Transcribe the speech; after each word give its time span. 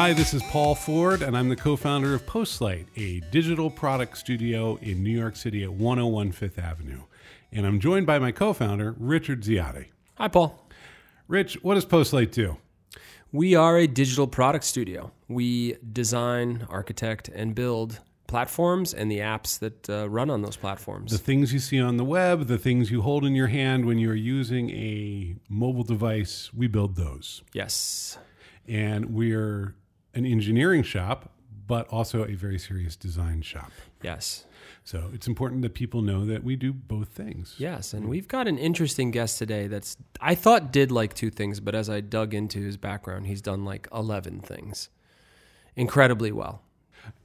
Hi, 0.00 0.12
this 0.12 0.32
is 0.32 0.44
Paul 0.44 0.76
Ford, 0.76 1.22
and 1.22 1.36
I'm 1.36 1.48
the 1.48 1.56
co 1.56 1.74
founder 1.74 2.14
of 2.14 2.24
Postlight, 2.24 2.86
a 2.94 3.18
digital 3.32 3.68
product 3.68 4.16
studio 4.16 4.76
in 4.76 5.02
New 5.02 5.10
York 5.10 5.34
City 5.34 5.64
at 5.64 5.72
101 5.72 6.30
Fifth 6.30 6.56
Avenue. 6.56 7.02
And 7.50 7.66
I'm 7.66 7.80
joined 7.80 8.06
by 8.06 8.20
my 8.20 8.30
co 8.30 8.52
founder, 8.52 8.94
Richard 8.96 9.42
Ziade. 9.42 9.86
Hi, 10.14 10.28
Paul. 10.28 10.64
Rich, 11.26 11.64
what 11.64 11.74
does 11.74 11.84
Postlight 11.84 12.30
do? 12.30 12.58
We 13.32 13.56
are 13.56 13.76
a 13.76 13.88
digital 13.88 14.28
product 14.28 14.66
studio. 14.66 15.10
We 15.26 15.74
design, 15.92 16.64
architect, 16.70 17.28
and 17.34 17.52
build 17.56 17.98
platforms 18.28 18.94
and 18.94 19.10
the 19.10 19.18
apps 19.18 19.58
that 19.58 19.90
uh, 19.90 20.08
run 20.08 20.30
on 20.30 20.42
those 20.42 20.56
platforms. 20.56 21.10
The 21.10 21.18
things 21.18 21.52
you 21.52 21.58
see 21.58 21.80
on 21.80 21.96
the 21.96 22.04
web, 22.04 22.46
the 22.46 22.56
things 22.56 22.92
you 22.92 23.02
hold 23.02 23.24
in 23.24 23.34
your 23.34 23.48
hand 23.48 23.84
when 23.84 23.98
you're 23.98 24.14
using 24.14 24.70
a 24.70 25.34
mobile 25.48 25.82
device, 25.82 26.54
we 26.54 26.68
build 26.68 26.94
those. 26.94 27.42
yes. 27.52 28.16
And 28.70 29.14
we're 29.14 29.74
an 30.18 30.26
engineering 30.26 30.82
shop, 30.82 31.30
but 31.66 31.88
also 31.88 32.24
a 32.24 32.34
very 32.34 32.58
serious 32.58 32.96
design 32.96 33.40
shop. 33.40 33.70
Yes. 34.02 34.44
So 34.84 35.10
it's 35.12 35.26
important 35.26 35.62
that 35.62 35.74
people 35.74 36.02
know 36.02 36.24
that 36.24 36.42
we 36.42 36.56
do 36.56 36.72
both 36.72 37.08
things. 37.08 37.54
Yes. 37.58 37.92
And 37.92 38.06
mm. 38.06 38.08
we've 38.08 38.28
got 38.28 38.48
an 38.48 38.58
interesting 38.58 39.10
guest 39.10 39.38
today 39.38 39.66
that's, 39.66 39.96
I 40.20 40.34
thought 40.34 40.72
did 40.72 40.90
like 40.90 41.14
two 41.14 41.30
things, 41.30 41.60
but 41.60 41.74
as 41.74 41.88
I 41.88 42.00
dug 42.00 42.34
into 42.34 42.60
his 42.60 42.76
background, 42.76 43.26
he's 43.26 43.42
done 43.42 43.64
like 43.64 43.86
11 43.92 44.40
things 44.40 44.88
incredibly 45.76 46.32
well. 46.32 46.62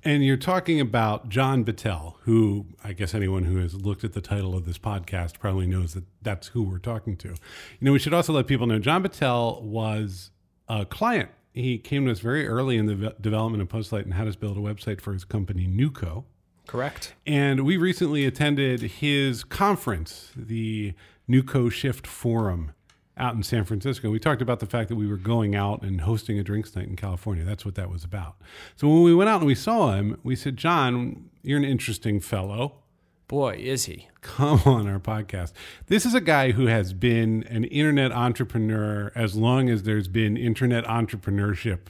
And 0.04 0.24
you're 0.24 0.38
talking 0.38 0.80
about 0.80 1.30
John 1.30 1.64
Battelle, 1.66 2.16
who 2.22 2.66
I 2.84 2.94
guess 2.94 3.14
anyone 3.14 3.46
who 3.46 3.58
has 3.58 3.74
looked 3.74 4.04
at 4.04 4.14
the 4.14 4.22
title 4.22 4.56
of 4.56 4.66
this 4.66 4.78
podcast 4.78 5.40
probably 5.40 5.66
knows 5.66 5.94
that 5.94 6.04
that's 6.22 6.48
who 6.48 6.64
we're 6.64 6.78
talking 6.78 7.18
to. 7.18 7.30
You 7.30 7.36
know, 7.82 7.92
we 7.94 8.00
should 8.00 8.14
also 8.14 8.34
let 8.34 8.48
people 8.48 8.68
know 8.68 8.80
John 8.80 9.04
Battelle 9.04 9.62
was 9.62 10.32
a 10.68 10.86
client. 10.86 11.30
He 11.54 11.78
came 11.78 12.06
to 12.06 12.12
us 12.12 12.20
very 12.20 12.48
early 12.48 12.78
in 12.78 12.88
the 12.88 12.96
ve- 12.96 13.12
development 13.22 13.62
of 13.62 13.70
Postlight 13.70 14.04
and 14.04 14.14
had 14.14 14.28
us 14.28 14.36
build 14.36 14.58
a 14.58 14.62
website 14.62 15.00
for 15.00 15.14
his 15.14 15.24
company, 15.24 15.68
NewCo. 15.68 16.24
Correct. 16.66 17.14
And 17.28 17.66
we 17.66 17.78
recently 17.78 18.26
attended 18.26 18.82
his 18.82 19.44
conference, 19.44 20.32
the 20.36 20.94
NewCo 21.30 21.72
Shift 21.72 22.08
Forum 22.08 22.72
out 23.16 23.36
in 23.36 23.44
San 23.44 23.64
Francisco. 23.64 24.10
We 24.10 24.20
talked 24.20 24.42
about 24.42 24.60
the 24.60 24.66
fact 24.66 24.90
that 24.90 24.96
we 24.96 25.08
were 25.08 25.18
going 25.18 25.56
out 25.56 25.84
and 25.84 26.02
hosting 26.02 26.40
a 26.40 26.44
drinks 26.44 26.76
night 26.76 26.88
in 26.88 26.96
California. 26.96 27.44
That's 27.44 27.66
what 27.66 27.76
that 27.76 27.90
was 27.90 28.04
about. 28.04 28.38
So 28.76 28.88
when 28.88 29.04
we 29.04 29.14
went 29.14 29.30
out 29.30 29.42
and 29.42 29.48
we 29.48 29.56
saw 29.56 29.94
him, 29.94 30.20
we 30.24 30.36
said, 30.36 30.58
John, 30.58 31.30
you're 31.44 31.60
an 31.60 31.66
interesting 31.66 32.20
fellow. 32.20 32.83
Boy, 33.28 33.56
is 33.60 33.86
he. 33.86 34.10
Come 34.22 34.62
on 34.66 34.88
our 34.88 35.00
podcast. 35.00 35.54
This 35.88 36.06
is 36.06 36.14
a 36.14 36.22
guy 36.22 36.52
who 36.52 36.68
has 36.68 36.94
been 36.94 37.44
an 37.50 37.64
internet 37.66 38.12
entrepreneur 38.12 39.12
as 39.16 39.36
long 39.36 39.70
as 39.70 39.84
there's 39.84 40.08
been 40.08 40.38
internet 40.38 40.86
entrepreneurship 40.86 41.88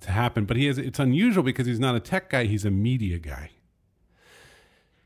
to 0.00 0.10
happen. 0.10 0.44
But 0.44 0.56
he 0.56 0.66
has 0.66 0.78
it's 0.78 0.98
unusual 0.98 1.42
because 1.42 1.66
he's 1.66 1.80
not 1.80 1.94
a 1.94 2.00
tech 2.00 2.30
guy, 2.30 2.44
he's 2.44 2.64
a 2.64 2.70
media 2.70 3.18
guy. 3.18 3.50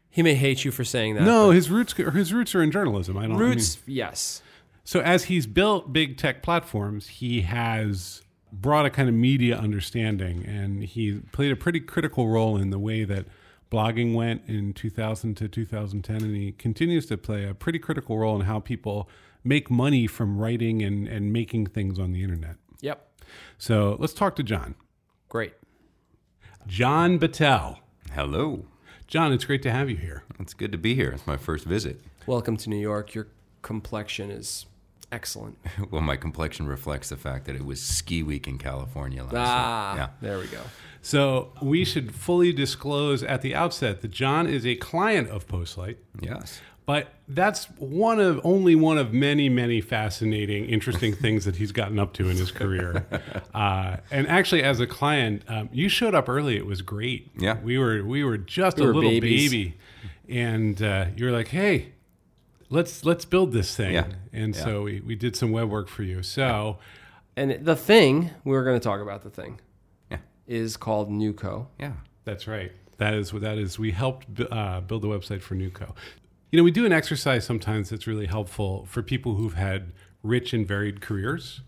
He 0.08 0.22
may 0.22 0.34
hate 0.34 0.64
you 0.64 0.70
for 0.70 0.84
saying 0.84 1.14
that. 1.16 1.22
No, 1.22 1.50
his 1.50 1.70
roots 1.70 1.92
his 1.94 2.32
roots 2.32 2.54
are 2.54 2.62
in 2.62 2.70
journalism. 2.70 3.16
I 3.18 3.22
don't 3.22 3.32
I 3.32 3.38
mean- 3.38 3.48
Roots, 3.50 3.78
yes. 3.86 4.42
So 4.84 5.00
as 5.00 5.24
he's 5.24 5.46
built 5.46 5.92
big 5.92 6.18
tech 6.18 6.42
platforms, 6.42 7.08
he 7.08 7.40
has 7.40 8.22
brought 8.52 8.86
a 8.86 8.90
kind 8.90 9.08
of 9.08 9.14
media 9.14 9.56
understanding, 9.56 10.44
and 10.46 10.84
he 10.84 11.20
played 11.32 11.50
a 11.50 11.56
pretty 11.56 11.80
critical 11.80 12.28
role 12.28 12.56
in 12.56 12.70
the 12.70 12.78
way 12.78 13.04
that 13.04 13.26
blogging 13.70 14.14
went 14.14 14.42
in 14.46 14.72
2000 14.72 15.34
to 15.36 15.48
2010, 15.48 16.16
and 16.16 16.36
he 16.36 16.52
continues 16.52 17.06
to 17.06 17.16
play 17.16 17.44
a 17.44 17.54
pretty 17.54 17.78
critical 17.78 18.18
role 18.18 18.36
in 18.36 18.42
how 18.42 18.60
people 18.60 19.08
make 19.42 19.70
money 19.70 20.06
from 20.06 20.38
writing 20.38 20.82
and, 20.82 21.06
and 21.06 21.32
making 21.32 21.66
things 21.66 21.98
on 21.98 22.12
the 22.12 22.22
internet. 22.22 22.56
Yep. 22.80 23.06
So 23.58 23.96
let's 23.98 24.14
talk 24.14 24.36
to 24.36 24.42
John. 24.42 24.74
Great. 25.28 25.54
John 26.66 27.18
Battelle. 27.18 27.78
Hello. 28.12 28.66
John, 29.06 29.32
it's 29.32 29.44
great 29.44 29.62
to 29.62 29.70
have 29.70 29.90
you 29.90 29.96
here. 29.96 30.24
It's 30.38 30.54
good 30.54 30.72
to 30.72 30.78
be 30.78 30.94
here. 30.94 31.10
It's 31.10 31.26
my 31.26 31.36
first 31.36 31.66
visit. 31.66 32.00
Welcome 32.26 32.56
to 32.58 32.70
New 32.70 32.78
York. 32.78 33.14
Your 33.14 33.28
complexion 33.62 34.30
is 34.30 34.66
excellent. 35.14 35.56
Well, 35.90 36.02
my 36.02 36.16
complexion 36.16 36.66
reflects 36.66 37.08
the 37.10 37.16
fact 37.16 37.44
that 37.46 37.54
it 37.56 37.64
was 37.64 37.80
ski 37.80 38.22
week 38.22 38.46
in 38.48 38.58
California 38.58 39.22
last 39.24 39.34
Ah, 39.36 39.92
week. 39.92 39.98
Yeah. 40.00 40.08
there 40.28 40.38
we 40.38 40.46
go. 40.46 40.60
So 41.02 41.52
we 41.62 41.84
should 41.84 42.14
fully 42.14 42.52
disclose 42.52 43.22
at 43.22 43.42
the 43.42 43.54
outset 43.54 44.00
that 44.02 44.10
John 44.10 44.46
is 44.46 44.66
a 44.66 44.74
client 44.76 45.28
of 45.30 45.46
Postlight. 45.46 45.96
Yes. 46.20 46.60
But 46.86 47.12
that's 47.28 47.64
one 47.78 48.20
of 48.20 48.40
only 48.44 48.74
one 48.74 48.98
of 48.98 49.12
many, 49.14 49.48
many 49.48 49.80
fascinating, 49.80 50.66
interesting 50.66 51.14
things 51.14 51.44
that 51.46 51.56
he's 51.56 51.72
gotten 51.72 51.98
up 51.98 52.12
to 52.14 52.28
in 52.28 52.36
his 52.36 52.50
career. 52.50 53.06
Uh, 53.54 53.98
and 54.10 54.26
actually, 54.28 54.62
as 54.64 54.80
a 54.80 54.86
client, 54.86 55.42
um, 55.48 55.68
you 55.72 55.88
showed 55.88 56.14
up 56.14 56.28
early. 56.28 56.56
It 56.56 56.66
was 56.66 56.82
great. 56.82 57.30
Yeah. 57.38 57.56
we 57.62 57.78
were 57.78 58.02
we 58.04 58.24
were 58.24 58.36
just 58.36 58.76
We 58.78 58.82
a 58.82 58.86
were 58.88 58.94
little 58.94 59.10
babies. 59.10 59.50
baby, 59.50 59.74
and 60.28 60.82
uh, 60.82 61.06
you 61.16 61.24
were 61.26 61.30
like, 61.30 61.48
"Hey, 61.48 61.92
let's 62.70 63.04
let's 63.04 63.24
build 63.24 63.52
this 63.52 63.74
thing." 63.76 63.94
Yeah. 63.94 64.06
And 64.32 64.54
so 64.54 64.82
we, 64.82 65.00
we 65.00 65.14
did 65.14 65.36
some 65.36 65.52
web 65.52 65.68
work 65.68 65.88
for 65.88 66.02
you. 66.02 66.22
So 66.22 66.78
And 67.36 67.64
the 67.64 67.76
thing, 67.76 68.30
we 68.44 68.52
were 68.52 68.64
going 68.64 68.78
to 68.78 68.84
talk 68.84 69.00
about 69.00 69.22
the 69.22 69.30
thing, 69.30 69.60
Yeah. 70.10 70.18
is 70.46 70.76
called 70.76 71.10
NewCo. 71.10 71.66
Yeah. 71.78 71.92
That's 72.24 72.46
right. 72.46 72.72
That 72.98 73.14
is 73.14 73.32
what 73.32 73.42
that 73.42 73.58
is. 73.58 73.78
We 73.78 73.90
helped 73.92 74.26
uh, 74.50 74.80
build 74.80 75.02
the 75.02 75.08
website 75.08 75.42
for 75.42 75.54
NewCo. 75.56 75.94
You 76.52 76.58
know, 76.58 76.62
we 76.62 76.70
do 76.70 76.86
an 76.86 76.92
exercise 76.92 77.44
sometimes 77.44 77.90
that's 77.90 78.06
really 78.06 78.26
helpful 78.26 78.86
for 78.86 79.02
people 79.02 79.34
who've 79.34 79.54
had 79.54 79.92
rich 80.22 80.52
and 80.54 80.66
varied 80.66 81.00
careers, 81.00 81.62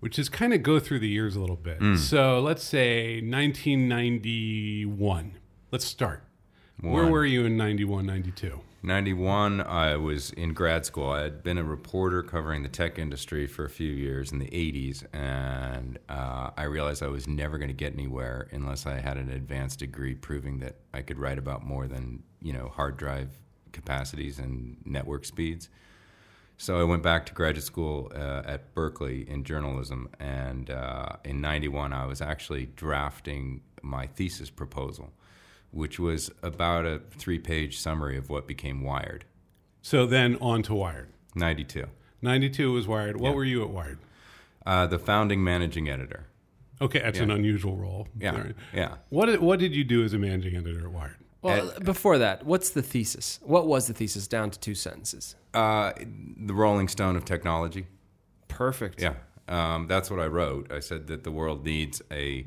which 0.00 0.18
is 0.18 0.30
kind 0.30 0.54
of 0.54 0.62
go 0.62 0.80
through 0.80 1.00
the 1.00 1.08
years 1.08 1.36
a 1.36 1.40
little 1.40 1.56
bit. 1.56 1.98
So 1.98 2.40
let's 2.40 2.64
say 2.64 3.20
1991. 3.20 5.32
Let's 5.70 5.84
start. 5.84 6.24
Where 6.80 7.06
were 7.06 7.26
you 7.26 7.44
in 7.44 7.58
91, 7.58 8.06
92? 8.06 8.60
91, 8.82 9.60
I 9.60 9.96
was 9.96 10.30
in 10.30 10.54
grad 10.54 10.86
school. 10.86 11.10
I 11.10 11.22
had 11.22 11.42
been 11.42 11.58
a 11.58 11.64
reporter 11.64 12.22
covering 12.22 12.62
the 12.62 12.68
tech 12.70 12.98
industry 12.98 13.46
for 13.46 13.66
a 13.66 13.68
few 13.68 13.90
years 13.90 14.32
in 14.32 14.38
the 14.38 14.46
80s, 14.46 15.04
and 15.12 15.98
uh, 16.08 16.50
I 16.56 16.62
realized 16.62 17.02
I 17.02 17.08
was 17.08 17.28
never 17.28 17.58
going 17.58 17.68
to 17.68 17.74
get 17.74 17.92
anywhere 17.92 18.48
unless 18.52 18.86
I 18.86 18.98
had 18.98 19.18
an 19.18 19.30
advanced 19.30 19.80
degree 19.80 20.14
proving 20.14 20.60
that 20.60 20.76
I 20.94 21.02
could 21.02 21.18
write 21.18 21.36
about 21.36 21.62
more 21.62 21.86
than, 21.88 22.22
you 22.40 22.54
know, 22.54 22.68
hard 22.68 22.96
drive 22.96 23.38
capacities 23.72 24.38
and 24.38 24.78
network 24.86 25.26
speeds. 25.26 25.68
So 26.56 26.80
I 26.80 26.84
went 26.84 27.02
back 27.02 27.26
to 27.26 27.34
graduate 27.34 27.64
school 27.64 28.10
uh, 28.14 28.42
at 28.46 28.74
Berkeley 28.74 29.28
in 29.28 29.44
journalism, 29.44 30.08
and 30.18 30.70
uh, 30.70 31.16
in 31.24 31.40
'91 31.40 31.92
I 31.92 32.06
was 32.06 32.20
actually 32.20 32.66
drafting 32.76 33.60
my 33.82 34.06
thesis 34.06 34.50
proposal, 34.50 35.10
which 35.72 35.98
was 35.98 36.30
about 36.42 36.84
a 36.86 37.00
three-page 37.10 37.78
summary 37.78 38.16
of 38.16 38.28
what 38.30 38.46
became 38.46 38.82
Wired. 38.82 39.24
So 39.82 40.06
then 40.06 40.36
on 40.40 40.62
to 40.64 40.74
Wired. 40.74 41.08
'92, 41.34 41.86
92 42.22 42.72
was 42.72 42.86
Wired. 42.86 43.20
What 43.20 43.30
Yeah. 43.30 43.34
were 43.36 43.44
you 43.44 43.62
at 43.62 43.70
Wired? 43.70 43.98
uh, 44.66 44.86
the 44.86 44.98
founding 44.98 45.42
managing 45.42 45.88
editor. 45.88 46.26
Okay, 46.82 46.98
that's 47.00 47.18
an 47.18 47.30
unusual 47.30 47.76
role. 47.76 48.08
Yeah, 48.18 48.32
All 48.32 48.38
right. 48.38 48.54
yeah. 48.74 48.94
What 49.10 49.26
did, 49.26 49.40
what 49.40 49.58
did 49.58 49.74
you 49.74 49.84
do 49.84 50.02
as 50.04 50.12
a 50.14 50.18
managing 50.18 50.56
editor 50.56 50.80
at 50.86 50.92
Wired? 50.92 51.16
Well, 51.42 51.72
before 51.82 52.18
that, 52.18 52.44
what's 52.44 52.70
the 52.70 52.82
thesis? 52.82 53.38
What 53.42 53.66
was 53.66 53.86
the 53.86 53.94
thesis 53.94 54.26
down 54.28 54.50
to 54.50 54.58
two 54.60 54.74
sentences? 54.74 55.34
Uh, 55.54 55.92
the 55.96 56.52
Rolling 56.54 56.88
Stone 56.88 57.16
of 57.16 57.24
technology. 57.24 57.86
Perfect. 58.48 59.00
Yeah, 59.00 59.14
um, 59.48 59.86
that's 59.88 60.10
what 60.10 60.20
I 60.20 60.26
wrote. 60.26 60.70
I 60.70 60.80
said 60.80 61.06
that 61.06 61.24
the 61.24 61.30
world 61.30 61.64
needs 61.64 62.02
a 62.10 62.46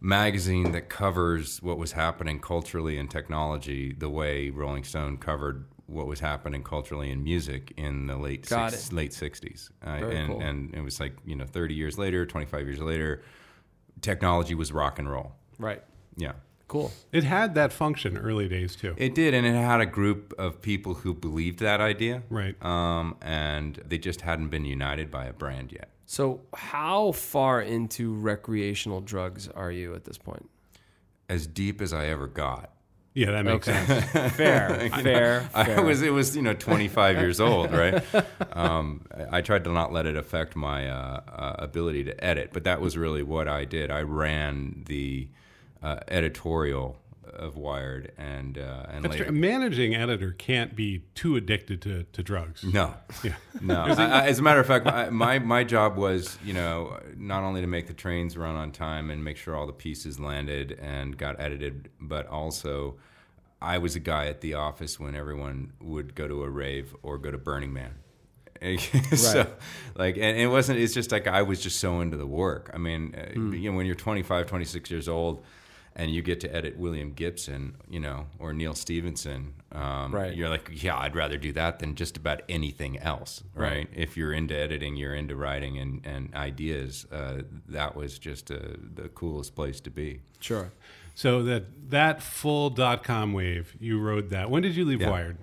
magazine 0.00 0.72
that 0.72 0.88
covers 0.88 1.62
what 1.62 1.78
was 1.78 1.92
happening 1.92 2.40
culturally 2.40 2.96
in 2.98 3.08
technology 3.08 3.92
the 3.92 4.08
way 4.08 4.50
Rolling 4.50 4.84
Stone 4.84 5.18
covered 5.18 5.66
what 5.86 6.06
was 6.06 6.20
happening 6.20 6.62
culturally 6.62 7.10
in 7.10 7.22
music 7.22 7.72
in 7.76 8.06
the 8.06 8.16
late 8.16 8.46
six, 8.46 8.92
late 8.92 9.10
60s. 9.10 9.70
Uh, 9.82 9.98
Very 9.98 10.16
and, 10.16 10.28
cool. 10.28 10.40
and 10.40 10.74
it 10.74 10.82
was 10.82 11.00
like, 11.00 11.16
you 11.26 11.34
know, 11.34 11.44
30 11.44 11.74
years 11.74 11.98
later, 11.98 12.24
25 12.24 12.66
years 12.66 12.78
later, 12.78 13.22
technology 14.00 14.54
was 14.54 14.72
rock 14.72 14.98
and 14.98 15.10
roll. 15.10 15.32
Right. 15.58 15.82
Yeah. 16.16 16.32
Cool. 16.68 16.92
It 17.10 17.24
had 17.24 17.56
that 17.56 17.72
function 17.72 18.16
early 18.16 18.48
days 18.48 18.76
too. 18.76 18.94
It 18.96 19.16
did, 19.16 19.34
and 19.34 19.44
it 19.44 19.54
had 19.54 19.80
a 19.80 19.86
group 19.86 20.32
of 20.38 20.62
people 20.62 20.94
who 20.94 21.12
believed 21.12 21.58
that 21.58 21.80
idea. 21.80 22.22
Right. 22.30 22.54
Um, 22.64 23.16
and 23.20 23.82
they 23.84 23.98
just 23.98 24.20
hadn't 24.20 24.50
been 24.50 24.64
united 24.64 25.10
by 25.10 25.24
a 25.24 25.32
brand 25.32 25.72
yet. 25.72 25.89
So, 26.10 26.40
how 26.56 27.12
far 27.12 27.62
into 27.62 28.12
recreational 28.12 29.00
drugs 29.00 29.46
are 29.46 29.70
you 29.70 29.94
at 29.94 30.06
this 30.06 30.18
point? 30.18 30.50
As 31.28 31.46
deep 31.46 31.80
as 31.80 31.92
I 31.92 32.06
ever 32.06 32.26
got. 32.26 32.70
Yeah, 33.14 33.30
that 33.30 33.44
makes 33.44 33.68
Okay. 33.68 33.86
sense. 33.86 34.32
Fair, 34.34 34.90
fair, 35.04 35.48
I 35.54 35.64
fair. 35.66 35.82
was 35.84 36.02
it 36.02 36.12
was 36.12 36.34
you 36.34 36.42
know 36.42 36.52
25 36.54 37.16
years 37.18 37.38
old, 37.40 37.70
right? 37.70 38.02
Um, 38.52 39.06
I 39.16 39.38
I 39.38 39.40
tried 39.40 39.62
to 39.62 39.70
not 39.72 39.92
let 39.92 40.04
it 40.06 40.16
affect 40.16 40.56
my 40.56 40.88
uh, 40.90 41.20
uh, 41.28 41.54
ability 41.60 42.02
to 42.04 42.24
edit, 42.24 42.50
but 42.52 42.64
that 42.64 42.80
was 42.80 42.96
really 42.98 43.22
what 43.22 43.46
I 43.46 43.64
did. 43.64 43.92
I 43.92 44.00
ran 44.02 44.82
the 44.86 45.28
uh, 45.80 46.00
editorial 46.08 46.98
of 47.34 47.56
Wired, 47.56 48.12
and 48.18 48.58
uh, 48.58 48.86
and 48.90 49.04
That's 49.04 49.12
later. 49.12 49.24
true. 49.26 49.32
Managing 49.34 49.94
editor 49.94 50.32
can't 50.32 50.74
be 50.76 51.04
too 51.14 51.36
addicted 51.36 51.80
to, 51.82 52.04
to 52.04 52.22
drugs. 52.22 52.62
No, 52.64 52.94
Yeah. 53.24 53.34
no. 53.60 53.82
I, 53.82 54.04
I, 54.04 54.26
as 54.26 54.38
a 54.38 54.42
matter 54.42 54.60
of 54.60 54.66
fact, 54.66 54.86
I, 54.86 55.10
my 55.10 55.38
my 55.38 55.64
job 55.64 55.96
was, 55.96 56.38
you 56.44 56.52
know, 56.52 56.98
not 57.16 57.42
only 57.42 57.60
to 57.60 57.66
make 57.66 57.86
the 57.86 57.94
trains 57.94 58.36
run 58.36 58.54
on 58.56 58.72
time 58.72 59.10
and 59.10 59.22
make 59.24 59.36
sure 59.36 59.56
all 59.56 59.66
the 59.66 59.72
pieces 59.72 60.18
landed 60.20 60.78
and 60.80 61.16
got 61.16 61.40
edited, 61.40 61.88
but 62.00 62.26
also 62.26 62.96
I 63.62 63.78
was 63.78 63.94
a 63.96 64.00
guy 64.00 64.26
at 64.26 64.40
the 64.40 64.54
office 64.54 64.98
when 64.98 65.14
everyone 65.14 65.72
would 65.80 66.14
go 66.14 66.26
to 66.28 66.42
a 66.44 66.48
rave 66.50 66.94
or 67.02 67.18
go 67.18 67.30
to 67.30 67.38
Burning 67.38 67.72
Man. 67.72 67.94
so, 69.16 69.38
Right. 69.38 69.48
like, 69.94 70.14
and 70.16 70.36
it 70.38 70.46
wasn't. 70.48 70.78
It's 70.80 70.92
just 70.92 71.10
like 71.12 71.26
I 71.26 71.40
was 71.42 71.60
just 71.62 71.78
so 71.80 72.00
into 72.00 72.18
the 72.18 72.26
work. 72.26 72.70
I 72.74 72.78
mean, 72.78 73.14
Hmm. 73.32 73.54
you 73.54 73.70
know, 73.70 73.76
when 73.76 73.86
you're 73.86 73.94
25, 73.94 74.46
26 74.46 74.90
years 74.90 75.08
old, 75.08 75.42
and 75.96 76.10
you 76.14 76.22
get 76.22 76.40
to 76.40 76.54
edit 76.54 76.78
William 76.78 77.12
Gibson, 77.12 77.76
you 77.88 78.00
know, 78.00 78.26
or 78.38 78.52
Neal 78.52 78.74
Stephenson, 78.74 79.54
um, 79.72 80.14
Right. 80.14 80.34
you're 80.34 80.48
like, 80.48 80.70
yeah, 80.82 80.96
I'd 80.96 81.14
rather 81.16 81.36
do 81.36 81.52
that 81.52 81.78
than 81.80 81.94
just 81.94 82.16
about 82.16 82.42
anything 82.48 82.98
else, 82.98 83.42
right? 83.54 83.70
Right. 83.70 83.88
If 83.94 84.16
you're 84.16 84.32
into 84.32 84.56
editing, 84.56 84.96
you're 84.96 85.14
into 85.14 85.36
writing 85.36 85.78
and, 85.78 86.04
and 86.06 86.34
ideas. 86.34 87.06
Uh, 87.10 87.42
that 87.68 87.96
was 87.96 88.18
just 88.18 88.50
uh, 88.50 88.58
the 88.94 89.08
coolest 89.10 89.54
place 89.54 89.80
to 89.80 89.90
be. 89.90 90.20
Sure. 90.40 90.70
So 91.14 91.42
that 91.42 91.90
that 91.90 92.22
full 92.22 92.70
dot 92.70 93.02
com 93.04 93.32
wave, 93.32 93.76
you 93.78 94.00
rode 94.00 94.30
that. 94.30 94.48
When 94.50 94.62
did 94.62 94.74
you 94.76 94.84
leave 94.84 95.00
Yeah. 95.02 95.10
Wired? 95.10 95.38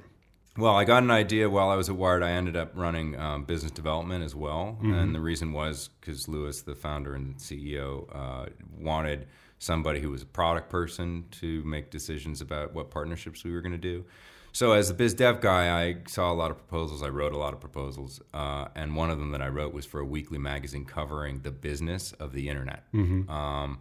Well, 0.58 0.76
I 0.76 0.86
got 0.86 1.04
an 1.04 1.12
idea 1.12 1.52
while 1.52 1.70
I 1.70 1.76
was 1.76 1.88
at 1.88 1.96
Wired. 1.96 2.24
I 2.24 2.32
ended 2.32 2.56
up 2.56 2.72
running 2.74 3.16
um, 3.20 3.44
business 3.44 3.72
development 3.72 4.24
as 4.24 4.34
well, 4.34 4.80
and 4.82 5.14
the 5.14 5.20
reason 5.20 5.54
was 5.54 5.90
because 6.02 6.28
Louis, 6.28 6.60
the 6.64 6.74
founder 6.74 7.14
and 7.14 7.36
CEO, 7.38 8.08
uh, 8.12 8.48
wanted 8.76 9.28
somebody 9.60 10.00
who 10.00 10.10
was 10.12 10.22
a 10.22 10.26
product 10.28 10.70
person 10.70 11.26
to 11.32 11.64
make 11.64 11.90
decisions 11.90 12.42
about 12.42 12.74
what 12.74 12.90
partnerships 12.92 13.44
we 13.44 13.52
were 13.52 13.62
going 13.62 13.72
to 13.72 13.78
do. 13.78 14.06
So, 14.54 14.72
as 14.72 14.90
a 14.90 14.94
biz 14.94 15.14
dev 15.14 15.40
guy, 15.42 15.84
I 15.88 15.98
saw 16.08 16.32
a 16.32 16.34
lot 16.34 16.50
of 16.50 16.58
proposals. 16.58 17.04
I 17.04 17.10
wrote 17.10 17.34
a 17.34 17.38
lot 17.38 17.54
of 17.54 17.60
proposals, 17.60 18.22
uh, 18.34 18.68
and 18.76 18.96
one 18.96 19.12
of 19.12 19.20
them 19.20 19.32
that 19.32 19.42
I 19.42 19.50
wrote 19.50 19.72
was 19.74 19.86
for 19.86 20.00
a 20.00 20.06
weekly 20.06 20.40
magazine 20.40 20.84
covering 20.86 21.42
the 21.42 21.52
business 21.52 22.14
of 22.14 22.34
the 22.34 22.50
internet. 22.50 22.84
Um, 23.30 23.80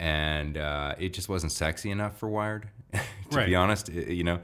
and 0.00 0.58
uh, 0.58 0.94
it 0.98 1.12
just 1.12 1.28
wasn't 1.28 1.52
sexy 1.52 1.90
enough 1.90 2.18
for 2.18 2.28
Wired, 2.28 2.68
to 2.92 3.00
Right. 3.32 3.46
be 3.46 3.54
honest. 3.54 3.88
You 3.88 4.24
know, 4.24 4.40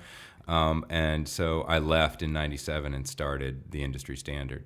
um, 0.47 0.85
and 0.89 1.29
so 1.29 1.63
I 1.63 1.79
left 1.79 2.23
in 2.23 2.33
'97 2.33 2.95
and 2.95 3.07
started 3.09 3.71
the 3.73 3.83
industry 3.83 4.17
standard 4.17 4.65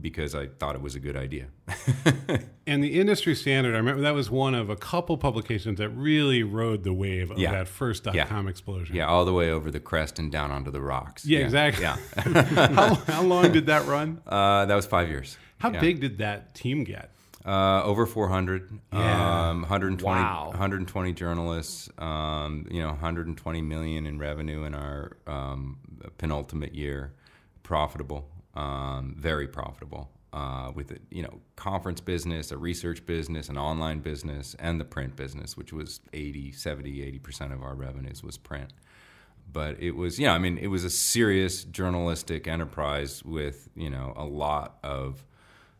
because 0.00 0.34
I 0.34 0.46
thought 0.46 0.74
it 0.74 0.80
was 0.82 0.94
a 0.94 1.00
good 1.00 1.16
idea. 1.16 1.46
And 2.66 2.84
the 2.84 3.00
industry 3.00 3.34
standard, 3.34 3.74
I 3.74 3.78
remember 3.78 4.02
that 4.02 4.14
was 4.14 4.30
one 4.30 4.54
of 4.54 4.70
a 4.70 4.76
couple 4.76 5.18
publications 5.18 5.78
that 5.78 5.88
really 5.88 6.44
rode 6.44 6.84
the 6.84 6.92
wave 6.92 7.32
of 7.32 7.38
Yeah. 7.38 7.50
that 7.50 7.66
first 7.66 8.04
dot 8.04 8.14
Yeah. 8.14 8.26
com 8.26 8.46
explosion. 8.46 8.94
yeah, 8.94 9.06
all 9.08 9.24
the 9.24 9.32
way 9.32 9.50
over 9.50 9.72
the 9.72 9.80
crest 9.80 10.20
and 10.20 10.30
down 10.30 10.52
onto 10.52 10.70
the 10.70 10.80
rocks. 10.80 11.26
Yeah, 11.26 11.40
exactly. 11.40 11.82
Yeah, 11.82 11.96
how, 12.74 12.94
how 12.94 13.22
long 13.24 13.50
did 13.50 13.66
that 13.66 13.86
run? 13.86 14.20
uh, 14.26 14.66
that 14.66 14.74
was 14.76 14.86
five 14.86 15.08
years. 15.08 15.36
How 15.58 15.72
Yeah. 15.72 15.80
big 15.80 16.00
did 16.00 16.18
that 16.18 16.54
team 16.54 16.84
get? 16.84 17.10
Uh, 17.44 17.82
over 17.82 18.06
400, 18.06 18.70
Yeah. 18.92 19.48
um, 19.50 19.62
120, 19.62 20.20
Wow. 20.20 20.50
120 20.50 21.12
journalists, 21.12 21.88
um, 21.98 22.66
you 22.70 22.80
know, 22.82 22.90
120 22.90 23.62
million 23.62 24.06
in 24.06 24.16
revenue 24.20 24.62
in 24.62 24.74
our 24.74 25.16
um, 25.26 25.78
penultimate 26.18 26.74
year, 26.74 27.14
profitable, 27.64 28.28
um, 28.54 29.14
very 29.18 29.48
profitable. 29.48 30.10
Uh, 30.32 30.70
with 30.76 30.92
it, 30.92 31.02
you 31.10 31.24
know, 31.24 31.40
conference 31.56 32.00
business, 32.00 32.52
a 32.52 32.56
research 32.56 33.04
business, 33.04 33.48
an 33.48 33.58
online 33.58 33.98
business, 33.98 34.54
and 34.60 34.78
the 34.78 34.84
print 34.84 35.16
business, 35.16 35.56
which 35.56 35.72
was 35.72 35.98
80, 36.12 36.52
70, 36.52 37.18
80% 37.18 37.52
of 37.52 37.64
our 37.64 37.74
revenues 37.74 38.22
was 38.22 38.38
print. 38.38 38.72
But 39.52 39.82
it 39.82 39.90
was, 39.96 40.20
yeah, 40.20 40.32
I 40.32 40.38
mean, 40.38 40.56
it 40.56 40.68
was 40.68 40.84
a 40.84 40.90
serious 40.90 41.64
journalistic 41.64 42.46
enterprise 42.46 43.24
with, 43.24 43.68
you 43.74 43.90
know, 43.90 44.12
a 44.16 44.24
lot 44.24 44.78
of, 44.84 45.24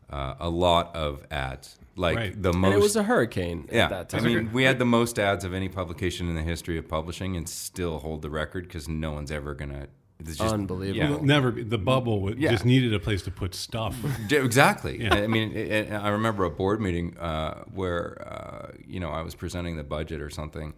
uh, 0.09 0.33
a 0.37 0.49
lot 0.49 0.93
of 0.97 1.25
ads. 1.31 1.79
Like 1.95 2.17
Right. 2.17 2.41
the 2.41 2.51
most 2.51 2.73
and 2.73 2.73
it 2.73 2.83
was 2.83 2.95
a 2.97 3.03
hurricane 3.03 3.69
yeah, 3.71 3.85
at 3.85 3.89
that 3.89 4.09
time. 4.09 4.25
I 4.25 4.27
mean, 4.27 4.51
we 4.51 4.63
had 4.63 4.79
the 4.79 4.85
most 4.85 5.19
ads 5.19 5.45
of 5.45 5.53
any 5.53 5.69
publication 5.69 6.27
in 6.27 6.35
the 6.35 6.41
history 6.41 6.77
of 6.77 6.87
publishing, 6.87 7.37
and 7.37 7.47
still 7.47 7.99
hold 7.99 8.21
the 8.21 8.29
record 8.29 8.63
because 8.67 8.89
no 8.89 9.11
one's 9.11 9.31
ever 9.31 9.53
gonna. 9.53 9.87
It's 10.27 10.37
just, 10.37 10.53
Unbelievable. 10.53 10.97
yeah. 10.97 11.09
Well, 11.11 11.23
Never 11.23 11.51
the 11.51 11.77
bubble 11.77 12.21
would, 12.21 12.37
Yeah. 12.39 12.51
just 12.51 12.65
needed 12.65 12.93
a 12.93 12.99
place 12.99 13.21
to 13.23 13.31
put 13.31 13.53
stuff. 13.55 13.95
Exactly. 14.31 15.03
Yeah. 15.03 15.15
I 15.15 15.27
mean, 15.27 15.51
it, 15.51 15.71
it, 15.71 15.91
I 15.91 16.09
remember 16.09 16.43
a 16.45 16.49
board 16.49 16.79
meeting 16.81 17.17
uh, 17.17 17.63
where 17.73 18.21
uh, 18.27 18.71
you 18.87 18.99
know 18.99 19.09
I 19.11 19.21
was 19.21 19.35
presenting 19.35 19.77
the 19.77 19.83
budget 19.83 20.21
or 20.21 20.29
something, 20.29 20.73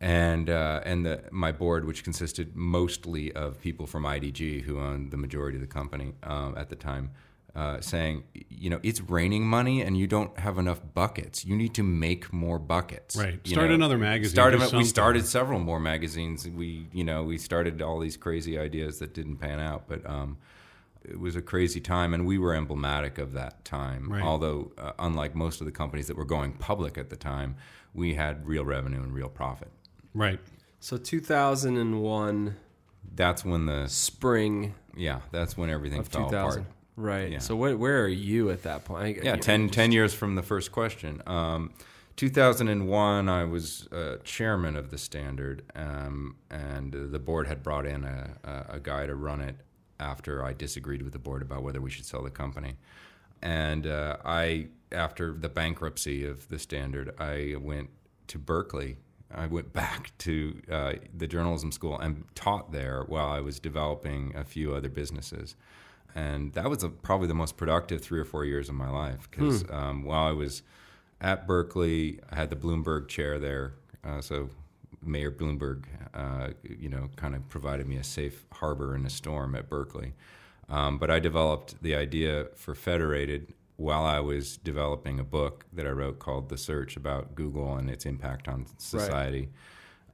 and 0.00 0.50
uh, 0.50 0.80
and 0.84 1.06
the, 1.06 1.22
my 1.30 1.52
board, 1.52 1.84
which 1.86 2.02
consisted 2.04 2.56
mostly 2.56 3.32
of 3.32 3.60
people 3.60 3.86
from 3.86 4.04
IDG 4.04 4.62
who 4.62 4.78
owned 4.80 5.10
the 5.10 5.16
majority 5.16 5.56
of 5.56 5.60
the 5.60 5.66
company 5.80 6.12
um, 6.22 6.54
at 6.56 6.68
the 6.68 6.76
time, 6.76 7.10
uh, 7.54 7.80
saying, 7.80 8.24
you 8.48 8.70
know, 8.70 8.80
it's 8.82 9.00
raining 9.02 9.46
money 9.46 9.82
and 9.82 9.96
you 9.96 10.06
don't 10.06 10.38
have 10.38 10.56
enough 10.58 10.80
buckets. 10.94 11.44
You 11.44 11.54
need 11.56 11.74
to 11.74 11.82
make 11.82 12.32
more 12.32 12.58
buckets. 12.58 13.14
Right. 13.16 13.38
You 13.44 13.52
Start 13.52 13.70
another 13.70 13.98
magazine, 13.98 14.32
Started, 14.34 14.56
do 14.58 14.62
we 14.64 14.70
something. 14.70 14.86
started 14.86 15.26
several 15.26 15.58
more 15.60 15.78
magazines. 15.80 16.48
We 16.48 16.86
you 16.92 17.04
know 17.04 17.24
we 17.24 17.36
started 17.38 17.82
all 17.82 17.98
these 17.98 18.16
crazy 18.16 18.58
ideas 18.58 18.98
that 19.00 19.14
didn't 19.14 19.36
pan 19.36 19.60
out, 19.60 19.84
but. 19.88 20.04
Um, 20.08 20.38
it 21.04 21.18
was 21.18 21.34
a 21.34 21.42
crazy 21.42 21.80
time, 21.80 22.14
and 22.14 22.24
we 22.24 22.38
were 22.38 22.54
emblematic 22.54 23.18
of 23.18 23.32
that 23.32 23.64
time. 23.64 24.08
Right. 24.12 24.22
Although, 24.22 24.70
uh, 24.78 24.92
unlike 25.00 25.34
most 25.34 25.60
of 25.60 25.64
the 25.66 25.72
companies 25.72 26.06
that 26.06 26.16
were 26.16 26.24
going 26.24 26.52
public 26.52 26.96
at 26.96 27.10
the 27.10 27.16
time, 27.16 27.56
we 27.92 28.14
had 28.14 28.46
real 28.46 28.64
revenue 28.64 29.02
and 29.02 29.12
real 29.12 29.28
profit. 29.28 29.72
right. 30.14 30.38
so 30.78 30.96
2001 30.96 32.56
That's 33.14 33.44
when 33.44 33.66
the 33.66 33.88
spring 33.88 34.74
yeah, 34.96 35.20
that's 35.30 35.56
when 35.56 35.70
everything 35.70 36.00
of 36.00 36.08
fell 36.08 36.26
2000. 36.26 36.60
apart. 36.62 36.74
Right. 36.96 37.30
Yeah. 37.32 37.38
So 37.38 37.56
where, 37.56 37.76
where 37.76 38.02
are 38.04 38.08
you 38.08 38.50
at 38.50 38.62
that 38.64 38.84
point? 38.84 39.18
I- 39.18 39.22
Yeah, 39.24 39.34
you- 39.36 39.40
10, 39.40 39.70
10 39.70 39.92
years 39.92 40.12
from 40.14 40.34
the 40.34 40.42
first 40.42 40.72
question. 40.72 41.22
Um, 41.26 41.72
2001, 42.16 43.28
I 43.28 43.44
was 43.44 43.88
uh, 43.90 44.18
chairman 44.22 44.76
of 44.76 44.90
the 44.90 44.98
Standard, 44.98 45.62
um, 45.74 46.36
and 46.50 46.92
the 46.92 47.18
board 47.18 47.46
had 47.46 47.62
brought 47.62 47.86
in 47.86 48.04
a, 48.04 48.30
a, 48.44 48.74
a 48.76 48.80
guy 48.80 49.06
to 49.06 49.14
run 49.14 49.40
it 49.40 49.56
after 49.98 50.44
I 50.44 50.52
disagreed 50.52 51.02
with 51.02 51.12
the 51.14 51.18
board 51.18 51.40
about 51.42 51.62
whether 51.62 51.80
we 51.80 51.90
should 51.90 52.04
sell 52.04 52.22
the 52.22 52.30
company. 52.30 52.76
And 53.40 53.86
uh, 53.86 54.18
I, 54.24 54.68
after 54.92 55.32
the 55.32 55.48
bankruptcy 55.48 56.24
of 56.26 56.48
the 56.48 56.58
Standard, 56.58 57.14
I 57.18 57.56
went 57.58 57.88
to 58.28 58.38
Berkeley. 58.38 58.98
I 59.34 59.46
went 59.46 59.72
back 59.82 60.12
to 60.18 60.60
uh, 60.70 60.92
the 61.16 61.26
journalism 61.26 61.72
school 61.72 61.98
and 61.98 62.24
taught 62.34 62.72
there 62.72 63.04
while 63.08 63.28
I 63.30 63.40
was 63.40 63.58
developing 63.58 64.34
a 64.36 64.44
few 64.44 64.74
other 64.74 64.90
businesses 64.90 65.56
and 66.14 66.52
that 66.52 66.68
was 66.68 66.82
a, 66.82 66.88
probably 66.88 67.28
the 67.28 67.34
most 67.34 67.56
productive 67.56 68.02
three 68.02 68.20
or 68.20 68.24
four 68.24 68.44
years 68.44 68.68
of 68.68 68.74
my 68.74 68.88
life 68.88 69.28
because 69.30 69.64
um, 69.70 70.04
while 70.04 70.26
I 70.26 70.32
was 70.32 70.62
at 71.20 71.46
Berkeley, 71.46 72.20
I 72.30 72.36
had 72.36 72.50
the 72.50 72.56
Bloomberg 72.56 73.08
chair 73.08 73.38
there, 73.38 73.74
uh, 74.04 74.20
so 74.20 74.50
Mayor 75.04 75.30
Bloomberg, 75.30 75.84
uh, 76.14 76.48
you 76.62 76.88
know, 76.88 77.08
kind 77.16 77.34
of 77.34 77.48
provided 77.48 77.86
me 77.86 77.96
a 77.96 78.04
safe 78.04 78.44
harbor 78.52 78.94
in 78.94 79.06
a 79.06 79.10
storm 79.10 79.54
at 79.54 79.68
Berkeley. 79.68 80.14
Um, 80.68 80.98
but 80.98 81.10
I 81.10 81.18
developed 81.18 81.82
the 81.82 81.94
idea 81.94 82.46
for 82.56 82.74
Federated 82.74 83.52
while 83.76 84.04
I 84.04 84.20
was 84.20 84.56
developing 84.56 85.18
a 85.18 85.24
book 85.24 85.66
that 85.72 85.86
I 85.86 85.90
wrote 85.90 86.18
called 86.18 86.48
The 86.48 86.58
Search 86.58 86.96
about 86.96 87.34
Google 87.34 87.76
and 87.76 87.90
its 87.90 88.06
impact 88.06 88.48
on 88.48 88.66
society 88.78 89.48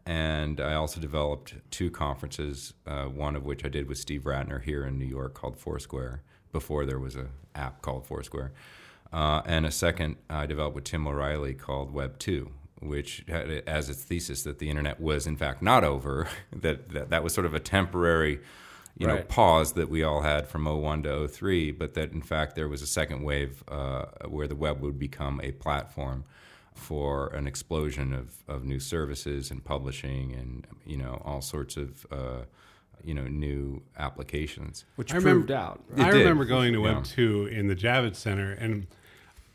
and 0.09 0.59
I 0.59 0.73
also 0.73 1.01
developed 1.01 1.55
two 1.71 1.91
conferences. 1.91 2.73
Uh, 2.87 3.05
one 3.05 3.37
of 3.37 3.45
which 3.45 3.63
I 3.63 3.69
did 3.69 3.89
with 3.89 3.99
Steve 3.99 4.23
Ratner 4.23 4.63
here 4.63 4.87
in 4.87 4.99
New 4.99 5.05
York, 5.05 5.35
called 5.35 5.59
Foursquare. 5.59 6.23
Before 6.51 6.87
there 6.87 6.99
was 6.99 7.15
a 7.15 7.27
app 7.55 7.83
called 7.83 8.07
Foursquare, 8.07 8.53
uh, 9.13 9.43
and 9.45 9.67
a 9.67 9.71
second 9.71 10.17
I 10.31 10.47
developed 10.47 10.75
with 10.75 10.85
Tim 10.85 11.07
O'Reilly 11.07 11.53
called 11.53 11.93
Web 11.93 12.19
Two, 12.19 12.53
which 12.81 13.23
had 13.29 13.51
it 13.51 13.69
as 13.69 13.91
its 13.91 14.03
thesis 14.03 14.45
that 14.45 14.59
the 14.59 14.71
internet 14.71 14.99
was 14.99 15.27
in 15.27 15.37
fact 15.37 15.61
not 15.61 15.85
over. 15.85 16.27
that, 16.57 16.89
that 16.89 17.11
that 17.11 17.23
was 17.23 17.35
sort 17.35 17.45
of 17.45 17.53
a 17.53 17.61
temporary. 17.61 18.41
You 18.97 19.07
know, 19.07 19.23
pause 19.23 19.75
that 19.75 19.89
we 19.89 20.03
all 20.03 20.23
had 20.23 20.49
from 20.49 20.65
01 20.65 21.05
to 21.05 21.29
03, 21.29 21.71
but 21.71 21.95
that 21.95 22.11
in 22.11 22.21
fact 22.21 22.57
there 22.57 22.67
was 22.67 22.83
a 22.83 22.87
second 22.87 23.23
wave 23.23 23.63
uh, 23.69 24.07
where 24.27 24.49
the 24.49 24.57
web 24.57 24.81
would 24.81 24.99
become 24.99 25.41
a 25.41 25.53
platform 25.53 26.25
for 26.79 27.29
an 27.35 27.47
explosion 27.47 28.13
of, 28.13 28.43
of 28.47 28.65
new 28.65 28.79
services 28.81 29.51
and 29.51 29.65
publishing 29.65 30.33
and 30.35 30.67
you 30.87 30.97
know 30.97 31.21
all 31.25 31.41
sorts 31.43 31.77
of 31.77 32.07
uh, 32.11 32.43
you 33.05 33.15
know 33.15 33.27
new 33.27 33.83
applications. 33.99 34.85
which 34.97 35.13
I 35.13 35.17
remember- 35.17 35.55
out. 35.55 35.83
It 35.97 36.01
I 36.01 36.11
did. 36.11 36.19
remember 36.21 36.45
going 36.45 36.73
to 36.73 36.81
Web 36.81 36.97
Yeah. 36.99 37.03
2 37.15 37.47
in 37.47 37.67
the 37.69 37.77
Javits 37.77 38.17
Center, 38.17 38.53
and 38.53 38.87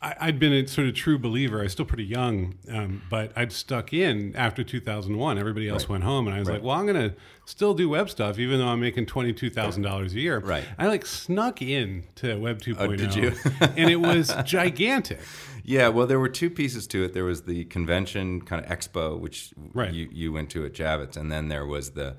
I, 0.04 0.14
I'd 0.20 0.38
been 0.38 0.52
a 0.52 0.66
sort 0.68 0.86
of 0.86 0.94
true 0.94 1.18
believer. 1.18 1.60
I 1.60 1.62
was 1.64 1.72
still 1.72 1.84
pretty 1.86 2.04
young, 2.04 2.54
um, 2.70 3.02
but 3.08 3.32
I'd 3.36 3.52
stuck 3.52 3.92
in 3.92 4.36
after 4.36 4.62
2001. 4.62 5.38
Everybody 5.38 5.68
else 5.68 5.84
Right. 5.84 5.90
went 5.90 6.04
home, 6.04 6.26
and 6.26 6.36
I 6.36 6.40
was 6.40 6.48
Right. 6.48 6.54
like, 6.56 6.62
well, 6.62 6.76
I'm 6.78 6.86
going 6.86 7.10
to 7.10 7.16
still 7.46 7.72
do 7.74 7.88
web 7.88 8.10
stuff, 8.10 8.38
even 8.38 8.58
though 8.58 8.68
I'm 8.68 8.80
making 8.80 9.06
$22,000 9.06 10.12
a 10.14 10.20
year. 10.20 10.38
Right. 10.40 10.64
I 10.78 10.86
like 10.88 11.06
snuck 11.06 11.62
in 11.62 12.04
to 12.16 12.36
Web 12.38 12.60
2.0. 12.60 12.96
did 12.98 13.14
you? 13.14 13.32
and 13.60 13.90
it 13.90 13.96
was 14.00 14.34
gigantic. 14.44 15.20
Yeah, 15.64 15.88
well, 15.88 16.06
there 16.06 16.20
were 16.20 16.28
two 16.28 16.50
pieces 16.50 16.86
to 16.88 17.04
it. 17.04 17.14
There 17.14 17.24
was 17.24 17.42
the 17.42 17.64
convention 17.64 18.42
kind 18.42 18.62
of 18.64 18.70
expo, 18.70 19.18
which 19.18 19.54
Right. 19.72 19.92
you, 19.94 20.08
you 20.12 20.32
went 20.32 20.50
to 20.50 20.64
at 20.66 20.74
Javits, 20.74 21.16
and 21.16 21.32
then 21.32 21.48
there 21.48 21.64
was 21.66 21.92
the 21.92 22.16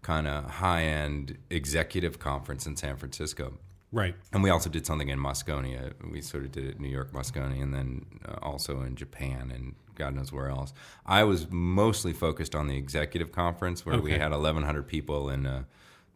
kind 0.00 0.26
of 0.26 0.44
high 0.52 0.84
end 0.84 1.36
executive 1.50 2.18
conference 2.18 2.64
in 2.66 2.76
San 2.76 2.96
Francisco. 2.96 3.58
Right. 3.92 4.14
And 4.32 4.42
we 4.42 4.50
also 4.50 4.68
did 4.68 4.84
something 4.84 5.08
in 5.08 5.18
Moscone. 5.18 5.92
We 6.10 6.20
sort 6.20 6.44
of 6.44 6.52
did 6.52 6.64
it 6.66 6.76
in 6.76 6.82
New 6.82 6.88
York, 6.88 7.12
Moscone, 7.12 7.62
and 7.62 7.72
then 7.72 8.06
uh, 8.26 8.36
also 8.42 8.82
in 8.82 8.96
Japan 8.96 9.52
and 9.54 9.74
God 9.94 10.14
knows 10.14 10.32
where 10.32 10.48
else. 10.48 10.72
I 11.06 11.24
was 11.24 11.50
mostly 11.50 12.12
focused 12.12 12.54
on 12.54 12.68
the 12.68 12.76
executive 12.76 13.32
conference 13.32 13.86
where 13.86 13.98
we 13.98 14.12
had 14.12 14.30
1,100 14.30 14.86
people 14.86 15.30
in 15.30 15.46
a 15.46 15.66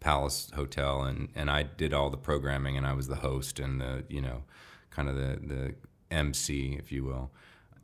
Palace 0.00 0.50
Hotel, 0.54 1.02
and, 1.02 1.28
and 1.34 1.50
I 1.50 1.62
did 1.62 1.92
all 1.92 2.10
the 2.10 2.16
programming, 2.16 2.76
and 2.76 2.86
I 2.86 2.94
was 2.94 3.06
the 3.06 3.16
host 3.16 3.58
and 3.58 3.80
the 3.80 4.04
you 4.08 4.20
know 4.20 4.44
kind 4.90 5.08
of 5.08 5.16
the 5.16 5.38
the 5.42 5.74
MC, 6.10 6.76
if 6.78 6.90
you 6.90 7.04
will. 7.04 7.30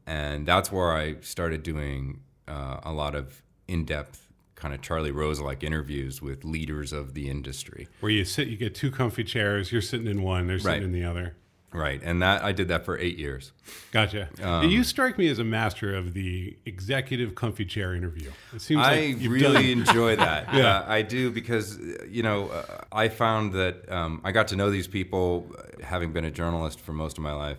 And 0.07 0.47
that's 0.47 0.73
where 0.73 0.93
I 0.93 1.17
started 1.21 1.63
doing 1.63 2.21
uh, 2.49 2.81
a 2.83 2.93
lot 2.93 3.15
of 3.15 3.43
in 3.69 3.85
depth 3.85 4.26
kind 4.57 4.75
of 4.75 4.81
Charlie 4.83 5.11
Rose 5.13 5.39
like 5.41 5.63
interviews 5.63 6.21
with 6.21 6.45
leaders 6.45 6.93
of 6.93 7.15
the 7.15 7.31
industry. 7.31 7.87
Where 8.01 8.11
you 8.11 8.25
sit, 8.25 8.49
you 8.49 8.57
get 8.57 8.75
two 8.75 8.91
comfy 8.91 9.23
chairs, 9.23 9.71
you're 9.71 9.81
sitting 9.83 10.07
in 10.09 10.23
one, 10.23 10.47
they're 10.49 10.59
sitting 10.59 10.73
Right. 10.73 10.83
in 10.83 10.93
the 10.93 11.05
other. 11.05 11.37
Right, 11.73 12.01
and 12.03 12.23
that 12.23 12.43
I 12.43 12.53
did 12.53 12.69
that 12.69 12.87
for 12.87 12.97
eight 12.99 13.19
years. 13.19 13.53
Gotcha. 13.93 14.31
Um, 14.43 14.71
you 14.71 14.83
strike 14.83 15.19
me 15.19 15.29
as 15.29 15.39
a 15.39 15.45
master 15.45 15.95
of 15.95 16.15
the 16.15 16.57
executive 16.65 17.35
comfy 17.35 17.67
chair 17.67 17.95
interview. 17.95 18.31
It 18.55 18.63
seems 18.63 18.81
I 18.81 19.09
like 19.13 19.17
really 19.31 19.75
done- 19.75 19.87
enjoy 19.87 20.17
that. 20.29 20.55
Yeah. 20.55 20.79
Uh, 20.79 20.85
I 20.91 21.03
do 21.03 21.31
because 21.31 21.79
you 22.09 22.23
know 22.23 22.49
uh, 22.49 22.85
I 22.93 23.09
found 23.09 23.53
that 23.55 23.91
um, 23.93 24.23
I 24.25 24.33
got 24.33 24.49
to 24.49 24.57
know 24.57 24.71
these 24.71 24.87
people, 24.89 25.55
having 25.83 26.13
been 26.13 26.25
a 26.25 26.31
journalist 26.31 26.81
for 26.81 26.93
most 26.95 27.19
of 27.19 27.23
my 27.25 27.33
life. 27.35 27.59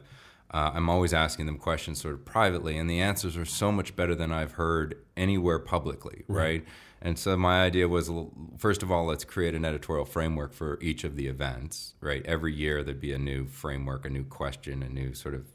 Uh, 0.49 0.71
I'm 0.73 0.89
always 0.89 1.13
asking 1.13 1.45
them 1.45 1.57
questions 1.57 1.99
sort 2.01 2.13
of 2.15 2.23
privately, 2.25 2.77
and 2.77 2.89
the 2.89 3.01
answers 3.01 3.35
are 3.37 3.45
so 3.45 3.71
much 3.71 3.95
better 3.97 4.15
than 4.15 4.31
I've 4.31 4.53
heard 4.53 4.95
anywhere 5.17 5.59
publicly, 5.59 6.23
right? 6.29 6.63
And 7.01 7.17
so 7.19 7.37
my 7.37 7.61
idea 7.63 7.87
was, 7.87 8.09
first 8.57 8.81
of 8.83 8.91
all, 8.91 9.05
let's 9.05 9.23
create 9.23 9.53
an 9.53 9.63
editorial 9.65 10.05
framework 10.05 10.53
for 10.53 10.79
each 10.81 11.03
of 11.03 11.15
the 11.15 11.27
events, 11.27 11.93
right? 12.01 12.25
Every 12.25 12.53
year 12.53 12.83
there'd 12.83 12.99
be 12.99 13.13
a 13.13 13.19
new 13.19 13.45
framework, 13.47 14.05
a 14.05 14.09
new 14.09 14.23
question, 14.23 14.81
a 14.81 14.89
new 14.89 15.13
sort 15.13 15.35
of 15.35 15.45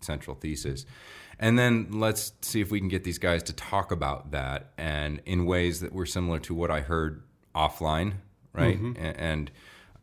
central 0.00 0.36
thesis. 0.36 0.84
And 1.38 1.58
then 1.58 1.88
let's 1.90 2.32
see 2.42 2.60
if 2.60 2.70
we 2.70 2.80
can 2.80 2.88
get 2.88 3.04
these 3.04 3.18
guys 3.18 3.42
to 3.44 3.54
talk 3.54 3.92
about 3.92 4.30
that 4.32 4.72
and 4.76 5.22
in 5.24 5.46
ways 5.46 5.80
that 5.80 5.92
were 5.92 6.04
similar 6.06 6.38
to 6.40 6.54
what 6.54 6.70
I 6.70 6.80
heard 6.82 7.22
offline, 7.54 8.14
right? 8.52 8.78
A- 8.96 9.20
And 9.20 9.50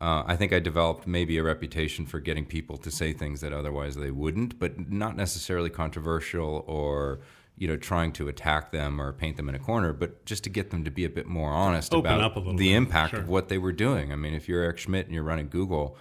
uh, 0.00 0.22
I 0.26 0.36
think 0.36 0.52
I 0.52 0.58
developed 0.60 1.06
maybe 1.06 1.38
a 1.38 1.42
reputation 1.42 2.06
for 2.06 2.18
getting 2.20 2.44
people 2.44 2.76
to 2.78 2.90
say 2.90 3.12
things 3.12 3.40
that 3.40 3.52
otherwise 3.52 3.94
they 3.96 4.10
wouldn't, 4.10 4.58
but 4.58 4.90
not 4.90 5.16
necessarily 5.16 5.70
controversial 5.70 6.64
or 6.66 7.20
you 7.58 7.68
know 7.68 7.76
trying 7.76 8.12
to 8.12 8.28
attack 8.28 8.72
them 8.72 9.00
or 9.00 9.12
paint 9.12 9.36
them 9.36 9.48
in 9.48 9.54
a 9.54 9.58
corner, 9.58 9.92
but 9.92 10.24
just 10.24 10.44
to 10.44 10.50
get 10.50 10.70
them 10.70 10.84
to 10.84 10.90
be 10.90 11.04
a 11.04 11.10
bit 11.10 11.26
more 11.26 11.50
honest 11.50 11.92
Open 11.92 12.10
about 12.10 12.24
up 12.24 12.36
a 12.36 12.38
little 12.38 12.56
the 12.56 12.70
bit, 12.70 12.76
impact 12.76 13.10
sure. 13.10 13.20
of 13.20 13.28
what 13.28 13.48
they 13.48 13.58
were 13.58 13.72
doing. 13.72 14.12
I 14.12 14.16
mean, 14.16 14.34
if 14.34 14.48
you're 14.48 14.62
Eric 14.62 14.78
Schmidt 14.78 15.06
and 15.06 15.14
you're 15.14 15.24
running 15.24 15.48
Google, 15.48 15.96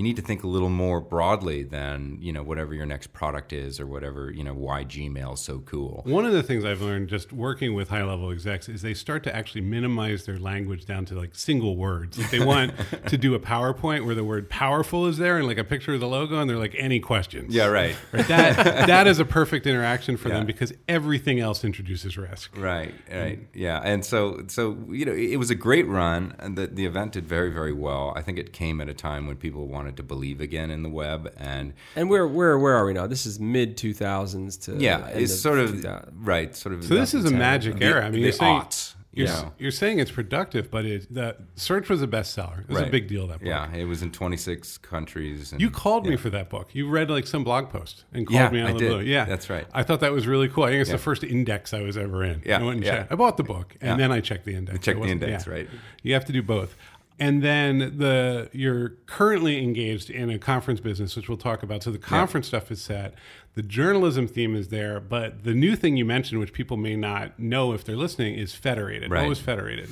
you 0.00 0.04
need 0.04 0.16
to 0.16 0.22
think 0.22 0.42
a 0.42 0.46
little 0.46 0.70
more 0.70 0.98
broadly 0.98 1.62
than 1.62 2.16
you 2.22 2.32
know 2.32 2.42
whatever 2.42 2.72
your 2.72 2.86
next 2.86 3.12
product 3.12 3.52
is 3.52 3.78
or 3.78 3.86
whatever 3.86 4.30
you 4.30 4.42
know 4.42 4.54
why 4.54 4.82
Gmail 4.82 5.34
is 5.34 5.40
so 5.40 5.58
cool. 5.58 6.00
One 6.06 6.24
of 6.24 6.32
the 6.32 6.42
things 6.42 6.64
I've 6.64 6.80
learned 6.80 7.10
just 7.10 7.34
working 7.34 7.74
with 7.74 7.90
high 7.90 8.02
level 8.02 8.30
execs 8.30 8.66
is 8.70 8.80
they 8.80 8.94
start 8.94 9.22
to 9.24 9.36
actually 9.36 9.60
minimize 9.60 10.24
their 10.24 10.38
language 10.38 10.86
down 10.86 11.04
to 11.04 11.14
like 11.14 11.34
single 11.34 11.76
words. 11.76 12.16
Like 12.16 12.30
they 12.30 12.42
want 12.42 12.72
to 13.08 13.18
do 13.18 13.34
a 13.34 13.38
PowerPoint 13.38 14.06
where 14.06 14.14
the 14.14 14.24
word 14.24 14.48
powerful 14.48 15.04
is 15.06 15.18
there 15.18 15.36
and 15.36 15.46
like 15.46 15.58
a 15.58 15.64
picture 15.64 15.92
of 15.92 16.00
the 16.00 16.08
logo 16.08 16.40
and 16.40 16.48
they're 16.48 16.56
like, 16.56 16.74
any 16.78 16.98
questions? 16.98 17.54
Yeah, 17.54 17.66
right. 17.66 17.94
Right? 18.12 18.26
That, 18.28 18.86
that 18.86 19.06
is 19.06 19.18
a 19.18 19.26
perfect 19.26 19.66
interaction 19.66 20.16
for 20.16 20.28
Yeah. 20.30 20.36
them 20.36 20.46
because 20.46 20.72
everything 20.88 21.40
else 21.40 21.62
introduces 21.62 22.16
risk. 22.16 22.56
Right, 22.56 22.94
mm. 23.10 23.22
right, 23.22 23.38
yeah, 23.52 23.80
and 23.84 24.02
so 24.02 24.44
so 24.48 24.78
you 24.88 25.04
know 25.04 25.12
it 25.12 25.36
was 25.36 25.50
a 25.50 25.54
great 25.54 25.86
run, 25.86 26.34
and 26.38 26.56
the 26.56 26.66
the 26.66 26.86
event 26.86 27.12
did 27.12 27.26
very 27.26 27.50
very 27.50 27.72
well. 27.74 28.14
I 28.16 28.22
think 28.22 28.38
it 28.38 28.52
came 28.52 28.80
at 28.80 28.88
a 28.88 28.94
time 28.94 29.26
when 29.26 29.36
people 29.36 29.68
wanted 29.68 29.89
to 29.96 30.02
believe 30.02 30.40
again 30.40 30.70
in 30.70 30.82
the 30.82 30.88
web, 30.90 31.32
and 31.36 31.74
And 31.96 32.08
where 32.10 32.26
where 32.26 32.58
where 32.58 32.74
are 32.74 32.84
we 32.86 32.92
now? 32.92 33.06
This 33.06 33.26
is 33.26 33.38
mid 33.40 33.76
two 33.76 33.94
thousands 33.94 34.56
to 34.58 34.76
yeah, 34.76 35.06
it's 35.08 35.38
sort 35.40 35.58
of 35.58 35.70
2000. 35.72 36.12
right, 36.26 36.54
sort 36.56 36.74
of. 36.74 36.84
So 36.84 36.94
this 36.94 37.14
is 37.14 37.24
a 37.24 37.30
magic 37.30 37.78
the, 37.78 37.84
era. 37.84 38.00
I 38.00 38.10
mean, 38.10 38.12
the 38.14 38.18
you're 38.20 38.32
saying, 38.32 38.60
aughts, 38.60 38.94
you're, 39.12 39.26
you 39.26 39.32
s- 39.32 39.42
know. 39.42 39.52
you're 39.58 39.70
saying 39.72 39.98
it's 39.98 40.10
productive, 40.12 40.70
but 40.70 40.84
it, 40.84 41.12
the 41.12 41.36
search 41.56 41.88
was 41.88 42.00
a 42.00 42.06
bestseller. 42.06 42.60
It 42.60 42.68
was 42.68 42.82
a 42.82 42.86
big 42.86 43.08
deal, 43.08 43.26
that 43.26 43.40
book. 43.40 43.48
Yeah, 43.48 43.72
it 43.74 43.84
was 43.84 44.02
in 44.02 44.12
26 44.12 44.78
countries. 44.78 45.50
And, 45.50 45.60
You 45.60 45.68
called 45.70 46.06
me 46.06 46.14
for 46.16 46.30
that 46.30 46.48
book. 46.48 46.68
You 46.74 46.88
read 46.88 47.10
like 47.10 47.26
some 47.26 47.42
blog 47.42 47.70
post 47.70 48.04
and 48.12 48.24
called 48.26 48.34
Yeah, 48.36 48.50
me 48.50 48.60
out 48.60 48.66
I 48.68 48.70
of 48.70 48.78
the 48.78 48.84
did. 48.84 48.88
blue. 48.92 49.00
Yeah, 49.00 49.24
That's 49.24 49.50
right. 49.50 49.66
I 49.74 49.82
thought 49.82 49.98
that 50.00 50.12
was 50.12 50.28
really 50.28 50.48
cool. 50.48 50.62
I 50.64 50.68
think 50.68 50.80
it's 50.82 50.90
Yeah. 50.90 50.96
the 50.96 51.02
first 51.02 51.24
index 51.24 51.74
I 51.74 51.80
was 51.82 51.96
ever 51.96 52.22
in. 52.22 52.42
Yeah, 52.46 52.60
I 52.60 52.62
went 52.62 52.76
and 52.76 52.84
yeah. 52.84 52.96
checked. 52.98 53.12
I 53.12 53.16
bought 53.16 53.36
the 53.36 53.42
book 53.42 53.74
and 53.80 53.90
Yeah. 53.90 53.96
then 53.96 54.12
I 54.12 54.20
checked 54.20 54.44
the 54.44 54.54
index. 54.54 54.78
checked 54.78 54.88
I 54.90 54.92
the 54.94 55.00
wasn't- 55.00 55.22
index, 55.24 55.46
right. 55.48 55.68
You 56.04 56.14
have 56.14 56.24
to 56.26 56.32
do 56.32 56.42
both. 56.42 56.76
And 57.20 57.42
then 57.42 57.98
the 57.98 58.48
you're 58.52 58.90
currently 59.06 59.62
engaged 59.62 60.08
in 60.08 60.30
a 60.30 60.38
conference 60.38 60.80
business, 60.80 61.14
which 61.16 61.28
we'll 61.28 61.36
talk 61.38 61.62
about. 61.62 61.82
So 61.82 61.90
the 61.90 61.98
conference 61.98 62.46
stuff 62.46 62.70
is 62.72 62.80
set. 62.80 63.14
The 63.54 63.62
journalism 63.62 64.26
theme 64.26 64.56
is 64.56 64.68
there, 64.68 65.00
but 65.00 65.44
the 65.44 65.52
new 65.52 65.76
thing 65.76 65.96
you 65.98 66.04
mentioned, 66.06 66.40
which 66.40 66.54
people 66.54 66.78
may 66.78 66.96
not 66.96 67.38
know 67.38 67.72
if 67.74 67.84
they're 67.84 67.96
listening, 67.96 68.34
is 68.36 68.54
federated. 68.54 69.10
What 69.10 69.16
Right. 69.16 69.28
was 69.28 69.38
federated? 69.38 69.90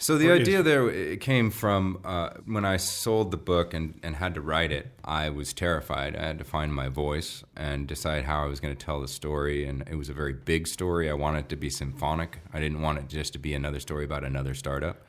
So 0.00 0.16
the 0.16 0.28
Or 0.30 0.34
is- 0.34 0.42
idea 0.42 0.62
there 0.62 0.88
it 0.88 1.20
came 1.20 1.50
from 1.50 1.98
uh, 2.04 2.30
when 2.46 2.64
I 2.64 2.76
sold 2.76 3.32
the 3.32 3.36
book 3.36 3.74
and, 3.74 3.98
and 4.04 4.14
had 4.14 4.34
to 4.34 4.40
write 4.40 4.70
it. 4.70 4.92
I 5.04 5.30
was 5.30 5.52
terrified. 5.52 6.14
I 6.14 6.24
had 6.26 6.38
to 6.38 6.44
find 6.44 6.72
my 6.72 6.88
voice 6.88 7.42
and 7.56 7.88
decide 7.88 8.22
how 8.24 8.44
I 8.44 8.46
was 8.46 8.60
going 8.60 8.76
to 8.76 8.84
tell 8.86 9.00
the 9.00 9.08
story. 9.08 9.66
And 9.66 9.82
it 9.90 9.96
was 9.96 10.08
a 10.08 10.12
very 10.12 10.34
big 10.34 10.68
story. 10.68 11.10
I 11.10 11.14
wanted 11.14 11.40
it 11.40 11.48
to 11.48 11.56
be 11.56 11.70
symphonic. 11.70 12.38
I 12.52 12.60
didn't 12.60 12.80
want 12.82 12.98
it 13.00 13.08
just 13.08 13.32
to 13.32 13.40
be 13.40 13.52
another 13.54 13.80
story 13.80 14.04
about 14.04 14.22
another 14.22 14.54
startup. 14.54 15.04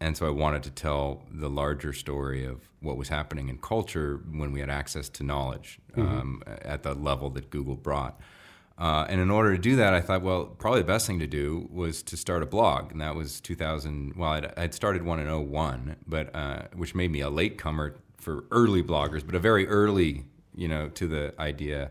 And 0.00 0.16
so 0.16 0.26
I 0.26 0.30
wanted 0.30 0.62
to 0.64 0.70
tell 0.70 1.22
the 1.30 1.48
larger 1.48 1.92
story 1.92 2.44
of 2.44 2.68
what 2.80 2.96
was 2.96 3.08
happening 3.08 3.48
in 3.48 3.58
culture 3.58 4.20
when 4.30 4.52
we 4.52 4.60
had 4.60 4.68
access 4.68 5.08
to 5.10 5.24
knowledge 5.24 5.78
um, 5.96 6.42
at 6.46 6.82
the 6.82 6.94
level 6.94 7.30
that 7.30 7.48
Google 7.50 7.76
brought. 7.76 8.20
Uh, 8.78 9.06
and 9.08 9.20
in 9.20 9.30
order 9.30 9.56
to 9.56 9.60
do 9.60 9.76
that, 9.76 9.94
I 9.94 10.02
thought, 10.02 10.20
well, 10.20 10.44
probably 10.44 10.80
the 10.82 10.86
best 10.86 11.06
thing 11.06 11.18
to 11.20 11.26
do 11.26 11.66
was 11.72 12.02
to 12.04 12.16
start 12.16 12.42
a 12.42 12.46
blog, 12.46 12.92
and 12.92 13.00
that 13.00 13.14
was 13.14 13.40
2000. 13.40 14.14
Well, 14.16 14.30
I'd, 14.30 14.52
I'd 14.58 14.74
started 14.74 15.02
one 15.02 15.18
in 15.18 15.50
01, 15.50 15.96
but 16.06 16.34
uh, 16.36 16.62
which 16.74 16.94
made 16.94 17.10
me 17.10 17.20
a 17.20 17.30
latecomer 17.30 17.96
for 18.18 18.44
early 18.50 18.82
bloggers, 18.82 19.24
but 19.24 19.34
a 19.34 19.38
very 19.38 19.66
early, 19.66 20.24
you 20.54 20.68
know, 20.68 20.90
to 20.90 21.06
the 21.06 21.32
idea. 21.38 21.90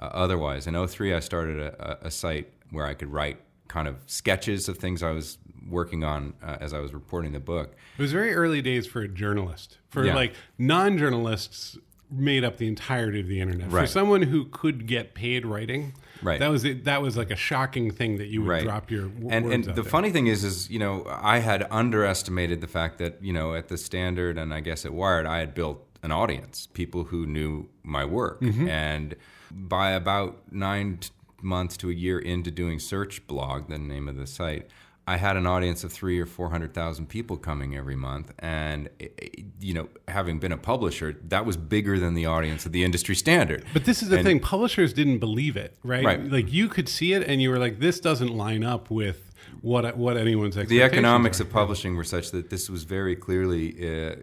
Uh, 0.00 0.04
otherwise, 0.04 0.66
in 0.66 0.86
03, 0.86 1.12
I 1.12 1.20
started 1.20 1.60
a, 1.60 2.06
a 2.06 2.10
site 2.10 2.50
where 2.70 2.86
I 2.86 2.94
could 2.94 3.12
write 3.12 3.38
kind 3.68 3.86
of 3.86 3.96
sketches 4.06 4.68
of 4.68 4.78
things 4.78 5.02
I 5.02 5.10
was 5.10 5.38
working 5.68 6.04
on 6.04 6.34
uh, 6.42 6.56
as 6.60 6.72
I 6.74 6.78
was 6.80 6.92
reporting 6.92 7.32
the 7.32 7.40
book. 7.40 7.74
It 7.98 8.02
was 8.02 8.12
very 8.12 8.34
early 8.34 8.62
days 8.62 8.86
for 8.86 9.00
a 9.02 9.08
journalist. 9.08 9.78
For 9.90 10.04
Yeah. 10.04 10.14
like 10.14 10.34
non-journalists 10.58 11.78
made 12.10 12.44
up 12.44 12.58
the 12.58 12.68
entirety 12.68 13.20
of 13.20 13.26
the 13.26 13.40
internet. 13.40 13.70
For 13.70 13.86
someone 13.86 14.22
who 14.22 14.44
could 14.46 14.86
get 14.86 15.14
paid 15.14 15.46
writing, 15.46 15.94
Right. 16.22 16.38
that 16.40 16.48
was 16.50 16.64
it, 16.64 16.84
that 16.84 17.00
was 17.00 17.16
like 17.16 17.30
a 17.30 17.36
shocking 17.36 17.90
thing 17.90 18.18
that 18.18 18.26
you 18.28 18.42
would 18.42 18.48
right. 18.48 18.62
drop 18.64 18.90
your 18.90 19.08
w- 19.08 19.30
and 19.30 19.50
and 19.50 19.64
the 19.64 19.72
there. 19.72 19.84
funny 19.84 20.10
thing 20.10 20.26
is 20.26 20.44
is 20.44 20.68
you 20.70 20.78
know 20.78 21.04
I 21.08 21.38
had 21.38 21.66
underestimated 21.70 22.60
the 22.60 22.66
fact 22.68 22.98
that 22.98 23.22
you 23.22 23.32
know 23.32 23.54
at 23.54 23.68
the 23.68 23.78
Standard 23.78 24.36
and 24.38 24.52
I 24.52 24.60
guess 24.60 24.84
at 24.84 24.92
Wired 24.92 25.26
I 25.26 25.38
had 25.38 25.54
built 25.54 25.86
an 26.02 26.12
audience, 26.12 26.68
people 26.74 27.04
who 27.04 27.26
knew 27.26 27.68
my 27.82 28.04
work, 28.04 28.40
Mm-hmm. 28.42 28.68
and 28.68 29.14
by 29.50 29.92
about 29.92 30.42
nine 30.52 30.98
t- 30.98 31.10
months 31.40 31.76
to 31.78 31.88
a 31.90 31.92
year 31.94 32.18
into 32.18 32.50
doing 32.50 32.78
Search 32.78 33.26
Blog, 33.26 33.68
the 33.68 33.78
name 33.78 34.06
of 34.08 34.16
the 34.16 34.26
site. 34.26 34.68
I 35.06 35.16
had 35.16 35.36
an 35.36 35.46
audience 35.46 35.82
of 35.82 35.92
three 35.92 36.20
or 36.20 36.26
four 36.26 36.50
hundred 36.50 36.74
thousand 36.74 37.06
people 37.08 37.36
coming 37.36 37.76
every 37.76 37.96
month, 37.96 38.32
and 38.38 38.88
eh, 39.00 39.08
eh, 39.20 39.28
you 39.60 39.74
know, 39.74 39.88
having 40.06 40.38
been 40.38 40.52
a 40.52 40.56
publisher, 40.56 41.16
that 41.28 41.44
was 41.44 41.56
bigger 41.56 41.98
than 41.98 42.14
the 42.14 42.26
audience 42.26 42.66
of 42.66 42.72
the 42.72 42.84
industry 42.84 43.16
standard. 43.16 43.64
But 43.72 43.84
this 43.84 44.02
is 44.02 44.10
the 44.10 44.18
And- 44.18 44.24
thing: 44.26 44.40
publishers 44.40 44.92
didn't 44.92 45.18
believe 45.18 45.56
it, 45.56 45.76
right? 45.82 46.04
Right. 46.04 46.30
Like 46.30 46.52
you 46.52 46.68
could 46.68 46.88
see 46.88 47.14
it, 47.14 47.26
and 47.26 47.42
you 47.42 47.50
were 47.50 47.58
like, 47.58 47.80
"This 47.80 47.98
doesn't 47.98 48.32
line 48.36 48.62
up 48.62 48.90
with 48.90 49.32
what 49.60 49.96
what 49.96 50.16
anyone's 50.16 50.56
expecting. 50.56 50.78
the 50.78 50.84
economics 50.84 51.40
are. 51.40 51.44
of 51.44 51.50
publishing 51.50 51.96
were 51.96 52.04
such 52.04 52.30
that 52.30 52.50
this 52.50 52.70
was 52.70 52.84
very 52.84 53.16
clearly, 53.16 53.70
uh, 53.80 54.14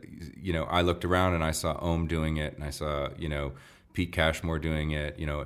you 0.41 0.53
know, 0.53 0.63
I 0.63 0.81
looked 0.81 1.03
around 1.03 1.33
and 1.33 1.43
I 1.43 1.51
saw 1.51 1.77
Om 1.79 2.07
doing 2.07 2.37
it, 2.37 2.53
and 2.55 2.63
I 2.63 2.69
saw, 2.69 3.09
you 3.17 3.27
know, 3.29 3.51
Pete 3.93 4.11
Cashmore 4.13 4.59
doing 4.59 4.91
it, 4.91 5.19
you 5.19 5.25
know, 5.25 5.45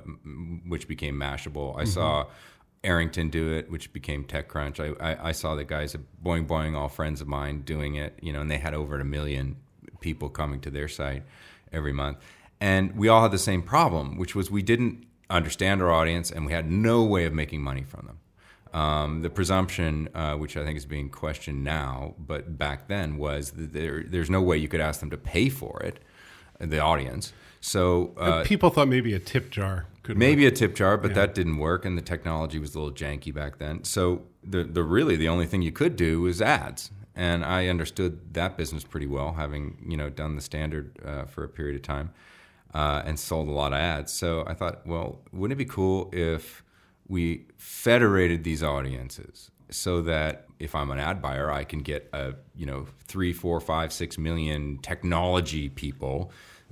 which 0.68 0.86
became 0.86 1.16
Mashable. 1.18 1.76
I 1.78 1.84
saw 1.84 2.26
Arrington 2.84 3.30
do 3.30 3.52
it, 3.52 3.70
which 3.70 3.92
became 3.92 4.24
TechCrunch. 4.24 4.78
I, 4.78 5.12
I, 5.12 5.28
I 5.28 5.32
saw 5.32 5.54
the 5.54 5.64
guys 5.64 5.94
at 5.94 6.02
Boing 6.22 6.46
Boing, 6.46 6.76
all 6.76 6.88
friends 6.88 7.20
of 7.20 7.26
mine, 7.26 7.62
doing 7.62 7.94
it, 7.96 8.18
you 8.20 8.32
know, 8.32 8.40
and 8.40 8.50
they 8.50 8.58
had 8.58 8.74
over 8.74 9.00
a 9.00 9.04
million 9.04 9.56
people 10.00 10.28
coming 10.28 10.60
to 10.60 10.70
their 10.70 10.86
site 10.86 11.22
every 11.72 11.92
month. 11.92 12.18
And 12.60 12.96
we 12.96 13.08
all 13.08 13.22
had 13.22 13.32
the 13.32 13.38
same 13.38 13.62
problem, 13.62 14.16
which 14.16 14.34
was 14.34 14.50
we 14.50 14.62
didn't 14.62 15.06
understand 15.30 15.82
our 15.82 15.90
audience 15.90 16.30
and 16.30 16.46
we 16.46 16.52
had 16.52 16.70
no 16.70 17.02
way 17.02 17.24
of 17.24 17.32
making 17.32 17.62
money 17.62 17.82
from 17.82 18.06
them. 18.06 18.80
Um, 18.80 19.22
the 19.22 19.30
presumption, 19.30 20.08
uh, 20.14 20.34
which 20.34 20.56
I 20.56 20.64
think 20.64 20.76
is 20.76 20.84
being 20.84 21.08
questioned 21.08 21.62
now, 21.62 22.14
but 22.18 22.58
back 22.58 22.88
then 22.88 23.18
was 23.18 23.52
that 23.52 23.72
there, 23.72 24.02
there's 24.02 24.30
no 24.30 24.42
way 24.42 24.56
you 24.58 24.68
could 24.68 24.80
ask 24.80 25.00
them 25.00 25.10
to 25.10 25.16
pay 25.16 25.48
for 25.48 25.80
it, 25.80 26.00
the 26.58 26.80
audience. 26.80 27.32
So 27.60 28.14
uh, 28.18 28.44
People 28.44 28.70
thought 28.70 28.88
maybe 28.88 29.14
a 29.14 29.18
tip 29.18 29.50
jar 29.50 29.86
could 30.04 30.16
maybe 30.16 30.44
work. 30.44 30.52
a 30.52 30.56
tip 30.56 30.74
jar, 30.76 30.96
but 30.96 31.14
that 31.14 31.34
didn't 31.34 31.58
work, 31.58 31.84
and 31.84 31.98
the 31.98 32.02
technology 32.02 32.58
was 32.60 32.74
a 32.74 32.78
little 32.78 32.94
janky 32.94 33.34
back 33.34 33.58
then. 33.58 33.82
So 33.82 34.22
the 34.44 34.62
the 34.62 34.84
really 34.84 35.16
the 35.16 35.28
only 35.28 35.46
thing 35.46 35.62
you 35.62 35.72
could 35.72 35.96
do 35.96 36.20
was 36.20 36.40
ads, 36.40 36.92
and 37.16 37.44
I 37.44 37.66
understood 37.68 38.34
that 38.34 38.56
business 38.56 38.84
pretty 38.84 39.06
well, 39.06 39.32
having 39.32 39.84
you 39.88 39.96
know 39.96 40.10
done 40.10 40.36
the 40.36 40.42
standard 40.42 40.96
uh, 41.04 41.24
for 41.24 41.42
a 41.42 41.48
period 41.48 41.74
of 41.74 41.82
time 41.82 42.10
uh, 42.74 43.02
and 43.06 43.18
sold 43.18 43.48
a 43.48 43.52
lot 43.52 43.72
of 43.72 43.78
ads. 43.78 44.12
So 44.12 44.44
I 44.46 44.54
thought, 44.54 44.86
well, 44.86 45.20
wouldn't 45.32 45.58
it 45.58 45.64
be 45.64 45.70
cool 45.70 46.10
if 46.12 46.62
we 47.08 47.46
federated 47.56 48.44
these 48.44 48.62
audiences 48.62 49.50
so 49.70 50.02
that 50.02 50.46
if 50.58 50.74
I'm 50.74 50.90
an 50.90 50.98
ad 50.98 51.22
buyer, 51.22 51.50
I 51.50 51.64
can 51.64 51.80
get 51.80 52.08
a 52.12 52.34
you 52.54 52.66
know 52.66 52.86
three, 53.06 53.32
four, 53.32 53.60
five, 53.60 53.92
six 53.92 54.18
million 54.18 54.78
technology 54.78 55.68
people. 55.68 56.30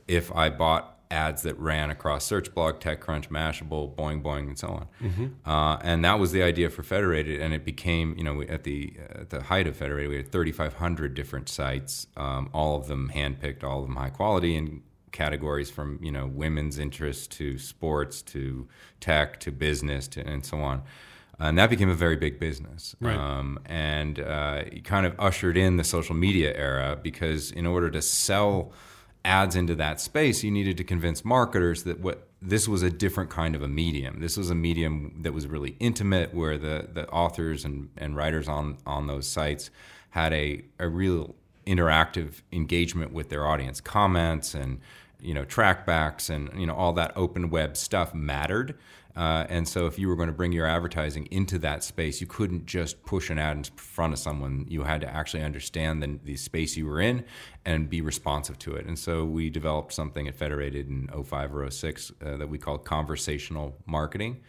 If 0.09 0.35
I 0.35 0.51
bought 0.51 0.99
ads 1.13 1.43
that 1.43 1.57
ran 1.59 1.91
across 1.91 2.29
Searchblog, 2.29 2.81
TechCrunch, 2.81 3.29
Mashable, 3.29 3.95
Boing 3.95 4.23
Boing, 4.23 4.49
and 4.49 4.59
so 4.59 4.69
on, 4.69 5.35
uh, 5.47 5.79
and 5.83 6.05
that 6.05 6.19
was 6.19 6.33
the 6.33 6.43
idea 6.43 6.71
for 6.71 6.83
Federated, 6.83 7.41
and 7.41 7.53
it 7.55 7.65
became 7.65 8.17
you 8.17 8.25
know 8.25 8.35
we- 8.35 8.49
at 8.49 8.65
the 8.65 8.95
at 9.11 9.31
the 9.31 9.43
height 9.43 9.67
of 9.67 9.77
Federated, 9.77 10.11
we 10.11 10.17
had 10.17 10.33
3,500 10.33 11.15
different 11.15 11.49
sites, 11.49 12.07
um, 12.17 12.49
all 12.53 12.77
of 12.77 12.89
them 12.89 13.11
handpicked, 13.15 13.63
all 13.63 13.81
of 13.81 13.87
them 13.87 13.97
high 13.97 14.11
quality, 14.11 14.57
and 14.57 14.81
categories 15.13 15.71
from 15.71 15.99
you 16.03 16.11
know 16.11 16.27
women's 16.27 16.79
interests 16.79 17.27
to 17.27 17.59
sports 17.59 18.23
to 18.23 18.67
tech 19.01 19.39
to 19.41 19.53
business 19.53 20.09
to 20.09 20.27
and 20.27 20.45
so 20.47 20.59
on. 20.59 20.83
And 21.39 21.59
that 21.59 21.71
became 21.71 21.89
a 21.89 21.95
very 21.95 22.15
big 22.17 22.39
business, 22.39 22.95
Right. 23.01 23.17
um, 23.17 23.59
and 23.67 24.21
uh, 24.21 24.63
it 24.67 24.85
kind 24.85 25.07
of 25.07 25.15
ushered 25.19 25.57
in 25.57 25.77
the 25.77 25.83
social 25.85 26.15
media 26.15 26.55
era 26.57 26.97
because 27.03 27.51
in 27.51 27.67
order 27.67 27.91
to 27.91 28.01
sell 28.01 28.71
ads 29.25 29.57
into 29.57 29.75
that 29.77 30.01
space, 30.01 30.43
you 30.43 30.51
needed 30.51 30.77
to 30.77 30.85
convince 30.85 31.25
marketers 31.25 31.85
that 31.85 32.01
what 32.01 32.29
this 32.41 32.67
was 32.67 32.83
a 32.83 32.91
different 32.91 33.31
kind 33.31 33.55
of 33.55 33.63
a 33.63 33.69
medium. 33.69 34.21
This 34.21 34.37
was 34.37 34.51
a 34.51 34.55
medium 34.55 35.21
that 35.23 35.33
was 35.33 35.47
really 35.47 35.77
intimate, 35.79 36.35
where 36.35 36.59
the, 36.59 36.89
the 36.93 37.09
authors 37.09 37.65
and, 37.65 37.89
and 37.97 38.17
writers 38.17 38.49
on, 38.49 38.79
on 38.85 39.07
those 39.07 39.29
sites 39.29 39.71
had 40.11 40.33
a, 40.33 40.63
a 40.81 40.89
real 40.89 41.37
interactive 41.67 42.43
engagement 42.53 43.13
with 43.13 43.29
their 43.29 43.47
audience. 43.47 43.81
Comments 43.81 44.55
and 44.55 44.81
you 45.21 45.33
know 45.33 45.45
trackbacks 45.45 46.29
and 46.29 46.51
you 46.61 46.67
know 46.67 46.75
all 46.75 46.93
that 46.93 47.13
open 47.17 47.49
web 47.49 47.77
stuff 47.77 48.13
mattered. 48.13 48.77
Uh, 49.15 49.45
and 49.49 49.69
so, 49.69 49.87
if 49.87 49.99
you 49.99 50.09
were 50.09 50.17
going 50.17 50.29
to 50.29 50.33
bring 50.33 50.53
your 50.53 50.67
advertising 50.67 51.27
into 51.31 51.59
that 51.59 51.85
space, 51.85 52.21
you 52.21 52.27
couldn't 52.27 52.65
just 52.65 53.05
push 53.05 53.29
an 53.29 53.39
ad 53.39 53.57
in 53.57 53.65
front 53.77 54.13
of 54.13 54.19
someone. 54.19 54.65
You 54.69 54.85
had 54.85 55.03
to 55.03 55.15
actually 55.15 55.43
understand 55.43 56.03
the, 56.03 56.19
the 56.25 56.37
space 56.37 56.77
you 56.77 56.87
were 56.87 57.01
in 57.01 57.25
and 57.65 57.91
be 57.91 58.01
responsive 58.01 58.59
to 58.61 58.75
it. 58.75 58.87
And 58.87 58.99
so, 58.99 59.25
we 59.25 59.51
developed 59.51 59.93
something 59.93 60.29
at 60.29 60.35
Federated 60.35 60.89
in 60.89 61.09
05 61.09 61.55
or 61.55 61.71
06 61.71 62.13
uh, 62.25 62.37
that 62.39 62.49
we 62.49 62.57
called 62.59 62.85
conversational 62.85 63.77
marketing 63.87 64.41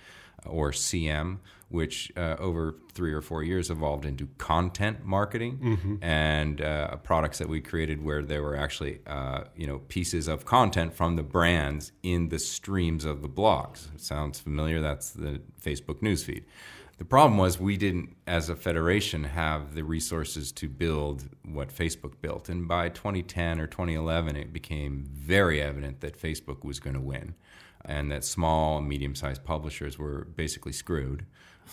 or 0.46 0.72
CM, 0.72 1.40
which 1.74 2.12
uh, 2.16 2.36
over 2.38 2.76
three 2.94 3.12
or 3.12 3.22
four 3.22 3.42
years 3.42 3.72
evolved 3.72 4.06
into 4.06 4.28
content 4.38 5.04
marketing 5.04 6.00
and 6.04 6.62
uh, 6.62 6.96
products 6.98 7.40
that 7.40 7.50
we 7.50 7.60
created 7.60 8.04
where 8.04 8.22
there 8.22 8.44
were 8.44 8.56
actually 8.56 9.00
uh, 9.08 9.46
you 9.56 9.66
know 9.66 9.80
pieces 9.88 10.28
of 10.28 10.46
content 10.46 10.94
from 10.94 11.16
the 11.16 11.24
brands 11.24 11.92
in 12.04 12.30
the 12.30 12.40
streams 12.40 13.06
of 13.06 13.22
the 13.22 13.28
blogs. 13.30 13.94
It 13.96 14.02
sounds 14.02 14.40
familiar? 14.40 14.82
That's 14.82 15.10
the 15.12 15.42
Facebook 15.60 16.02
newsfeed. 16.02 16.44
The 17.00 17.06
problem 17.06 17.40
was 17.40 17.60
we 17.60 17.76
didn't, 17.76 18.16
as 18.28 18.50
a 18.50 18.56
federation, 18.56 19.24
have 19.24 19.74
the 19.74 19.84
resources 19.84 20.52
to 20.54 20.70
build 20.70 21.28
what 21.44 21.70
Facebook 21.70 22.14
built. 22.22 22.50
And 22.50 22.68
by 22.68 22.90
2010 22.90 23.60
or 23.60 23.66
2011, 23.66 24.36
it 24.36 24.54
became 24.54 25.04
very 25.12 25.60
evident 25.60 26.02
that 26.02 26.22
Facebook 26.22 26.64
was 26.64 26.80
going 26.80 26.94
to 26.94 27.02
win 27.02 27.34
and 27.86 28.12
that 28.12 28.24
small 28.24 28.78
and 28.78 28.88
medium 28.88 29.16
sized 29.16 29.44
publishers 29.44 29.98
were 29.98 30.26
basically 30.36 30.72
screwed. 30.72 31.26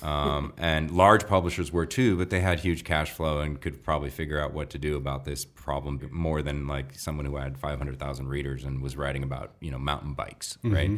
Um, 0.03 0.53
and 0.57 0.91
large 0.91 1.27
publishers 1.27 1.73
were 1.73 1.87
too, 1.87 2.17
but 2.17 2.31
they 2.31 2.41
had 2.41 2.61
huge 2.61 2.85
cash 2.85 3.11
flow 3.11 3.41
and 3.41 3.61
could 3.61 3.83
probably 3.83 4.11
figure 4.11 4.41
out 4.41 4.53
what 4.55 4.71
to 4.71 4.79
do 4.79 4.97
about 4.97 5.25
this 5.25 5.45
problem 5.45 6.01
more 6.11 6.43
than 6.43 6.67
like 6.67 6.99
someone 6.99 7.27
who 7.27 7.37
had 7.37 7.59
500,000 7.59 8.29
readers 8.29 8.65
and 8.65 8.81
was 8.81 8.97
writing 8.97 9.23
about, 9.23 9.53
you 9.61 9.71
know, 9.71 9.79
mountain 9.79 10.15
bikes, 10.15 10.57
right? 10.65 10.91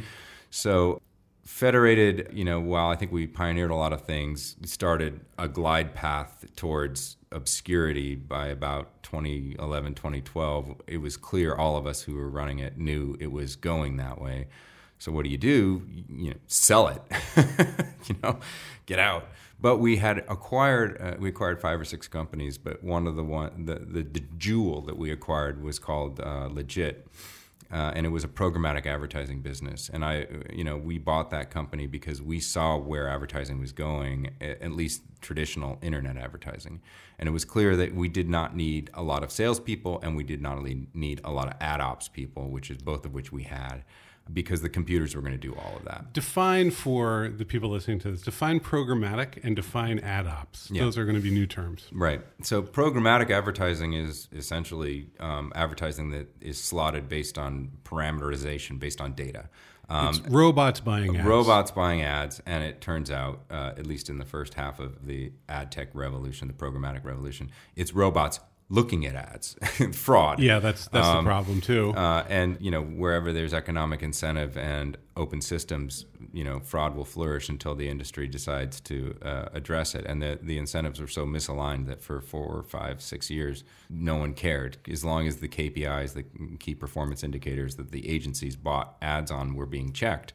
So 0.50 1.00
Federated, 1.44 2.30
you 2.32 2.44
know, 2.44 2.60
while 2.60 2.88
I 2.88 2.94
think 2.94 3.10
we 3.10 3.26
pioneered 3.26 3.72
a 3.72 3.74
lot 3.74 3.92
of 3.92 4.02
things, 4.02 4.54
started 4.64 5.22
a 5.36 5.48
glide 5.48 5.92
path 5.92 6.44
towards 6.54 7.16
obscurity 7.32 8.14
by 8.14 8.46
about 8.46 9.02
2011, 9.02 9.94
2012. 9.94 10.82
It 10.86 10.98
was 10.98 11.16
clear 11.16 11.56
all 11.56 11.76
of 11.76 11.84
us 11.84 12.02
who 12.02 12.14
were 12.14 12.28
running 12.28 12.60
it 12.60 12.78
knew 12.78 13.16
it 13.18 13.32
was 13.32 13.56
going 13.56 13.96
that 13.96 14.20
way. 14.20 14.46
So 15.02 15.10
what 15.10 15.24
do 15.24 15.30
you 15.30 15.38
do? 15.38 15.82
You 16.08 16.30
know, 16.30 16.36
sell 16.46 16.86
it. 16.86 17.02
you 18.06 18.14
know, 18.22 18.38
get 18.86 19.00
out. 19.00 19.26
But 19.60 19.78
we 19.78 19.96
had 19.96 20.18
acquired 20.28 20.96
uh, 21.00 21.16
we 21.18 21.28
acquired 21.28 21.60
five 21.60 21.80
or 21.80 21.84
six 21.84 22.06
companies, 22.06 22.56
but 22.56 22.84
one 22.84 23.08
of 23.08 23.16
the 23.16 23.24
one 23.24 23.64
the 23.66 23.80
the, 23.80 24.02
the 24.02 24.22
jewel 24.38 24.80
that 24.82 24.96
we 24.96 25.10
acquired 25.10 25.60
was 25.60 25.80
called 25.80 26.20
uh, 26.20 26.48
Lijit. 26.48 26.98
Uh, 27.72 27.90
and 27.94 28.04
it 28.04 28.10
was 28.10 28.22
a 28.22 28.28
programmatic 28.28 28.84
advertising 28.84 29.40
business. 29.40 29.90
And 29.90 30.04
I, 30.04 30.26
you 30.52 30.62
know, 30.62 30.76
we 30.76 30.98
bought 30.98 31.30
that 31.30 31.50
company 31.50 31.86
because 31.86 32.20
we 32.20 32.38
saw 32.38 32.76
where 32.76 33.08
advertising 33.08 33.58
was 33.60 33.72
going, 33.72 34.28
at 34.42 34.72
least 34.72 35.00
traditional 35.22 35.78
internet 35.80 36.18
advertising. 36.18 36.82
And 37.18 37.30
it 37.30 37.32
was 37.32 37.46
clear 37.46 37.74
that 37.76 37.94
we 37.94 38.08
did 38.08 38.28
not 38.28 38.54
need 38.54 38.90
a 38.92 39.02
lot 39.02 39.24
of 39.24 39.32
salespeople, 39.32 40.00
and 40.02 40.14
we 40.14 40.22
did 40.22 40.42
not 40.42 40.62
need 40.62 41.22
a 41.24 41.32
lot 41.32 41.48
of 41.48 41.54
ad 41.62 41.80
ops 41.80 42.08
people, 42.08 42.50
which 42.50 42.70
is 42.70 42.76
both 42.76 43.06
of 43.06 43.14
which 43.14 43.32
we 43.32 43.44
had, 43.44 43.84
because 44.32 44.62
the 44.62 44.68
computers 44.68 45.14
were 45.14 45.22
going 45.22 45.32
to 45.32 45.38
do 45.38 45.54
all 45.54 45.76
of 45.76 45.84
that. 45.84 46.12
Define 46.12 46.70
for 46.70 47.32
the 47.34 47.44
people 47.44 47.70
listening 47.70 47.98
to 48.00 48.10
this, 48.10 48.22
define 48.22 48.60
programmatic 48.60 49.42
and 49.42 49.56
define 49.56 49.98
ad 50.00 50.26
ops. 50.26 50.70
Yeah. 50.70 50.82
Those 50.82 50.98
are 50.98 51.04
going 51.04 51.16
to 51.16 51.22
be 51.22 51.30
new 51.30 51.46
terms. 51.46 51.88
Right. 51.92 52.20
So 52.42 52.62
programmatic 52.62 53.30
advertising 53.30 53.94
is 53.94 54.28
essentially 54.32 55.08
um, 55.20 55.52
advertising 55.54 56.10
that 56.10 56.28
is 56.40 56.62
slotted 56.62 57.08
based 57.08 57.38
on 57.38 57.72
parameterization, 57.84 58.78
based 58.78 59.00
on 59.00 59.14
data. 59.14 59.48
Um, 59.88 60.08
It's 60.08 60.20
robots 60.28 60.80
buying 60.80 61.16
ads. 61.16 61.26
robots 61.26 61.70
buying 61.70 62.02
ads, 62.02 62.40
and 62.46 62.62
it 62.62 62.80
turns 62.80 63.10
out, 63.10 63.42
uh, 63.50 63.72
at 63.76 63.86
least 63.86 64.08
in 64.08 64.18
the 64.18 64.24
first 64.24 64.54
half 64.54 64.78
of 64.80 65.06
the 65.06 65.32
ad 65.48 65.70
tech 65.72 65.88
revolution, 65.92 66.48
the 66.48 66.54
programmatic 66.54 67.04
revolution, 67.04 67.50
it's 67.76 67.92
robots 67.92 68.40
looking 68.68 69.04
at 69.06 69.14
ads, 69.14 69.56
fraud. 69.92 70.40
Yeah, 70.40 70.58
that's 70.58 70.88
that's 70.88 71.06
Um, 71.06 71.24
the 71.24 71.28
problem 71.28 71.60
too. 71.60 71.90
Uh, 71.96 72.24
and 72.28 72.56
you 72.60 72.70
know 72.70 72.82
wherever 72.82 73.32
there's 73.32 73.52
economic 73.54 74.02
incentive 74.02 74.56
and 74.56 74.96
open 75.16 75.40
systems, 75.42 76.06
you 76.32 76.42
know 76.44 76.58
fraud 76.60 76.96
will 76.96 77.04
flourish 77.04 77.48
until 77.50 77.74
the 77.74 77.88
industry 77.88 78.26
decides 78.26 78.80
to 78.80 79.16
uh, 79.22 79.48
address 79.52 79.94
it. 79.94 80.06
And 80.06 80.22
the 80.22 80.38
the 80.40 80.56
incentives 80.58 81.00
were 81.00 81.06
so 81.08 81.26
misaligned 81.26 81.86
that 81.86 82.00
for 82.02 82.20
four 82.20 82.46
or 82.46 82.62
five, 82.62 83.02
six 83.02 83.30
years, 83.30 83.62
no 83.90 84.16
one 84.16 84.32
cared. 84.32 84.78
As 84.90 85.04
long 85.04 85.26
as 85.26 85.36
the 85.36 85.48
KPIs, 85.48 86.14
the 86.14 86.24
key 86.58 86.74
performance 86.74 87.22
indicators 87.22 87.76
that 87.76 87.90
the 87.92 88.08
agencies 88.08 88.56
bought 88.56 88.96
ads 89.02 89.30
on, 89.30 89.54
were 89.54 89.66
being 89.66 89.92
checked, 89.92 90.32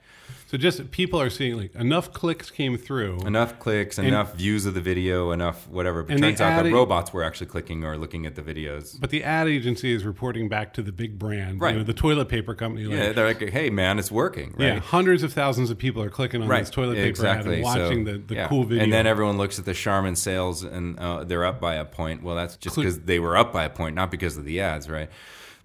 so 0.48 0.58
just 0.58 0.90
people 0.92 1.22
are 1.22 1.30
seeing 1.30 1.58
like 1.58 1.76
enough 1.76 2.12
clicks 2.14 2.50
came 2.50 2.78
through. 2.78 3.20
enough 3.28 3.60
clicks, 3.60 3.98
and, 3.98 4.08
enough 4.08 4.34
views 4.36 4.66
of 4.66 4.74
the 4.74 4.82
video, 4.82 5.32
enough 5.32 5.68
whatever. 5.68 6.04
But 6.04 6.18
turns 6.18 6.42
out 6.42 6.64
that 6.64 6.72
robots 6.72 7.14
were 7.14 7.24
actually 7.24 7.48
clicking 7.48 7.84
or 7.84 7.98
looking 7.98 8.26
at 8.26 8.36
the 8.36 8.42
videos. 8.42 9.00
But 9.00 9.10
the 9.10 9.24
ad 9.24 9.48
agency 9.48 9.94
is 9.94 10.06
reporting 10.06 10.50
back 10.50 10.74
to 10.74 10.82
the 10.82 10.92
big 10.92 11.20
brand, 11.20 11.62
Right. 11.62 11.74
you 11.74 11.80
know, 11.80 11.84
the 11.86 11.94
toilet 11.94 12.30
paper 12.30 12.56
company. 12.56 12.86
Like, 12.86 12.98
Yeah, 12.98 13.12
they're 13.12 13.28
like, 13.28 13.50
"Hey, 13.50 13.70
man, 13.70 14.00
it's 14.00 14.12
working." 14.12 14.54
Right? 14.58 14.66
yeah, 14.76 14.80
hundreds 14.80 15.22
of 15.24 15.34
thousands 15.34 15.70
of 15.70 15.78
people 15.78 16.02
are 16.02 16.10
clicking 16.10 16.42
on 16.42 16.48
this 16.50 16.70
toilet 16.70 16.96
paper 16.96 17.26
ad 17.28 17.46
and 17.46 17.64
watching 17.64 18.06
So, 18.06 18.14
the, 18.14 18.18
the 18.20 18.36
yeah. 18.36 18.48
cool 18.48 18.64
video. 18.64 18.84
And 18.84 18.94
then 18.94 19.06
everyone 19.06 19.38
looks 19.38 19.60
at 19.60 19.66
the 19.66 19.74
Charmin 19.74 20.16
sales 20.16 20.64
and 20.64 20.98
uh, 20.98 21.24
they're 21.24 21.46
up 21.46 21.60
by 21.60 21.76
a 21.76 21.86
point. 21.86 22.24
Well, 22.24 22.36
that's 22.36 22.56
just 22.58 22.76
because 22.76 23.00
they 23.02 23.20
were 23.20 23.36
up 23.36 23.52
by 23.52 23.66
a 23.66 23.70
point, 23.70 23.96
not 23.96 24.12
because 24.12 24.38
of 24.38 24.46
the 24.46 24.62
ads, 24.62 24.90
right? 24.90 25.10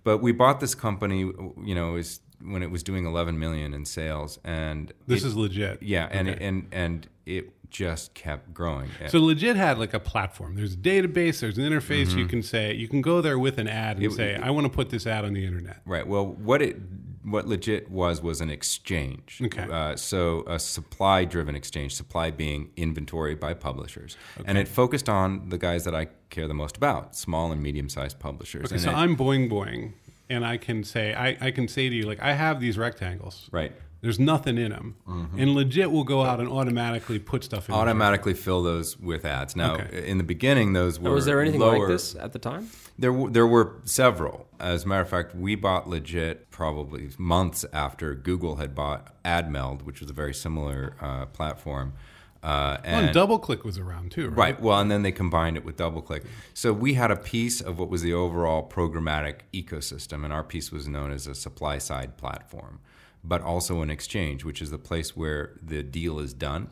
But 0.04 0.18
we 0.18 0.32
bought 0.32 0.58
this 0.58 0.74
company, 0.74 1.20
you 1.20 1.74
know, 1.76 1.92
was 1.92 2.18
when 2.44 2.62
it 2.62 2.70
was 2.70 2.82
doing 2.82 3.06
11 3.06 3.38
million 3.38 3.74
in 3.74 3.84
sales, 3.84 4.38
and 4.44 4.92
this 5.06 5.24
it- 5.24 5.28
is 5.28 5.34
Lijit. 5.34 5.78
yeah, 5.80 6.08
and 6.10 6.28
Okay. 6.28 6.44
and 6.44 6.66
and 6.72 7.08
it 7.26 7.50
just 7.70 8.12
kept 8.14 8.52
growing. 8.52 8.90
So 9.08 9.18
Lijit 9.18 9.56
had 9.56 9.78
like 9.78 9.94
a 9.94 10.00
platform. 10.00 10.56
There's 10.56 10.74
a 10.74 10.76
database. 10.76 11.40
There's 11.40 11.56
an 11.56 11.64
interface. 11.64 12.14
You 12.16 12.26
can 12.26 12.42
say 12.42 12.74
you 12.74 12.86
can 12.88 13.00
go 13.00 13.20
there 13.22 13.38
with 13.38 13.56
an 13.58 13.66
ad 13.68 13.96
and 13.96 14.04
Mm-hmm. 14.06 14.12
It- 14.12 14.16
say, 14.16 14.34
it- 14.34 14.42
"I 14.42 14.50
want 14.50 14.66
to 14.66 14.70
put 14.70 14.90
this 14.90 15.06
ad 15.06 15.24
on 15.24 15.32
the 15.32 15.44
internet." 15.46 15.80
Right. 15.86 16.06
Well, 16.06 16.26
what 16.26 16.60
it 16.62 16.76
what 17.24 17.46
Lijit 17.46 17.88
was 17.88 18.20
was 18.20 18.40
an 18.40 18.50
exchange. 18.50 19.40
Okay. 19.44 19.62
Uh, 19.62 19.94
so 19.94 20.42
a 20.48 20.58
supply 20.58 21.24
driven 21.24 21.54
exchange. 21.54 21.94
Supply 21.94 22.32
being 22.32 22.70
inventory 22.76 23.36
by 23.36 23.54
publishers, 23.54 24.16
okay. 24.36 24.44
and 24.48 24.58
it 24.58 24.66
focused 24.66 25.08
on 25.08 25.48
the 25.50 25.56
guys 25.56 25.84
that 25.84 25.94
I 25.94 26.08
care 26.30 26.48
the 26.48 26.54
most 26.54 26.76
about, 26.76 27.14
small 27.14 27.52
and 27.52 27.62
medium 27.62 27.88
sized 27.88 28.18
publishers. 28.18 28.64
Okay, 28.66 28.74
and 28.74 28.82
so 28.82 28.90
it- 28.90 28.94
I'm 28.96 29.16
Boing 29.16 29.48
Boing. 29.48 29.92
And 30.30 30.44
I 30.46 30.56
can 30.56 30.84
say 30.84 31.14
I, 31.14 31.36
I 31.40 31.50
can 31.50 31.68
say 31.68 31.88
to 31.88 31.94
you 31.94 32.06
like 32.06 32.20
I 32.22 32.32
have 32.32 32.60
these 32.60 32.78
rectangles. 32.78 33.48
Right. 33.52 33.72
There's 34.00 34.18
nothing 34.18 34.58
in 34.58 34.70
them, 34.72 34.96
and 35.06 35.50
Lijit 35.56 35.88
will 35.92 36.02
go 36.02 36.24
out 36.24 36.40
and 36.40 36.48
automatically 36.48 37.20
put 37.20 37.44
stuff 37.44 37.68
in. 37.68 37.74
Automatically 37.76 38.34
fill 38.34 38.60
those 38.64 38.98
with 38.98 39.24
ads. 39.24 39.54
Now, 39.54 39.74
Okay. 39.74 40.08
in 40.10 40.18
the 40.18 40.24
beginning, 40.24 40.72
those 40.72 40.98
were 40.98 41.10
Or 41.10 41.14
was 41.14 41.24
there 41.24 41.40
anything 41.40 41.60
lower. 41.60 41.78
like 41.78 41.88
this 41.88 42.16
at 42.16 42.32
the 42.32 42.40
time? 42.40 42.68
There, 42.98 43.12
w- 43.12 43.30
there 43.30 43.46
were 43.46 43.76
several. 43.84 44.48
As 44.58 44.84
a 44.84 44.88
matter 44.88 45.02
of 45.02 45.08
fact, 45.08 45.36
we 45.36 45.54
bought 45.54 45.86
Lijit 45.86 46.38
probably 46.50 47.10
months 47.16 47.64
after 47.72 48.16
Google 48.16 48.56
had 48.56 48.74
bought 48.74 49.14
AdMeld, 49.24 49.82
which 49.82 50.00
was 50.00 50.10
a 50.10 50.14
very 50.14 50.34
similar 50.34 50.96
uh, 51.00 51.26
platform. 51.26 51.92
Uh, 52.42 52.48
Well, 52.48 52.80
and 52.84 53.06
and 53.06 53.16
DoubleClick 53.16 53.62
was 53.64 53.78
around 53.78 54.10
too, 54.10 54.28
right? 54.28 54.36
Right. 54.36 54.60
Well, 54.60 54.80
and 54.80 54.90
then 54.90 55.02
they 55.02 55.12
combined 55.12 55.56
it 55.56 55.64
with 55.64 55.76
DoubleClick. 55.76 56.24
So 56.54 56.72
we 56.72 56.94
had 56.94 57.10
a 57.10 57.16
piece 57.16 57.60
of 57.60 57.78
what 57.78 57.88
was 57.88 58.02
the 58.02 58.12
overall 58.12 58.68
programmatic 58.68 59.40
ecosystem, 59.52 60.24
and 60.24 60.32
our 60.32 60.42
piece 60.42 60.72
was 60.72 60.88
known 60.88 61.12
as 61.12 61.26
a 61.26 61.34
supply 61.34 61.78
side 61.78 62.16
platform, 62.16 62.80
but 63.22 63.42
also 63.42 63.80
an 63.82 63.90
exchange, 63.90 64.44
which 64.44 64.60
is 64.60 64.70
the 64.70 64.78
place 64.78 65.16
where 65.16 65.58
the 65.62 65.82
deal 65.84 66.18
is 66.18 66.34
done. 66.34 66.70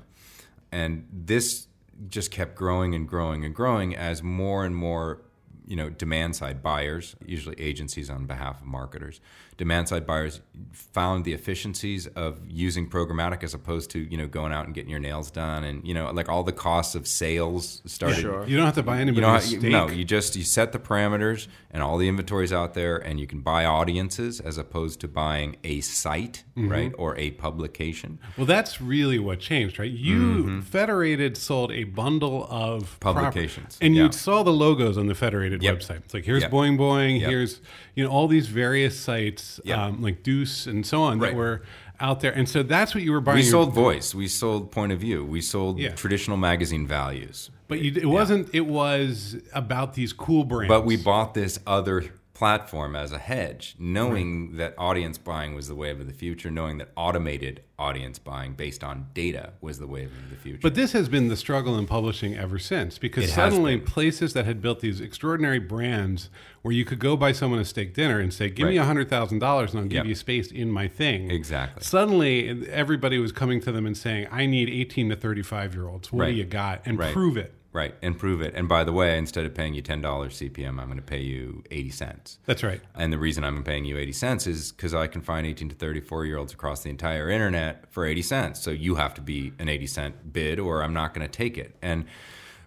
And 0.73 1.07
this 1.13 1.69
just 2.09 2.31
kept 2.31 2.57
growing 2.57 2.95
and 2.95 3.07
growing 3.09 3.45
and 3.45 3.55
growing 3.55 3.95
as 3.95 4.23
more 4.23 4.65
and 4.65 4.75
more 4.75 5.23
you 5.67 5.77
know 5.77 5.89
demand 5.89 6.35
side 6.35 6.63
buyers 6.63 7.15
usually 7.25 7.55
agencies 7.61 8.11
on 8.11 8.27
behalf 8.27 8.61
of 8.61 8.67
marketers 8.67 9.21
demand 9.61 9.87
side 9.89 10.07
buyers 10.07 10.41
found 10.73 11.25
the 11.27 11.35
efficiencies 11.35 12.07
of 12.09 12.41
using 12.49 12.89
programmatic 12.89 13.45
as 13.45 13.53
opposed 13.53 13.91
to 13.91 13.99
you 13.99 14.17
know 14.17 14.27
going 14.27 14.53
out 14.53 14.65
and 14.65 14.75
getting 14.75 14.89
your 14.91 14.99
nails 15.01 15.31
done 15.31 15.65
and 15.65 15.87
you 15.87 15.93
know 15.93 16.11
like 16.13 16.29
all 16.31 16.43
the 16.43 16.53
costs 16.53 16.95
of 16.95 17.07
sales 17.07 17.83
started 17.85 18.21
Sure. 18.23 18.47
You 18.47 18.57
don't 18.57 18.65
have 18.65 18.75
to 18.77 18.83
buy 18.83 19.03
you 19.03 19.13
know, 19.13 19.35
you, 19.35 19.41
steak. 19.41 19.63
no, 19.71 19.89
you 19.89 20.05
just 20.05 20.35
you 20.35 20.45
set 20.45 20.73
the 20.73 20.79
parameters 20.79 21.47
and 21.71 21.83
all 21.83 21.99
the 21.99 22.09
inventories 22.09 22.53
out 22.53 22.75
there, 22.75 22.97
and 22.97 23.21
you 23.21 23.27
can 23.29 23.41
buy 23.41 23.65
audiences 23.65 24.41
as 24.41 24.59
opposed 24.59 24.99
to 25.03 25.09
buying 25.09 25.57
a 25.63 25.81
site, 25.83 26.43
Mm-hmm. 26.57 26.69
right, 26.73 26.93
or 26.99 27.17
a 27.17 27.31
publication. 27.33 28.19
Well, 28.37 28.45
that's 28.47 28.81
really 28.83 29.19
what 29.19 29.39
changed, 29.41 29.79
right? 29.79 29.91
You 29.91 30.61
Federated 30.63 31.37
sold 31.37 31.71
a 31.73 31.85
bundle 31.85 32.47
of 32.51 32.99
proper- 33.01 33.21
Publications, 33.21 33.79
and 33.81 33.95
you 33.97 34.11
saw 34.13 34.43
the 34.43 34.53
logos 34.53 34.99
on 34.99 35.07
the 35.07 35.15
Federated 35.15 35.63
Yep. 35.63 35.79
website. 35.79 35.97
It's 36.05 36.13
like 36.15 36.25
here's 36.25 36.43
Yep. 36.43 36.51
Boing 36.51 36.77
Boing, 36.79 37.21
Yep. 37.21 37.31
here's 37.31 37.61
you 37.95 38.05
know 38.05 38.11
all 38.11 38.29
these 38.29 38.49
various 38.49 38.99
sites, 38.99 39.50
Yep. 39.65 39.79
um, 39.79 40.03
like 40.03 40.23
Dooce 40.23 40.67
and 40.67 40.87
so 40.87 41.03
on, 41.03 41.19
that 41.21 41.35
were 41.35 41.63
out 41.99 42.21
there. 42.21 42.33
And 42.33 42.49
so 42.49 42.63
that's 42.63 42.95
what 42.95 43.03
you 43.03 43.13
were 43.13 43.21
buying. 43.21 43.37
We 43.39 43.43
sold 43.43 43.75
voice, 43.75 44.15
we 44.15 44.29
sold 44.29 44.71
point 44.71 44.93
of 44.93 45.01
view, 45.01 45.25
we 45.25 45.41
sold 45.41 45.79
Yeah. 45.79 45.91
traditional 45.95 46.37
magazine 46.37 46.87
values, 46.87 47.51
but 47.69 47.81
you, 47.81 47.93
it 47.95 48.07
wasn't. 48.07 48.49
It 48.55 48.67
was 48.67 49.37
about 49.53 49.95
these 49.95 50.13
cool 50.13 50.45
brands. 50.45 50.69
but 50.69 50.85
we 50.85 50.97
bought 50.97 51.35
this 51.35 51.59
other 51.67 52.05
platform 52.41 52.97
as 52.97 53.13
a 53.13 53.19
hedge, 53.19 53.75
knowing 53.79 54.57
that 54.57 54.75
audience 54.79 55.19
buying 55.19 55.55
was 55.55 55.69
the 55.69 55.75
wave 55.75 56.01
of 56.01 56.07
the 56.07 56.13
future, 56.15 56.51
knowing 56.51 56.79
that 56.79 56.89
automated 56.97 57.61
audience 57.79 58.19
buying 58.19 58.55
based 58.55 58.83
on 58.83 59.07
data 59.13 59.53
was 59.61 59.79
the 59.79 59.87
wave 59.87 60.07
of 60.07 60.31
the 60.31 60.37
future. 60.37 60.61
But 60.63 60.75
this 60.75 60.93
has 60.93 61.07
been 61.11 61.29
the 61.29 61.37
struggle 61.37 61.79
in 61.79 61.87
publishing 61.87 62.35
ever 62.39 62.59
since 62.59 62.97
because 62.97 63.25
It 63.25 63.29
suddenly 63.33 63.77
places 63.77 64.33
that 64.33 64.47
had 64.47 64.63
built 64.63 64.81
these 64.81 65.03
extraordinary 65.03 65.59
brands 65.59 66.31
where 66.63 66.73
you 66.73 66.87
could 66.87 66.99
go 66.99 67.15
buy 67.15 67.33
someone 67.33 67.61
a 67.61 67.65
steak 67.67 67.93
dinner 67.93 68.19
and 68.21 68.33
say, 68.33 68.49
Give 68.49 68.67
me 68.69 68.79
Right. 68.79 68.87
$100,000 68.89 69.33
and 69.73 69.79
I'll 69.79 69.85
give 69.85 69.93
Yep. 69.97 70.07
you 70.07 70.15
space 70.15 70.51
in 70.51 70.71
my 70.73 70.89
thing. 70.89 71.31
Exactly. 71.31 71.83
Suddenly, 71.83 72.67
everybody 72.71 73.19
was 73.19 73.33
coming 73.33 73.61
to 73.61 73.71
them 73.71 73.85
and 73.85 73.95
saying, 73.95 74.29
I 74.33 74.47
need 74.47 74.71
18 74.71 75.11
to 75.11 75.17
35 75.17 75.75
year 75.75 75.89
olds. 75.89 76.11
What 76.11 76.23
Right. 76.23 76.31
do 76.31 76.39
you 76.39 76.45
got? 76.45 76.81
And 76.87 76.99
Right. 76.99 77.13
prove 77.13 77.37
it. 77.37 77.53
Right, 77.73 77.95
and 78.03 78.19
prove 78.19 78.41
it. 78.41 78.55
And 78.57 78.69
by 78.69 78.83
the 78.83 78.93
way, 78.93 79.17
instead 79.17 79.47
of 79.47 79.55
paying 79.55 79.75
you 79.75 79.83
ten 79.83 80.01
dollars 80.01 80.41
CPM, 80.41 80.81
I'm 80.81 80.87
going 80.87 80.97
to 80.97 81.03
pay 81.03 81.21
you 81.21 81.63
eighty 81.71 81.91
cents. 81.91 82.39
That's 82.47 82.65
right. 82.65 82.81
And 82.97 83.13
the 83.13 83.19
reason 83.19 83.45
I'm 83.45 83.63
paying 83.63 83.85
you 83.85 83.97
80 83.97 84.13
cents 84.13 84.47
is 84.47 84.73
because 84.73 84.95
I 84.95 85.07
can 85.07 85.21
find 85.21 85.47
18 85.47 85.69
to 85.69 85.75
34 85.75 86.25
year 86.27 86.37
olds 86.39 86.53
across 86.53 86.83
the 86.83 86.91
entire 86.91 87.31
internet 87.31 87.85
for 87.93 88.05
80 88.05 88.23
cents. 88.23 88.61
So 88.61 88.71
you 88.71 88.97
have 88.97 89.15
to 89.15 89.21
be 89.21 89.53
an 89.59 89.69
80 89.69 89.87
cent 89.87 90.33
bid 90.33 90.59
or 90.59 90.83
I'm 90.83 90.93
not 90.93 91.15
going 91.15 91.27
to 91.27 91.33
take 91.33 91.57
it. 91.57 91.77
And 91.81 92.07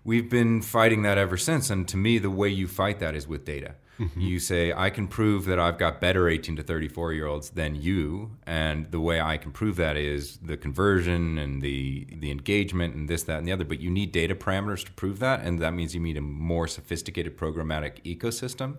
we've 0.03 0.29
been 0.29 0.61
fighting 0.61 1.01
that 1.03 1.17
ever 1.17 1.37
since. 1.37 1.69
And 1.69 1.87
to 1.89 1.97
me, 1.97 2.17
the 2.17 2.29
way 2.29 2.49
you 2.49 2.67
fight 2.67 2.99
that 2.99 3.15
is 3.15 3.27
with 3.27 3.45
data. 3.45 3.75
Mm-hmm. 3.99 4.19
You 4.19 4.39
say, 4.39 4.73
I 4.73 4.89
can 4.89 5.07
prove 5.07 5.45
that 5.45 5.59
I've 5.59 5.77
got 5.77 6.01
better 6.01 6.27
18 6.27 6.55
to 6.55 6.63
34 6.63 7.13
year 7.13 7.27
olds 7.27 7.51
than 7.51 7.75
you. 7.75 8.31
And 8.45 8.89
the 8.91 8.99
way 8.99 9.21
I 9.21 9.37
can 9.37 9.51
prove 9.51 9.75
that 9.75 9.97
is 9.97 10.37
the 10.37 10.57
conversion 10.57 11.37
and 11.37 11.61
the, 11.61 12.07
the 12.11 12.31
engagement 12.31 12.95
and 12.95 13.07
this, 13.07 13.23
that, 13.23 13.37
and 13.37 13.47
the 13.47 13.51
other. 13.51 13.65
But 13.65 13.79
you 13.79 13.91
need 13.91 14.11
data 14.11 14.33
parameters 14.33 14.83
to 14.85 14.91
prove 14.93 15.19
that. 15.19 15.41
And 15.41 15.59
that 15.59 15.73
means 15.73 15.93
you 15.93 16.01
need 16.01 16.17
a 16.17 16.21
more 16.21 16.67
sophisticated 16.67 17.37
programmatic 17.37 18.01
ecosystem. 18.03 18.77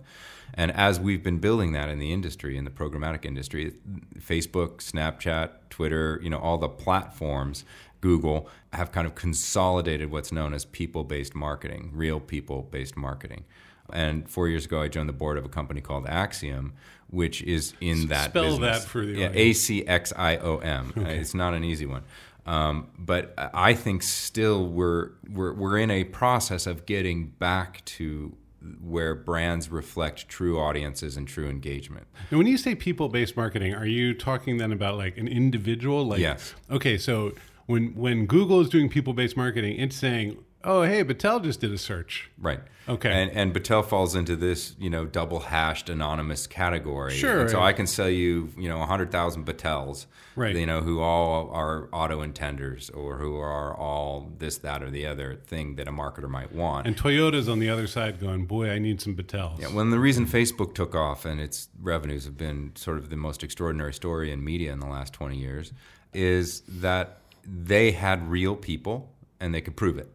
And 0.53 0.71
as 0.71 0.99
we've 0.99 1.23
been 1.23 1.39
building 1.39 1.71
that 1.71 1.89
in 1.89 1.99
the 1.99 2.11
industry, 2.11 2.57
in 2.57 2.65
the 2.65 2.71
programmatic 2.71 3.25
industry, 3.25 3.73
Facebook, 4.19 4.77
Snapchat, 4.77 5.51
Twitter, 5.69 6.19
you 6.21 6.29
know, 6.29 6.39
all 6.39 6.57
the 6.57 6.69
platforms, 6.69 7.65
Google, 8.01 8.47
have 8.71 8.91
kind 8.91 9.07
of 9.07 9.15
consolidated 9.15 10.11
what's 10.11 10.31
known 10.31 10.53
as 10.53 10.65
people 10.65 11.03
based 11.03 11.33
marketing, 11.33 11.89
real 11.93 12.19
people 12.19 12.63
based 12.63 12.95
marketing. 12.95 13.45
And 13.93 14.29
four 14.29 14.47
years 14.47 14.65
ago, 14.65 14.81
I 14.81 14.87
joined 14.87 15.09
the 15.09 15.13
board 15.13 15.37
of 15.37 15.45
a 15.45 15.49
company 15.49 15.81
called 15.81 16.05
Acxiom, 16.05 16.71
which 17.09 17.41
is 17.43 17.73
in 17.81 18.07
that 18.07 18.31
spell 18.31 18.43
business. 18.43 18.83
that 18.83 18.89
for 18.89 19.05
the 19.05 19.13
yeah, 19.13 19.29
A. 19.33 19.53
C 19.53 19.85
X 19.85 20.11
I 20.17 20.37
O 20.37 20.57
M. 20.57 20.93
Uh, 20.97 21.01
It's 21.01 21.33
not 21.33 21.53
an 21.53 21.63
easy 21.63 21.85
one. 21.85 22.03
Um, 22.45 22.87
but 22.97 23.33
I 23.37 23.73
think 23.73 24.03
still 24.03 24.67
we're, 24.67 25.11
we're, 25.29 25.53
we're 25.53 25.77
in 25.79 25.89
a 25.89 26.03
process 26.03 26.67
of 26.67 26.85
getting 26.85 27.27
back 27.27 27.83
to 27.85 28.35
where 28.81 29.15
brands 29.15 29.69
reflect 29.69 30.27
true 30.27 30.59
audiences 30.59 31.17
and 31.17 31.27
true 31.27 31.47
engagement. 31.47 32.07
Now, 32.31 32.37
when 32.39 32.47
you 32.47 32.57
say 32.57 32.75
people 32.75 33.09
based 33.09 33.35
marketing, 33.37 33.73
are 33.73 33.85
you 33.85 34.13
talking 34.13 34.57
then 34.57 34.71
about 34.71 34.97
like 34.97 35.17
an 35.17 35.27
individual? 35.27 36.05
Like, 36.05 36.19
Yes. 36.19 36.53
Okay, 36.69 36.97
so 36.97 37.33
when 37.67 37.95
when 37.95 38.25
Google 38.25 38.61
is 38.61 38.69
doing 38.69 38.89
people 38.89 39.13
based 39.13 39.37
marketing, 39.37 39.79
it's 39.79 39.95
saying, 39.95 40.37
"Oh, 40.65 40.81
hey, 40.83 41.03
Battelle 41.03 41.43
just 41.43 41.61
did 41.61 41.71
a 41.71 41.77
search." 41.77 42.29
Right. 42.37 42.59
Okay. 42.87 43.11
And 43.11 43.31
and 43.31 43.53
Battelle 43.53 43.85
falls 43.85 44.15
into 44.15 44.35
this, 44.35 44.75
you 44.77 44.89
know, 44.89 45.05
double 45.05 45.39
hashed 45.39 45.89
anonymous 45.89 46.47
category. 46.47 47.13
Sure. 47.13 47.41
And 47.41 47.49
so 47.49 47.61
I 47.61 47.73
can 47.73 47.87
sell 47.87 48.09
you, 48.09 48.49
you 48.57 48.67
know, 48.69 48.79
hundred 48.85 49.11
thousand 49.11 49.45
Battelles, 49.45 50.05
Right. 50.35 50.55
You 50.55 50.65
know, 50.65 50.81
who 50.81 50.99
all 50.99 51.49
are 51.51 51.87
auto 51.93 52.21
intenders 52.21 52.95
or 52.95 53.17
who 53.17 53.37
are 53.37 53.75
all 53.75 54.33
this, 54.37 54.57
that, 54.59 54.83
or 54.83 54.89
the 54.91 55.05
other 55.05 55.35
thing 55.35 55.75
that 55.75 55.87
a 55.87 55.91
marketer 55.91 56.27
might 56.29 56.51
want. 56.51 56.87
And 56.87 56.97
Toyota's 56.97 57.47
on 57.47 57.59
the 57.59 57.69
other 57.69 57.87
side 57.87 58.19
going, 58.19 58.45
"Boy, 58.45 58.69
I 58.69 58.79
need 58.79 58.99
some 58.99 59.15
Battelles." 59.15 59.61
Yeah, 59.61 59.69
well, 59.69 59.79
and 59.79 59.93
the 59.93 59.99
reason 59.99 60.25
Facebook 60.25 60.75
took 60.75 60.93
off 60.93 61.23
and 61.25 61.39
its 61.39 61.69
revenues 61.81 62.25
have 62.25 62.37
been 62.37 62.73
sort 62.75 62.97
of 62.97 63.09
the 63.09 63.15
most 63.15 63.43
extraordinary 63.43 63.93
story 63.93 64.31
in 64.31 64.43
media 64.43 64.73
in 64.73 64.79
the 64.79 64.87
last 64.87 65.13
20 65.13 65.37
years 65.37 65.71
is 66.13 66.61
that 66.67 67.19
they 67.45 67.91
had 67.91 68.29
real 68.29 68.55
people 68.55 69.11
and 69.39 69.53
they 69.53 69.61
could 69.61 69.75
prove 69.75 69.97
it, 69.97 70.11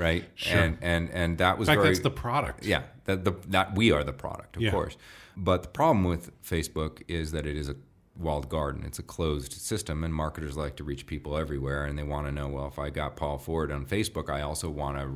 right? 0.00 0.24
Sure. 0.34 0.58
And 0.58 0.78
and 0.82 1.10
and 1.10 1.38
that 1.38 1.58
was 1.58 1.68
In 1.68 1.72
fact, 1.74 1.82
very 1.82 1.94
that's 1.94 2.02
the 2.02 2.10
product. 2.10 2.64
yeah, 2.64 2.82
that 3.04 3.24
the 3.24 3.32
that 3.48 3.76
we 3.76 3.92
are 3.92 4.02
the 4.02 4.12
product, 4.12 4.56
of 4.56 4.62
Yeah. 4.62 4.70
course. 4.72 4.96
But 5.36 5.62
the 5.62 5.68
problem 5.68 6.04
with 6.04 6.30
Facebook 6.42 7.02
is 7.08 7.30
that 7.32 7.46
it 7.46 7.56
is 7.56 7.68
a 7.68 7.76
walled 8.16 8.48
garden. 8.48 8.84
It's 8.84 8.98
a 8.98 9.02
closed 9.02 9.52
system, 9.52 10.02
and 10.04 10.12
marketers 10.12 10.56
like 10.56 10.76
to 10.76 10.84
reach 10.84 11.06
people 11.06 11.36
everywhere, 11.38 11.84
and 11.84 11.98
they 11.98 12.02
want 12.02 12.26
to 12.26 12.32
know. 12.32 12.48
Well, 12.48 12.66
if 12.66 12.78
I 12.78 12.90
got 12.90 13.16
Paul 13.16 13.38
Ford 13.38 13.70
on 13.70 13.86
Facebook, 13.86 14.28
I 14.28 14.40
also 14.42 14.68
want 14.68 14.98
to 14.98 15.06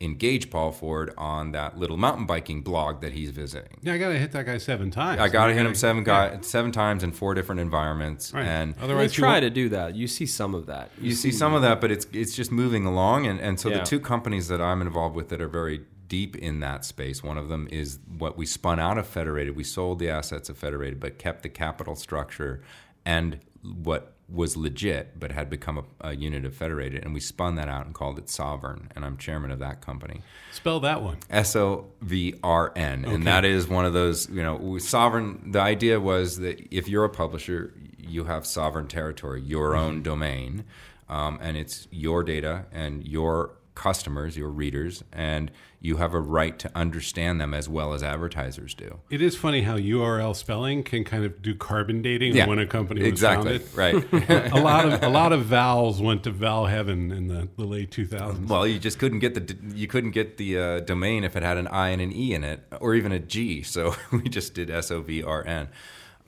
re-engage 0.00 0.50
Paul 0.50 0.72
Ford 0.72 1.12
on 1.16 1.52
that 1.52 1.78
little 1.78 1.96
mountain 1.96 2.26
biking 2.26 2.62
blog 2.62 3.00
that 3.00 3.12
he's 3.12 3.30
visiting. 3.30 3.78
Yeah, 3.82 3.94
I 3.94 3.98
gotta 3.98 4.18
hit 4.18 4.32
that 4.32 4.46
guy 4.46 4.58
seven 4.58 4.90
times. 4.90 5.20
I 5.20 5.28
got 5.28 5.46
to 5.46 5.52
hit 5.54 5.60
him 5.60 5.66
gotta- 5.68 5.78
seven 5.78 6.02
yeah. 6.06 6.36
guy, 6.36 6.40
seven 6.42 6.72
times 6.72 7.02
in 7.02 7.12
four 7.12 7.34
different 7.34 7.60
environments, 7.60 8.32
Right. 8.32 8.44
and 8.46 8.74
They 8.74 8.82
Otherwise, 8.82 9.16
you 9.16 9.22
try 9.22 9.32
won't- 9.32 9.42
to 9.42 9.50
do 9.50 9.68
that. 9.70 9.94
You 9.94 10.06
see 10.06 10.26
some 10.26 10.54
of 10.54 10.66
that. 10.66 10.90
you 11.00 11.12
see 11.12 11.32
some 11.32 11.54
of 11.54 11.62
that, 11.62 11.80
but 11.80 11.90
it's 11.90 12.06
it's 12.12 12.34
just 12.34 12.52
moving 12.52 12.84
along. 12.86 13.26
And, 13.26 13.40
and 13.40 13.58
so 13.58 13.68
Yeah. 13.68 13.78
the 13.78 13.84
two 13.84 14.00
companies 14.00 14.48
that 14.48 14.60
I'm 14.60 14.80
involved 14.82 15.16
with 15.16 15.28
that 15.30 15.40
are 15.40 15.48
very 15.48 15.82
deep 16.08 16.36
in 16.36 16.60
that 16.60 16.84
space, 16.84 17.22
one 17.24 17.36
of 17.36 17.48
them 17.48 17.66
is 17.72 17.98
what 18.18 18.36
we 18.38 18.46
spun 18.46 18.78
out 18.78 18.96
of 18.96 19.06
Federated. 19.06 19.56
We 19.56 19.64
sold 19.64 19.98
the 19.98 20.08
assets 20.08 20.48
of 20.48 20.56
Federated, 20.56 21.00
but 21.00 21.18
kept 21.18 21.42
the 21.42 21.48
capital 21.48 21.96
structure 21.96 22.62
and 23.04 23.40
what 23.82 24.12
was 24.28 24.56
Lijit, 24.56 25.06
but 25.18 25.30
had 25.30 25.48
become 25.48 25.78
a, 25.78 26.08
a 26.08 26.16
unit 26.16 26.44
of 26.44 26.54
Federated. 26.54 27.04
And 27.04 27.14
we 27.14 27.20
spun 27.20 27.54
that 27.56 27.68
out 27.68 27.86
and 27.86 27.94
called 27.94 28.18
it 28.18 28.26
Sovrn. 28.26 28.88
And 28.96 29.04
I'm 29.04 29.16
chairman 29.18 29.52
of 29.52 29.60
that 29.60 29.80
company. 29.80 30.20
Spell 30.52 30.80
that 30.80 31.00
one. 31.00 31.18
S 31.30 31.54
O 31.54 31.86
V 32.00 32.34
R 32.42 32.72
N, 32.74 33.04
Okay. 33.04 33.14
and 33.14 33.26
that 33.26 33.44
is 33.44 33.68
one 33.68 33.84
of 33.84 33.92
those. 33.92 34.28
You 34.28 34.42
know, 34.42 34.78
sovereign. 34.78 35.52
The 35.52 35.60
idea 35.60 36.00
was 36.00 36.38
that 36.38 36.66
if 36.74 36.88
you're 36.88 37.04
a 37.04 37.08
publisher, 37.08 37.72
you 37.98 38.24
have 38.24 38.46
sovereign 38.46 38.88
territory, 38.88 39.42
your 39.42 39.76
own 39.76 40.02
domain, 40.02 40.64
um, 41.08 41.38
and 41.40 41.56
it's 41.56 41.86
your 41.90 42.24
data 42.24 42.66
and 42.72 43.06
your 43.06 43.52
customers, 43.76 44.36
your 44.36 44.48
readers, 44.48 45.04
and 45.12 45.52
you 45.80 45.98
have 45.98 46.14
a 46.14 46.18
right 46.18 46.58
to 46.58 46.70
understand 46.74 47.40
them 47.40 47.54
as 47.54 47.68
well 47.68 47.92
as 47.94 48.02
advertisers 48.02 48.74
do. 48.74 48.98
It 49.10 49.22
is 49.22 49.36
funny 49.36 49.62
how 49.62 49.76
URL 49.76 50.34
spelling 50.34 50.82
can 50.82 51.04
kind 51.04 51.24
of 51.24 51.40
do 51.42 51.54
carbon 51.54 52.02
dating 52.02 52.34
Yeah, 52.34 52.48
when 52.48 52.58
a 52.58 52.66
company 52.66 53.02
was 53.02 53.08
exactly 53.08 53.58
founded. 53.58 54.10
right. 54.10 54.52
a 54.52 54.60
lot 54.60 54.84
of 54.84 55.02
a 55.04 55.08
lot 55.08 55.32
of 55.32 55.44
vowels 55.44 56.02
went 56.02 56.24
to 56.24 56.32
Val 56.32 56.66
Heaven 56.66 57.12
in 57.12 57.28
the, 57.28 57.48
the 57.56 57.64
late 57.64 57.90
2000s. 57.90 58.48
Well, 58.48 58.66
you 58.66 58.80
just 58.80 58.98
couldn't 58.98 59.20
get 59.20 59.34
the 59.34 59.56
you 59.76 59.86
couldn't 59.86 60.10
get 60.10 60.38
the 60.38 60.58
uh, 60.58 60.80
domain 60.80 61.22
if 61.22 61.36
it 61.36 61.44
had 61.44 61.56
an 61.58 61.68
I 61.68 61.90
and 61.90 62.02
an 62.02 62.12
E 62.12 62.34
in 62.34 62.42
it, 62.42 62.60
or 62.80 62.94
even 62.96 63.12
a 63.12 63.20
G. 63.20 63.62
So 63.62 63.94
we 64.10 64.22
just 64.22 64.54
did 64.54 64.70
S 64.70 64.90
O 64.90 65.02
V 65.02 65.22
R 65.22 65.46
N. 65.46 65.68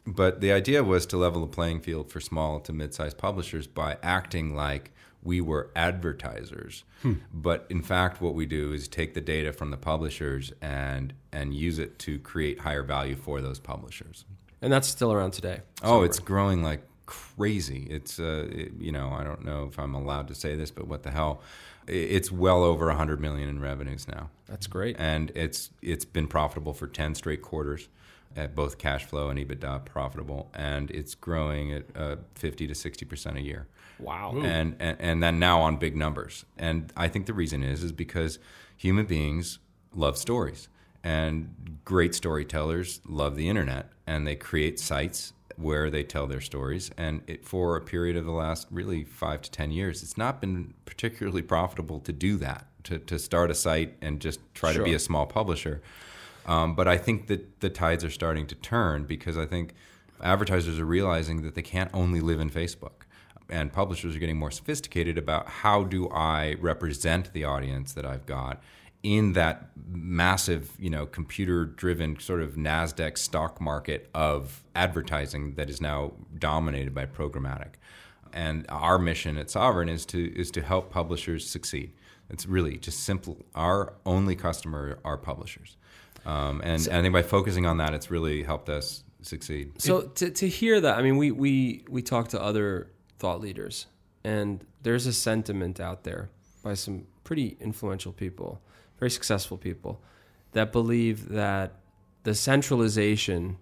But 0.06 0.40
the 0.40 0.52
idea 0.52 0.84
was 0.84 1.04
to 1.06 1.16
level 1.18 1.40
the 1.42 1.48
playing 1.48 1.80
field 1.80 2.10
for 2.10 2.18
small 2.20 2.60
to 2.60 2.72
mid-sized 2.72 3.18
publishers 3.18 3.66
by 3.66 3.98
acting 4.02 4.54
like 4.54 4.90
we 5.22 5.40
were 5.40 5.70
advertisers. 5.76 6.84
But 7.32 7.66
in 7.70 7.82
fact, 7.82 8.20
what 8.20 8.34
we 8.34 8.46
do 8.46 8.72
is 8.72 8.88
take 8.88 9.14
the 9.14 9.20
data 9.20 9.52
from 9.52 9.70
the 9.70 9.76
publishers 9.76 10.52
and 10.60 11.12
and 11.32 11.54
use 11.54 11.78
it 11.78 11.98
to 12.00 12.18
create 12.20 12.60
higher 12.60 12.82
value 12.82 13.16
for 13.16 13.40
those 13.40 13.58
publishers. 13.58 14.24
And 14.62 14.72
that's 14.72 14.88
still 14.88 15.12
around 15.12 15.32
today. 15.32 15.60
Oh, 15.82 16.02
it's 16.02 16.18
growing 16.18 16.62
like 16.62 16.82
crazy. 17.06 17.86
It's 17.90 18.18
uh, 18.18 18.48
it- 18.50 18.72
you 18.78 18.92
know, 18.92 19.10
I 19.10 19.22
don't 19.24 19.44
know 19.44 19.68
if 19.70 19.78
I'm 19.78 19.94
allowed 19.94 20.28
to 20.28 20.34
say 20.34 20.56
this, 20.56 20.70
but 20.70 20.86
what 20.88 21.02
the 21.02 21.10
hell? 21.10 21.40
It's 21.86 22.30
well 22.30 22.62
over 22.64 22.86
100 22.88 23.18
million 23.18 23.48
in 23.48 23.60
revenues 23.60 24.06
now, 24.06 24.28
That's 24.46 24.66
great. 24.66 24.96
and 24.98 25.30
it's 25.34 25.70
it's 25.80 26.04
been 26.04 26.26
profitable 26.28 26.74
for 26.74 26.86
10 26.86 27.14
straight 27.14 27.40
quarters, 27.40 27.88
at 28.36 28.54
both 28.54 28.76
cash 28.76 29.04
flow 29.06 29.30
and 29.30 29.38
EBITDA 29.38 29.86
profitable, 29.86 30.50
and 30.52 30.90
it's 30.90 31.14
growing 31.14 31.72
at 31.72 31.84
uh, 31.96 32.16
50 32.34 32.66
to 32.66 32.74
60 32.74 33.06
percent 33.06 33.36
a 33.38 33.40
year 33.42 33.66
Wow. 34.00 34.34
and, 34.36 34.76
and 34.78 34.96
and 35.00 35.22
then 35.22 35.38
now 35.38 35.60
on 35.60 35.76
big 35.76 35.96
numbers. 35.96 36.44
And 36.56 36.92
I 36.96 37.08
think 37.08 37.26
the 37.26 37.34
reason 37.34 37.62
is 37.62 37.82
is 37.82 37.92
because 37.92 38.38
human 38.76 39.06
beings 39.06 39.58
love 39.94 40.16
stories, 40.16 40.68
and 41.02 41.78
great 41.84 42.14
storytellers 42.14 43.00
love 43.06 43.36
the 43.36 43.48
internet, 43.48 43.90
and 44.06 44.26
they 44.26 44.36
create 44.36 44.78
sites 44.78 45.32
where 45.56 45.90
they 45.90 46.04
tell 46.04 46.26
their 46.26 46.40
stories. 46.40 46.90
And 46.96 47.22
it, 47.26 47.44
for 47.44 47.76
a 47.76 47.80
period 47.80 48.16
of 48.16 48.24
the 48.24 48.32
last 48.32 48.68
really 48.70 49.04
five 49.04 49.42
to 49.42 49.50
ten 49.50 49.70
years, 49.70 50.02
it's 50.02 50.16
not 50.16 50.40
been 50.40 50.74
particularly 50.84 51.42
profitable 51.42 52.00
to 52.00 52.12
do 52.12 52.36
that. 52.38 52.66
To, 52.84 52.98
to 53.00 53.18
start 53.18 53.50
a 53.50 53.54
site 53.54 53.96
and 54.00 54.18
just 54.18 54.40
try 54.54 54.72
to 54.72 54.82
be 54.82 54.94
a 54.94 54.98
small 54.98 55.26
publisher. 55.26 55.82
Um, 56.46 56.74
but 56.74 56.88
I 56.88 56.96
think 56.96 57.26
that 57.26 57.60
the 57.60 57.68
tides 57.68 58.02
are 58.02 58.08
starting 58.10 58.46
to 58.46 58.54
turn 58.54 59.04
because 59.04 59.36
I 59.36 59.44
think 59.44 59.74
advertisers 60.22 60.78
are 60.78 60.86
realizing 60.86 61.42
that 61.42 61.54
they 61.54 61.60
can't 61.60 61.90
only 61.92 62.20
live 62.20 62.40
in 62.40 62.48
Facebook. 62.48 63.04
And 63.50 63.72
publishers 63.72 64.14
are 64.14 64.18
getting 64.18 64.36
more 64.36 64.50
sophisticated 64.50 65.16
about 65.16 65.48
how 65.48 65.84
do 65.84 66.08
I 66.10 66.56
represent 66.60 67.32
the 67.32 67.44
audience 67.44 67.94
that 67.94 68.04
I've 68.04 68.26
got 68.26 68.62
in 69.02 69.32
that 69.34 69.70
massive, 69.90 70.72
you 70.78 70.90
know, 70.90 71.06
computer-driven 71.06 72.18
sort 72.20 72.42
of 72.42 72.56
Nasdaq 72.56 73.16
stock 73.16 73.60
market 73.60 74.10
of 74.12 74.64
advertising 74.74 75.54
that 75.54 75.70
is 75.70 75.80
now 75.80 76.12
dominated 76.38 76.94
by 76.94 77.06
programmatic. 77.06 77.74
And 78.32 78.66
our 78.68 78.98
mission 78.98 79.38
at 79.38 79.46
Sovrn 79.46 79.88
is 79.88 80.04
to 80.06 80.38
is 80.38 80.50
to 80.50 80.60
help 80.60 80.90
publishers 80.90 81.48
succeed. 81.48 81.92
It's 82.28 82.44
really 82.44 82.76
just 82.76 83.00
simple. 83.04 83.38
Our 83.54 83.94
only 84.04 84.36
customer 84.36 84.98
are 85.04 85.16
publishers. 85.16 85.78
Um, 86.26 86.60
and, 86.62 86.86
and 86.88 86.96
I 86.96 87.02
think 87.02 87.14
by 87.14 87.22
focusing 87.22 87.64
on 87.64 87.78
that, 87.78 87.94
it's 87.94 88.10
really 88.10 88.42
helped 88.42 88.68
us 88.68 89.04
succeed. 89.22 89.80
So 89.80 90.02
to, 90.02 90.30
to 90.30 90.48
hear 90.48 90.78
that, 90.80 90.98
I 90.98 91.02
mean, 91.02 91.16
we, 91.16 91.30
we, 91.30 91.84
we 91.88 92.02
talk 92.02 92.28
to 92.28 92.42
other 92.42 92.90
thought 93.18 93.40
leaders, 93.40 93.86
and 94.24 94.64
there's 94.82 95.06
a 95.06 95.12
sentiment 95.12 95.80
out 95.80 96.04
there 96.04 96.30
by 96.62 96.74
some 96.74 97.06
pretty 97.24 97.56
influential 97.60 98.12
people, 98.12 98.60
very 98.98 99.10
successful 99.10 99.56
people, 99.56 100.00
that 100.52 100.72
believe 100.72 101.28
that 101.30 101.72
the 102.24 102.34
centralization 102.34 103.56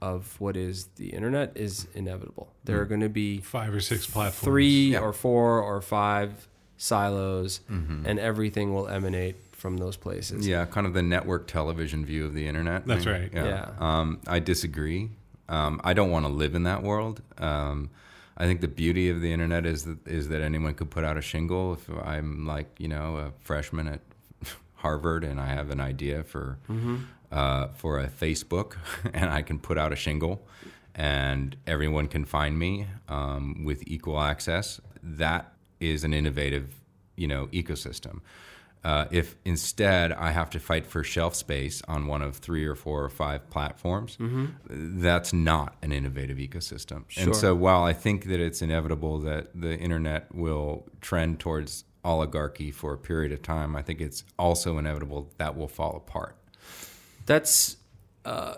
of 0.00 0.38
what 0.40 0.56
is 0.56 0.86
the 0.96 1.10
internet 1.10 1.52
is 1.54 1.86
inevitable. 1.94 2.52
There 2.64 2.80
are 2.80 2.84
going 2.84 3.00
to 3.02 3.08
be 3.08 3.38
Five 3.38 3.72
or 3.74 3.80
six 3.80 4.06
platforms. 4.06 4.44
three 4.44 4.92
Yeah. 4.92 5.00
or 5.00 5.12
four 5.12 5.60
or 5.60 5.80
five 5.80 6.48
silos, 6.76 7.60
and 7.68 8.18
everything 8.18 8.74
will 8.74 8.88
emanate 8.88 9.36
from 9.52 9.76
those 9.76 9.96
places. 9.96 10.46
Yeah, 10.46 10.64
kind 10.64 10.86
of 10.88 10.92
the 10.94 11.02
network 11.02 11.46
television 11.46 12.04
view 12.04 12.26
of 12.26 12.34
the 12.34 12.48
internet. 12.48 12.84
That's 12.84 13.04
thing. 13.04 13.12
right. 13.12 13.30
Yeah. 13.32 13.70
Um, 13.78 14.20
I 14.26 14.40
disagree. 14.40 15.10
Um, 15.48 15.80
I 15.84 15.92
don't 15.92 16.10
want 16.10 16.26
to 16.26 16.32
live 16.32 16.56
in 16.56 16.64
that 16.64 16.82
world. 16.82 17.22
Um, 17.38 17.90
I 18.36 18.46
think 18.46 18.60
the 18.60 18.68
beauty 18.68 19.08
of 19.10 19.20
the 19.20 19.32
internet 19.32 19.66
is 19.66 19.84
that 19.84 20.06
is 20.06 20.28
that 20.28 20.40
anyone 20.42 20.74
could 20.74 20.90
put 20.90 21.04
out 21.04 21.16
a 21.16 21.22
shingle. 21.22 21.74
If 21.74 21.88
I'm 22.04 22.46
like 22.46 22.68
you 22.78 22.88
know 22.88 23.16
a 23.16 23.32
freshman 23.40 23.86
at 23.88 24.00
Harvard 24.74 25.24
and 25.24 25.40
I 25.40 25.48
have 25.48 25.70
an 25.70 25.80
idea 25.80 26.24
for 26.24 26.58
uh, 27.30 27.68
for 27.76 27.98
a 28.00 28.08
Facebook, 28.08 28.76
and 29.14 29.30
I 29.30 29.42
can 29.42 29.58
put 29.58 29.78
out 29.78 29.92
a 29.92 29.96
shingle, 29.96 30.46
and 30.94 31.56
everyone 31.66 32.08
can 32.08 32.24
find 32.24 32.58
me 32.58 32.86
um, 33.08 33.64
with 33.64 33.82
equal 33.86 34.20
access. 34.20 34.80
That 35.02 35.52
is 35.80 36.04
an 36.04 36.14
innovative, 36.14 36.74
you 37.16 37.26
know, 37.26 37.48
ecosystem. 37.48 38.20
Uh, 38.84 39.06
if 39.12 39.36
instead 39.44 40.10
I 40.12 40.32
have 40.32 40.50
to 40.50 40.58
fight 40.58 40.86
for 40.86 41.04
shelf 41.04 41.36
space 41.36 41.82
on 41.86 42.06
one 42.08 42.20
of 42.20 42.36
three 42.36 42.66
or 42.66 42.74
four 42.74 43.04
or 43.04 43.08
five 43.08 43.48
platforms, 43.48 44.16
that's 44.68 45.32
not 45.32 45.76
an 45.82 45.92
innovative 45.92 46.38
ecosystem. 46.38 47.04
Sure. 47.06 47.24
And 47.24 47.36
so, 47.36 47.54
while 47.54 47.84
I 47.84 47.92
think 47.92 48.24
that 48.24 48.40
it's 48.40 48.60
inevitable 48.60 49.20
that 49.20 49.50
the 49.54 49.78
internet 49.78 50.34
will 50.34 50.86
trend 51.00 51.38
towards 51.38 51.84
oligarchy 52.04 52.72
for 52.72 52.92
a 52.92 52.98
period 52.98 53.30
of 53.30 53.42
time, 53.42 53.76
I 53.76 53.82
think 53.82 54.00
it's 54.00 54.24
also 54.36 54.78
inevitable 54.78 55.30
that 55.38 55.56
will 55.56 55.68
fall 55.68 55.96
apart. 55.96 56.36
that's 57.26 57.76
uh, 58.24 58.54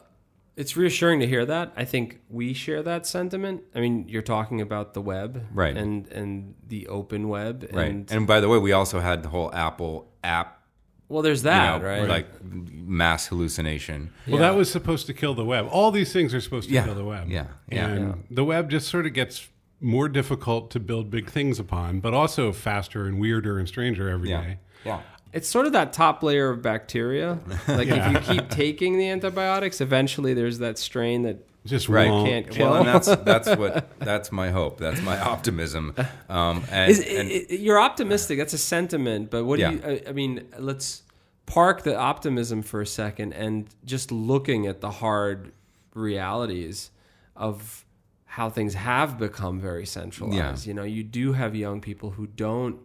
it's 0.56 0.76
reassuring 0.76 1.20
to 1.20 1.26
hear 1.26 1.44
that. 1.46 1.72
I 1.76 1.84
think 1.84 2.20
we 2.28 2.52
share 2.54 2.82
that 2.82 3.06
sentiment. 3.06 3.62
I 3.74 3.80
mean, 3.80 4.06
you're 4.08 4.22
talking 4.22 4.60
about 4.60 4.94
the 4.94 5.00
web, 5.00 5.46
Right. 5.52 5.76
and 5.76 6.06
and 6.08 6.54
the 6.66 6.86
open 6.88 7.28
web, 7.28 7.68
Right. 7.72 7.90
and 7.90 8.10
And, 8.12 8.26
by 8.26 8.40
the 8.40 8.48
way, 8.48 8.58
we 8.58 8.72
also 8.72 9.00
had 9.00 9.22
the 9.22 9.28
whole 9.30 9.52
Apple 9.54 10.12
app, 10.22 10.60
well, 11.08 11.22
there's 11.22 11.40
you 11.42 11.50
that, 11.50 11.82
know, 11.82 11.86
right? 11.86 12.08
like 12.08 12.26
mass 12.44 13.26
hallucination. 13.26 14.10
Well, 14.26 14.40
Yeah. 14.40 14.48
that 14.50 14.56
was 14.56 14.70
supposed 14.70 15.06
to 15.06 15.14
kill 15.14 15.34
the 15.34 15.44
web. 15.44 15.66
All 15.70 15.90
these 15.90 16.12
things 16.12 16.32
are 16.34 16.40
supposed 16.40 16.68
to 16.68 16.74
Yeah. 16.74 16.84
kill 16.84 16.94
the 16.94 17.04
web. 17.04 17.28
Yeah. 17.28 17.46
Yeah. 17.70 17.88
And 17.88 18.06
Yeah. 18.08 18.14
the 18.30 18.44
web 18.44 18.70
just 18.70 18.88
sort 18.88 19.06
of 19.06 19.12
gets 19.12 19.48
more 19.80 20.08
difficult 20.08 20.70
to 20.70 20.80
build 20.80 21.10
big 21.10 21.28
things 21.28 21.58
upon, 21.58 22.00
but 22.00 22.14
also 22.14 22.52
faster 22.52 23.04
and 23.06 23.18
weirder 23.20 23.58
and 23.58 23.68
stranger 23.68 24.08
every 24.08 24.28
day. 24.30 24.58
Yeah. 24.84 25.00
Yeah. 25.34 25.38
it's 25.38 25.48
sort 25.48 25.66
of 25.66 25.72
that 25.72 25.92
top 25.92 26.22
layer 26.22 26.48
of 26.50 26.62
bacteria. 26.62 27.38
Like 27.68 27.88
Yeah. 27.88 28.18
if 28.18 28.28
you 28.28 28.34
keep 28.40 28.50
taking 28.50 28.98
the 28.98 29.08
antibiotics, 29.10 29.80
eventually 29.80 30.34
there's 30.34 30.58
that 30.60 30.78
strain 30.78 31.22
that 31.22 31.38
Just 31.66 31.88
Right. 31.88 32.10
won't. 32.10 32.28
Can't 32.28 32.50
kill. 32.50 32.70
Well, 32.70 32.80
and 32.80 32.88
that's 32.88 33.06
that's 33.24 33.48
what 33.56 33.88
that's 33.98 34.30
my 34.30 34.50
hope. 34.50 34.78
That's 34.78 35.00
my 35.02 35.18
optimism. 35.20 35.94
Um, 36.28 36.62
and, 36.70 36.90
is. 36.90 37.00
and- 37.00 37.28
i- 37.30 37.46
i- 37.50 37.54
you're 37.54 37.80
optimistic. 37.80 38.38
That's 38.38 38.52
a 38.52 38.58
sentiment, 38.58 39.30
but 39.30 39.44
what 39.44 39.56
do 39.58 39.62
you? 39.70 39.80
I, 39.84 40.02
I 40.10 40.12
mean, 40.12 40.46
let's 40.58 41.02
park 41.46 41.82
the 41.82 41.96
optimism 41.96 42.62
for 42.62 42.80
a 42.82 42.86
second 42.86 43.32
and 43.34 43.66
just 43.84 44.10
looking 44.12 44.66
at 44.66 44.80
the 44.80 44.90
hard 44.90 45.52
realities 45.94 46.90
of 47.36 47.84
how 48.26 48.50
things 48.50 48.74
have 48.74 49.18
become 49.18 49.60
very 49.60 49.86
centralized. 49.86 50.66
Yeah. 50.66 50.70
You 50.70 50.74
know, 50.74 50.82
you 50.84 51.02
do 51.04 51.32
have 51.32 51.54
young 51.54 51.80
people 51.80 52.10
who 52.10 52.26
don't. 52.26 52.78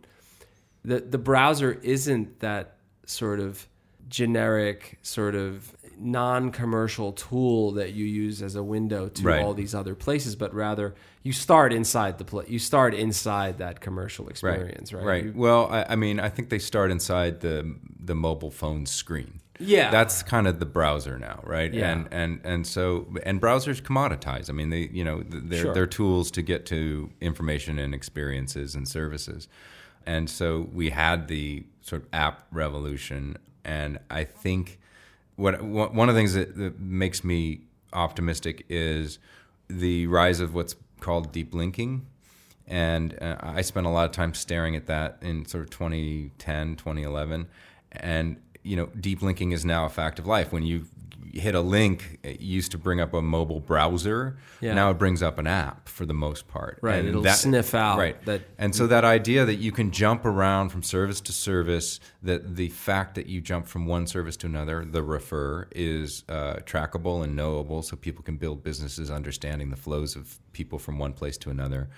The 0.86 1.00
the 1.02 1.18
browser 1.18 1.74
isn't 1.84 2.40
that 2.40 2.76
sort 3.06 3.40
of 3.40 3.68
generic 4.10 4.98
sort 5.02 5.36
of 5.36 5.76
non-commercial 5.98 7.12
tool 7.12 7.72
that 7.72 7.94
you 7.94 8.06
use 8.06 8.42
as 8.42 8.56
a 8.56 8.64
window 8.64 9.10
to 9.10 9.24
Right. 9.24 9.42
all 9.44 9.54
these 9.54 9.76
other 9.76 9.94
places 9.96 10.36
but 10.36 10.54
rather 10.54 10.96
you 11.24 11.34
start 11.34 11.74
inside 11.74 12.18
the 12.18 12.24
pla 12.26 12.42
you 12.48 12.58
start 12.58 12.94
inside 12.94 13.58
that 13.60 13.82
commercial 13.82 14.28
experience 14.30 14.94
right, 14.94 15.06
Right. 15.06 15.24
You- 15.26 15.34
Well, 15.36 15.68
I, 15.70 15.86
I 15.90 15.96
mean, 15.96 16.20
I 16.20 16.30
think 16.30 16.50
they 16.50 16.60
start 16.60 16.90
inside 16.92 17.42
the 17.42 17.76
the 18.00 18.16
mobile 18.16 18.50
phone 18.52 18.86
screen. 18.86 19.42
Yeah. 19.60 19.92
That's 19.92 20.24
kind 20.24 20.48
of 20.48 20.60
the 20.60 20.66
browser 20.66 21.20
now, 21.20 21.42
right? 21.44 21.72
Yeah. 21.74 21.92
And 21.92 22.08
and 22.12 22.40
and 22.46 22.66
so 22.66 23.08
and 23.24 23.42
browsers 23.42 23.82
commoditize. 23.82 24.50
I 24.50 24.54
mean, 24.54 24.70
they 24.70 24.90
you 24.92 25.04
know 25.04 25.22
they're 25.28 25.64
Sure. 25.64 25.74
they're 25.74 25.86
tools 25.88 26.32
to 26.32 26.42
get 26.42 26.66
to 26.68 27.10
information 27.22 27.78
and 27.78 27.94
experiences 27.94 28.74
and 28.76 28.88
services. 28.88 29.48
And 30.06 30.30
so 30.30 30.70
we 30.74 30.90
had 30.90 31.28
the 31.28 31.66
sort 31.82 32.04
of 32.04 32.08
app 32.14 32.48
revolution, 32.52 33.38
and 33.64 34.00
I 34.10 34.24
think 34.24 34.80
what 35.36 35.62
one 35.64 36.10
of 36.10 36.16
the 36.16 36.20
things 36.20 36.34
that, 36.34 36.56
that 36.58 36.80
makes 36.80 37.24
me 37.24 37.62
optimistic 37.94 38.66
is 38.70 39.20
the 39.68 40.08
rise 40.08 40.40
of 40.40 40.54
what's 40.54 40.76
called 41.00 41.32
deep 41.32 41.54
linking. 41.54 42.06
And 42.68 43.18
uh, 43.22 43.38
I 43.42 43.62
spent 43.62 43.88
a 43.88 43.90
lot 43.90 44.06
of 44.06 44.12
time 44.12 44.34
staring 44.34 44.76
at 44.76 44.86
that 44.88 45.18
in 45.22 45.46
sort 45.46 45.64
of 45.64 45.70
2010, 45.72 46.76
2011, 46.76 47.48
and 47.92 48.38
you 48.64 48.76
know, 48.76 48.88
deep 49.00 49.22
linking 49.22 49.52
is 49.52 49.64
now 49.66 49.86
a 49.86 49.90
fact 49.90 50.20
of 50.20 50.26
life. 50.28 50.52
When 50.52 50.64
you 50.64 50.86
hit 51.32 51.54
a 51.54 51.62
link, 51.62 52.18
it 52.24 52.42
used 52.42 52.72
to 52.72 52.78
bring 52.80 53.00
up 53.00 53.14
a 53.14 53.22
mobile 53.22 53.60
browser. 53.60 54.38
Yeah. 54.62 54.74
Now 54.74 54.90
it 54.90 54.96
brings 54.96 55.22
up 55.22 55.38
an 55.38 55.46
app 55.46 55.88
for 55.88 56.04
the 56.08 56.14
most 56.14 56.48
part. 56.48 56.80
Right, 56.82 57.06
it'll 57.06 57.24
sniff 57.26 57.76
out 57.76 58.00
Right. 58.00 58.26
that- 58.26 58.42
and 58.58 58.74
so 58.76 58.88
that 58.88 59.06
idea 59.06 59.46
that 59.46 59.58
you 59.58 59.72
can 59.72 59.92
jump 59.92 60.26
around 60.26 60.70
from 60.70 60.82
service 60.82 61.22
to 61.22 61.32
service, 61.32 62.00
that 62.24 62.56
the 62.56 62.70
fact 62.70 63.14
that 63.14 63.28
you 63.28 63.42
jump 63.42 63.68
from 63.68 63.86
one 63.86 64.08
service 64.08 64.36
to 64.38 64.48
another, 64.48 64.84
the 64.84 65.04
refer, 65.04 65.68
is 65.76 66.24
uh, 66.30 66.56
trackable 66.66 67.24
and 67.24 67.36
knowable, 67.36 67.84
so 67.84 67.96
people 67.96 68.24
can 68.24 68.38
build 68.38 68.64
businesses 68.64 69.12
understanding 69.12 69.70
the 69.70 69.78
flows 69.78 70.16
of 70.16 70.40
people 70.52 70.80
from 70.80 70.98
one 70.98 71.14
place 71.14 71.38
to 71.38 71.52
another. 71.52 71.90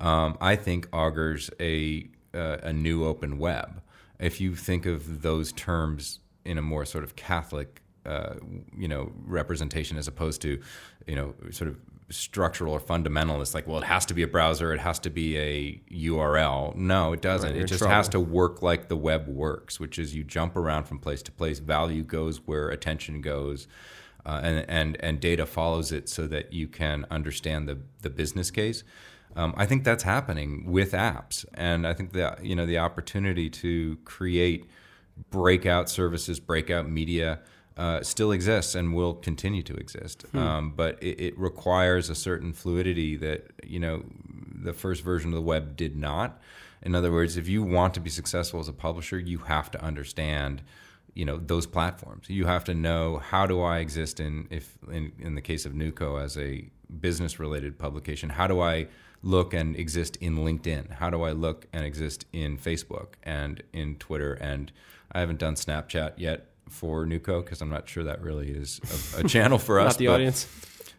Um, 0.00 0.38
I 0.40 0.56
think 0.56 0.88
augurs 0.94 1.50
a 1.60 2.08
uh, 2.34 2.58
a 2.62 2.72
new 2.72 3.04
open 3.04 3.38
web. 3.38 3.82
If 4.18 4.40
you 4.40 4.54
think 4.54 4.86
of 4.86 5.22
those 5.22 5.52
terms 5.52 6.20
in 6.44 6.58
a 6.58 6.62
more 6.62 6.84
sort 6.84 7.04
of 7.04 7.16
Catholic, 7.16 7.82
uh, 8.04 8.34
you 8.76 8.88
know, 8.88 9.12
representation 9.24 9.96
as 9.96 10.08
opposed 10.08 10.42
to, 10.42 10.60
you 11.06 11.14
know, 11.14 11.34
sort 11.50 11.68
of 11.68 11.76
structural 12.10 12.72
or 12.72 12.80
fundamentalist, 12.80 13.54
like, 13.54 13.66
well, 13.66 13.78
it 13.78 13.84
has 13.84 14.06
to 14.06 14.14
be 14.14 14.22
a 14.22 14.26
browser, 14.26 14.72
it 14.72 14.80
has 14.80 14.98
to 15.00 15.10
be 15.10 15.36
a 15.36 15.80
URL. 15.92 16.74
No, 16.74 17.12
it 17.12 17.20
doesn't. 17.20 17.52
Right, 17.52 17.62
it 17.62 17.66
just 17.66 17.84
has 17.84 18.08
to 18.10 18.20
work 18.20 18.62
like 18.62 18.88
the 18.88 18.96
web 18.96 19.28
works, 19.28 19.78
which 19.78 19.98
is 19.98 20.14
you 20.14 20.24
jump 20.24 20.56
around 20.56 20.84
from 20.84 20.98
place 20.98 21.22
to 21.22 21.32
place. 21.32 21.58
Value 21.58 22.02
goes 22.02 22.38
where 22.46 22.70
attention 22.70 23.20
goes. 23.20 23.68
Uh, 24.26 24.40
and, 24.42 24.68
and 24.68 24.96
and 25.00 25.20
data 25.20 25.46
follows 25.46 25.90
it 25.90 26.08
so 26.08 26.26
that 26.26 26.52
you 26.52 26.66
can 26.66 27.06
understand 27.10 27.68
the, 27.68 27.78
the 28.02 28.10
business 28.10 28.50
case. 28.50 28.84
Um, 29.36 29.54
I 29.56 29.66
think 29.66 29.84
that's 29.84 30.02
happening 30.02 30.64
with 30.66 30.92
apps, 30.92 31.44
and 31.54 31.86
I 31.86 31.94
think 31.94 32.12
that 32.12 32.44
you 32.44 32.56
know 32.56 32.66
the 32.66 32.78
opportunity 32.78 33.48
to 33.50 33.98
create 34.04 34.68
breakout 35.30 35.88
services, 35.88 36.40
breakout 36.40 36.88
media 36.88 37.40
uh, 37.76 38.02
still 38.02 38.32
exists 38.32 38.74
and 38.74 38.94
will 38.94 39.14
continue 39.14 39.62
to 39.62 39.74
exist. 39.74 40.24
Um, 40.34 40.72
but 40.74 41.00
it, 41.02 41.20
it 41.20 41.38
requires 41.38 42.10
a 42.10 42.14
certain 42.14 42.52
fluidity 42.52 43.16
that 43.16 43.46
you 43.64 43.78
know 43.78 44.04
the 44.62 44.72
first 44.72 45.02
version 45.02 45.30
of 45.30 45.34
the 45.34 45.42
web 45.42 45.76
did 45.76 45.96
not. 45.96 46.40
In 46.82 46.94
other 46.94 47.12
words, 47.12 47.36
if 47.36 47.48
you 47.48 47.62
want 47.62 47.94
to 47.94 48.00
be 48.00 48.10
successful 48.10 48.60
as 48.60 48.68
a 48.68 48.72
publisher, 48.72 49.18
you 49.18 49.38
have 49.38 49.70
to 49.72 49.82
understand 49.82 50.62
you 51.14 51.24
know 51.24 51.38
those 51.38 51.66
platforms. 51.66 52.28
You 52.28 52.46
have 52.46 52.64
to 52.64 52.74
know 52.74 53.18
how 53.18 53.46
do 53.46 53.60
I 53.60 53.78
exist 53.78 54.20
in 54.20 54.48
if 54.50 54.76
in, 54.90 55.12
in 55.18 55.34
the 55.34 55.40
case 55.40 55.66
of 55.66 55.72
NewCo 55.72 56.22
as 56.22 56.36
a 56.36 56.70
business 57.00 57.38
related 57.38 57.78
publication, 57.78 58.30
how 58.30 58.46
do 58.46 58.60
I 58.60 58.88
look 59.22 59.52
and 59.54 59.76
exist 59.76 60.16
in 60.16 60.36
LinkedIn? 60.38 60.92
How 60.92 61.10
do 61.10 61.22
I 61.22 61.32
look 61.32 61.66
and 61.72 61.84
exist 61.84 62.26
in 62.32 62.56
Facebook 62.58 63.14
and 63.22 63.62
in 63.72 63.96
Twitter? 63.96 64.34
And 64.34 64.72
I 65.12 65.20
haven't 65.20 65.38
done 65.38 65.54
Snapchat 65.54 66.14
yet 66.16 66.46
for 66.68 67.04
NewCo 67.06 67.44
because 67.44 67.60
I'm 67.60 67.70
not 67.70 67.88
sure 67.88 68.04
that 68.04 68.20
really 68.22 68.50
is 68.50 68.80
a, 69.16 69.20
a 69.20 69.24
channel 69.28 69.58
for 69.58 69.80
us. 69.80 69.94
Not 69.94 69.98
the 69.98 70.06
but- 70.06 70.14
audience. 70.14 70.46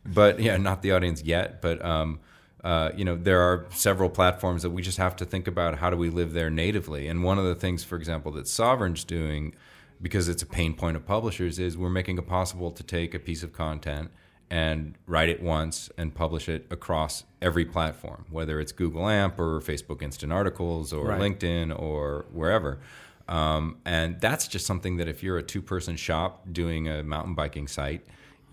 but 0.06 0.40
yeah, 0.40 0.58
not 0.58 0.82
the 0.82 0.92
audience 0.92 1.24
yet. 1.24 1.62
But 1.62 1.84
um, 1.84 2.20
uh, 2.64 2.92
you 2.96 3.06
know, 3.06 3.16
there 3.16 3.42
are 3.42 3.66
several 3.72 4.10
platforms 4.10 4.64
that 4.64 4.72
we 4.72 4.82
just 4.82 4.98
have 4.98 5.16
to 5.18 5.26
think 5.26 5.48
about 5.48 5.78
how 5.78 5.90
do 5.90 5.96
we 5.98 6.10
live 6.10 6.34
there 6.34 6.50
natively. 6.50 7.08
And 7.08 7.24
one 7.24 7.38
of 7.40 7.46
the 7.46 7.56
things, 7.56 7.84
for 7.84 7.96
example, 7.96 8.32
that 8.34 8.48
Sovrn's 8.48 9.04
doing, 9.06 9.56
because 10.02 10.28
it's 10.28 10.44
a 10.44 10.46
pain 10.46 10.74
point 10.74 10.98
of 10.98 11.06
publishers, 11.06 11.58
is 11.60 11.78
we're 11.78 11.90
making 11.90 12.18
it 12.18 12.28
possible 12.28 12.72
to 12.72 12.84
take 12.84 13.14
a 13.14 13.20
piece 13.20 13.44
of 13.44 13.54
content 13.54 14.12
and 14.52 14.96
write 15.06 15.30
it 15.30 15.42
once 15.42 15.90
and 15.98 16.14
publish 16.14 16.50
it 16.50 16.66
across 16.72 17.24
every 17.42 17.66
platform, 17.66 18.26
whether 18.30 18.60
it's 18.60 18.72
Google 18.72 19.08
AMP 19.08 19.40
or 19.40 19.60
Facebook 19.60 20.02
Instant 20.02 20.34
Articles 20.34 20.92
or 20.92 21.08
Right. 21.08 21.22
LinkedIn 21.22 21.78
or 21.80 22.26
wherever. 22.32 22.80
Um, 23.28 23.78
and 23.86 24.20
that's 24.20 24.48
just 24.48 24.66
something 24.66 24.98
that 24.98 25.08
if 25.08 25.22
you're 25.22 25.38
a 25.38 25.44
two 25.44 25.62
person 25.62 25.96
shop 25.96 26.46
doing 26.52 26.88
a 26.88 27.04
mountain 27.04 27.36
biking 27.36 27.68
site, 27.68 28.06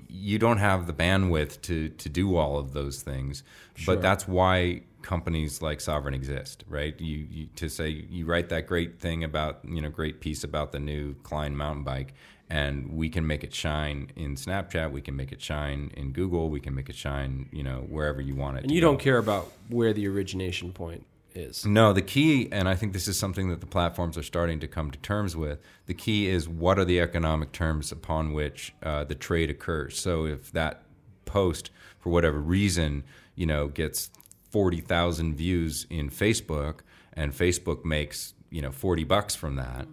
you 0.09 0.39
don't 0.39 0.59
have 0.59 0.87
the 0.87 0.93
bandwidth 0.93 1.63
to, 1.63 1.89
to 1.89 2.09
do 2.11 2.37
all 2.37 2.59
of 2.59 2.75
those 2.75 3.01
things. 3.03 3.43
But 3.87 4.03
that's 4.03 4.29
why 4.29 4.83
companies 5.01 5.63
like 5.63 5.79
Sovrn 5.79 6.15
exist, 6.15 6.65
right? 6.69 7.01
You, 7.01 7.27
you 7.31 7.47
to 7.57 7.69
say 7.71 7.89
you 7.89 8.27
write 8.27 8.51
that 8.51 8.67
great 8.67 8.99
thing 9.01 9.25
about 9.25 9.61
you 9.65 9.81
know 9.81 9.89
great 9.89 10.21
piece 10.21 10.45
about 10.45 10.73
the 10.73 10.81
new 10.81 11.15
Klein 11.23 11.57
mountain 11.57 11.85
bike, 11.85 12.13
and 12.49 12.93
we 12.93 13.09
can 13.09 13.27
make 13.27 13.43
it 13.43 13.55
shine 13.55 14.11
in 14.17 14.37
Snapchat, 14.37 14.93
we 14.93 15.01
can 15.01 15.17
make 15.17 15.33
it 15.33 15.41
shine 15.41 15.91
in 15.97 16.13
Google, 16.13 16.49
we 16.49 16.61
can 16.61 16.75
make 16.75 16.89
it 16.89 16.97
shine 16.97 17.49
you 17.53 17.63
know 17.63 17.85
wherever 17.89 18.21
you 18.21 18.35
want 18.35 18.59
it. 18.59 18.65
And 18.65 18.73
you 18.73 18.81
go. 18.81 18.89
don't 18.89 19.01
care 19.01 19.19
about 19.19 19.53
where 19.69 19.93
the 19.93 20.07
origination 20.09 20.73
point 20.73 21.07
is. 21.37 21.67
No, 21.67 21.93
the 21.93 22.03
key, 22.03 22.49
and 22.51 22.69
I 22.69 22.75
think 22.75 22.93
this 22.93 23.07
is 23.07 23.19
something 23.19 23.49
that 23.51 23.61
the 23.61 23.67
platforms 23.67 24.17
are 24.17 24.23
starting 24.23 24.59
to 24.61 24.69
come 24.69 24.91
to 24.91 24.99
terms 24.99 25.37
with. 25.37 25.61
The 25.87 25.95
key 25.95 26.29
is 26.29 26.49
what 26.49 26.79
are 26.79 26.85
the 26.85 27.01
economic 27.01 27.53
terms 27.53 27.93
upon 27.93 28.33
which 28.33 28.75
uh, 28.83 29.05
the 29.05 29.15
trade 29.15 29.51
occurs. 29.51 29.99
So 30.01 30.25
if 30.27 30.51
that 30.53 30.83
post, 31.25 31.71
for 31.99 32.11
whatever 32.11 32.39
reason, 32.39 33.05
you 33.35 33.47
know, 33.47 33.69
gets 33.69 34.11
forty 34.51 34.81
thousand 34.81 35.35
views 35.37 35.87
in 35.91 36.11
Facebook, 36.11 36.81
and 37.13 37.33
Facebook 37.33 37.85
makes 37.85 38.35
you 38.51 38.63
know 38.63 38.73
forty 38.73 39.05
bucks 39.05 39.35
from 39.35 39.57
that, 39.57 39.87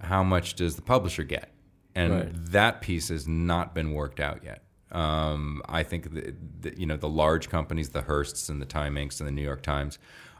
how 0.00 0.22
much 0.22 0.54
does 0.54 0.76
the 0.76 0.82
publisher 0.82 1.22
get? 1.24 1.50
And 1.96 2.12
Right. 2.12 2.32
that 2.52 2.80
piece 2.82 3.08
has 3.08 3.26
not 3.26 3.74
been 3.74 3.92
worked 3.92 4.20
out 4.20 4.44
yet. 4.44 4.62
Um, 4.92 5.62
I 5.68 5.82
think 5.82 6.14
that, 6.14 6.62
that, 6.62 6.78
you 6.78 6.86
know 6.86 6.96
the 6.96 7.08
large 7.08 7.48
companies, 7.48 7.88
the 7.88 8.02
Hearsts 8.02 8.48
and 8.48 8.62
the 8.62 8.66
Time 8.66 8.94
Incs 8.94 9.18
and 9.18 9.26
the 9.26 9.32
New 9.32 9.42
York 9.42 9.62
Times, 9.62 9.98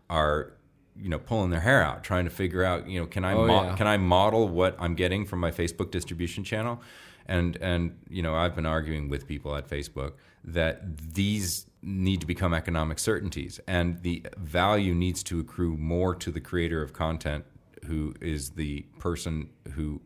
are 0.08 0.52
you 0.98 1.08
know 1.08 1.18
pulling 1.18 1.50
their 1.50 1.60
hair 1.60 1.82
out 1.82 2.02
trying 2.04 2.24
to 2.24 2.30
figure 2.30 2.62
out 2.64 2.88
you 2.88 3.00
know 3.00 3.06
can 3.06 3.24
I 3.24 3.32
Oh, 3.34 3.46
mo- 3.46 3.62
yeah. 3.64 3.76
can 3.76 3.86
I 3.86 3.96
model 3.96 4.48
what 4.48 4.76
I'm 4.78 4.94
getting 4.94 5.24
from 5.26 5.40
my 5.40 5.50
Facebook 5.50 5.90
distribution 5.90 6.44
channel, 6.44 6.80
and 7.26 7.56
and 7.56 7.96
you 8.08 8.22
know 8.22 8.34
I've 8.36 8.54
been 8.54 8.66
arguing 8.66 9.08
with 9.08 9.26
people 9.26 9.56
at 9.56 9.68
Facebook 9.68 10.12
that 10.44 10.96
these 11.14 11.66
need 11.82 12.20
to 12.20 12.26
become 12.26 12.54
economic 12.54 12.98
certainties, 13.00 13.58
and 13.66 14.00
the 14.02 14.24
value 14.38 14.94
needs 14.94 15.22
to 15.24 15.40
accrue 15.40 15.76
more 15.76 16.14
to 16.14 16.30
the 16.30 16.40
creator 16.40 16.82
of 16.82 16.92
content, 16.92 17.44
who 17.86 18.14
is 18.20 18.50
the 18.50 18.82
person 19.00 19.48
who 19.74 20.00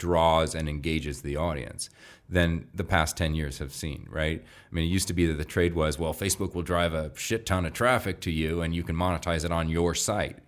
draws 0.00 0.54
and 0.56 0.68
engages 0.68 1.22
the 1.22 1.36
audience 1.36 1.88
than 2.28 2.66
the 2.74 2.84
past 2.84 3.16
10 3.16 3.34
years 3.34 3.58
have 3.58 3.72
seen, 3.72 4.06
right? 4.10 4.42
I 4.42 4.74
mean, 4.74 4.84
it 4.84 4.88
used 4.88 5.06
to 5.08 5.14
be 5.14 5.26
that 5.26 5.34
the 5.34 5.44
trade 5.44 5.74
was, 5.74 5.98
well, 5.98 6.14
Facebook 6.14 6.54
will 6.54 6.62
drive 6.62 6.94
a 6.94 7.12
shit 7.14 7.44
ton 7.46 7.66
of 7.66 7.72
traffic 7.72 8.20
to 8.22 8.30
you 8.30 8.62
and 8.62 8.74
you 8.74 8.82
can 8.82 8.96
monetize 8.96 9.44
it 9.44 9.52
on 9.52 9.68
your 9.68 9.94
site. 9.94 10.38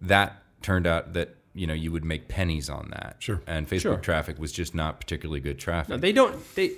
That 0.00 0.42
turned 0.62 0.86
out 0.86 1.12
that, 1.12 1.36
you 1.54 1.66
know, 1.66 1.74
you 1.74 1.92
would 1.92 2.04
make 2.04 2.28
pennies 2.28 2.68
on 2.68 2.90
that. 2.90 3.16
Sure. 3.20 3.40
And 3.46 3.68
Facebook 3.68 3.80
Sure. 3.80 3.96
traffic 3.98 4.38
was 4.38 4.52
just 4.52 4.74
not 4.74 4.98
particularly 5.00 5.40
good 5.40 5.58
traffic. 5.58 5.90
No, 5.90 5.96
they 5.96 6.12
don't. 6.12 6.36
They. 6.54 6.72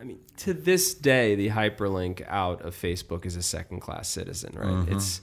I 0.00 0.04
mean, 0.04 0.18
to 0.38 0.52
this 0.52 0.94
day, 0.94 1.36
the 1.36 1.50
hyperlink 1.50 2.24
out 2.28 2.62
of 2.62 2.74
Facebook 2.74 3.24
is 3.24 3.36
a 3.36 3.42
second 3.42 3.80
class 3.80 4.08
citizen, 4.08 4.52
right? 4.56 4.68
Mm-hmm. 4.68 4.96
It's 4.96 5.20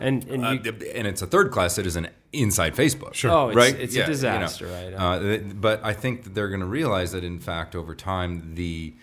and 0.00 0.24
and 0.24 0.44
Uh, 0.44 0.72
and 0.94 1.06
it's 1.06 1.22
a 1.22 1.26
third 1.26 1.50
class 1.50 1.74
citizen 1.74 2.08
inside 2.32 2.74
Facebook. 2.74 3.14
Sure. 3.14 3.30
Oh, 3.30 3.50
it's- 3.50 3.56
right? 3.72 3.80
it's 3.80 3.94
a 3.94 3.98
you 3.98 4.02
know. 4.02 4.06
disaster, 4.08 4.66
right? 4.66 4.92
Uh, 4.94 5.38
but 5.54 5.84
I 5.84 5.92
think 5.92 6.24
that 6.24 6.34
they're 6.34 6.48
going 6.48 6.60
to 6.60 6.66
realize 6.66 7.12
that, 7.12 7.22
in 7.24 7.38
fact, 7.38 7.74
over 7.76 7.94
time, 7.94 8.54
the 8.54 8.94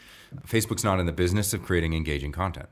Facebook's 0.47 0.83
not 0.83 0.99
in 0.99 1.05
the 1.05 1.11
business 1.11 1.53
of 1.53 1.61
creating 1.63 1.93
engaging 1.93 2.31
content. 2.31 2.67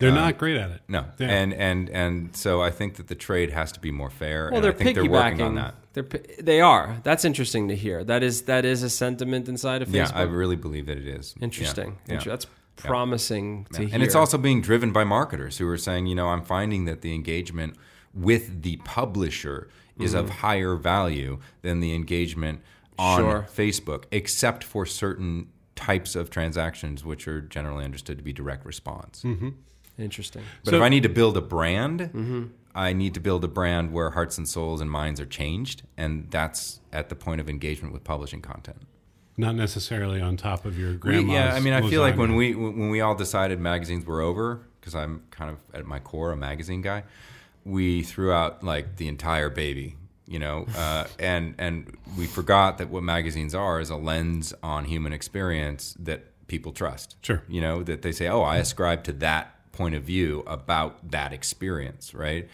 They're 0.00 0.12
not 0.12 0.38
great 0.38 0.56
at 0.56 0.70
it. 0.70 0.80
No, 0.86 1.06
Yeah. 1.18 1.26
and 1.28 1.52
and 1.52 1.90
and 1.90 2.36
so 2.36 2.62
I 2.62 2.70
think 2.70 2.94
that 2.96 3.08
the 3.08 3.16
trade 3.16 3.50
has 3.50 3.72
to 3.72 3.80
be 3.80 3.90
more 3.90 4.10
fair. 4.10 4.44
well, 4.46 4.54
and 4.56 4.64
they're 4.64 4.72
I 4.72 4.76
think 4.76 4.94
they're 4.94 5.04
piggybacking. 5.04 5.10
working 5.10 5.40
on 5.42 5.54
that. 5.56 5.74
They're 5.94 6.06
they 6.40 6.60
are. 6.60 6.98
That's 7.02 7.24
interesting 7.24 7.66
to 7.68 7.74
hear. 7.74 8.04
That 8.04 8.22
is 8.22 8.42
that 8.42 8.64
is 8.64 8.84
a 8.84 8.90
sentiment 8.90 9.48
inside 9.48 9.82
of 9.82 9.88
Facebook. 9.88 9.94
Yeah, 9.94 10.10
I 10.14 10.22
really 10.22 10.54
believe 10.54 10.86
that 10.86 10.98
it 10.98 11.08
is 11.08 11.34
Interesting. 11.40 11.98
yeah. 12.06 12.14
Inter- 12.14 12.30
That's 12.30 12.46
promising 12.86 13.66
to 13.72 13.82
hear. 13.86 13.90
And 13.94 14.02
it's 14.02 14.14
also 14.14 14.38
being 14.38 14.60
driven 14.60 14.92
by 14.92 15.04
marketers 15.04 15.58
who 15.58 15.68
are 15.68 15.78
saying, 15.78 16.06
you 16.06 16.14
know, 16.14 16.28
I'm 16.28 16.42
finding 16.42 16.84
that 16.86 17.00
the 17.02 17.14
engagement 17.14 17.76
with 18.14 18.62
the 18.62 18.76
publisher 18.78 19.68
is 19.98 20.14
of 20.14 20.30
higher 20.30 20.76
value 20.76 21.38
than 21.62 21.80
the 21.80 21.94
engagement 21.94 22.60
on 22.98 23.22
Mm-hmm. 23.22 23.30
Sure. 23.30 23.46
Facebook, 23.66 24.04
except 24.10 24.64
for 24.64 24.84
certain 24.86 25.48
types 25.76 26.16
of 26.16 26.30
transactions, 26.30 27.04
which 27.04 27.28
are 27.28 27.40
generally 27.40 27.84
understood 27.84 28.16
to 28.18 28.24
be 28.24 28.32
direct 28.32 28.64
response. 28.66 29.24
interesting. 29.98 30.42
But 30.64 30.70
So- 30.72 30.76
if 30.76 30.82
I 30.82 30.88
need 30.88 31.02
to 31.04 31.08
build 31.08 31.36
a 31.36 31.40
brand, 31.40 32.00
Mm-hmm. 32.00 32.44
I 32.74 32.92
need 32.92 33.14
to 33.14 33.20
build 33.20 33.42
a 33.42 33.48
brand 33.48 33.92
where 33.92 34.10
hearts 34.10 34.38
and 34.38 34.48
souls 34.48 34.80
and 34.80 34.88
minds 34.88 35.20
are 35.20 35.26
changed, 35.26 35.82
and 35.96 36.30
that's 36.30 36.78
at 36.92 37.08
the 37.08 37.16
point 37.16 37.40
of 37.40 37.48
engagement 37.48 37.92
with 37.92 38.04
publishing 38.04 38.40
content. 38.40 38.82
Not 39.38 39.54
necessarily 39.54 40.20
on 40.20 40.36
top 40.36 40.64
of 40.64 40.76
your 40.76 40.96
We- 40.96 41.32
yeah, 41.32 41.54
I 41.54 41.60
mean, 41.60 41.72
I 41.72 41.88
feel 41.88 42.02
like 42.02 42.16
when 42.16 42.34
we 42.34 42.54
when 42.56 42.90
we 42.90 43.00
all 43.00 43.14
decided 43.14 43.60
magazines 43.60 44.04
were 44.04 44.20
over, 44.20 44.60
because 44.80 44.96
I'm 44.96 45.22
kind 45.30 45.50
of 45.50 45.58
at 45.72 45.86
my 45.86 46.00
core 46.00 46.32
a 46.32 46.36
magazine 46.36 46.82
guy, 46.82 47.04
we 47.64 48.02
threw 48.02 48.32
out 48.32 48.64
like 48.64 48.96
the 48.96 49.06
entire 49.06 49.48
baby, 49.48 49.96
you 50.26 50.40
know, 50.40 50.66
uh, 50.76 51.06
and 51.20 51.54
and 51.56 51.96
we 52.18 52.26
forgot 52.26 52.78
that 52.78 52.90
what 52.90 53.04
magazines 53.04 53.54
are 53.54 53.80
is 53.80 53.90
a 53.90 53.96
lens 53.96 54.52
on 54.60 54.84
human 54.84 55.12
experience 55.12 55.94
that 56.00 56.24
people 56.48 56.72
trust. 56.72 57.14
Sure. 57.22 57.42
you 57.48 57.60
know 57.60 57.84
that 57.84 58.02
they 58.02 58.10
say, 58.10 58.26
oh, 58.26 58.42
I 58.42 58.56
ascribe 58.56 59.04
to 59.04 59.12
that 59.14 59.54
point 59.70 59.94
of 59.94 60.02
view 60.02 60.42
about 60.48 61.12
that 61.12 61.32
experience, 61.32 62.12
right? 62.12 62.48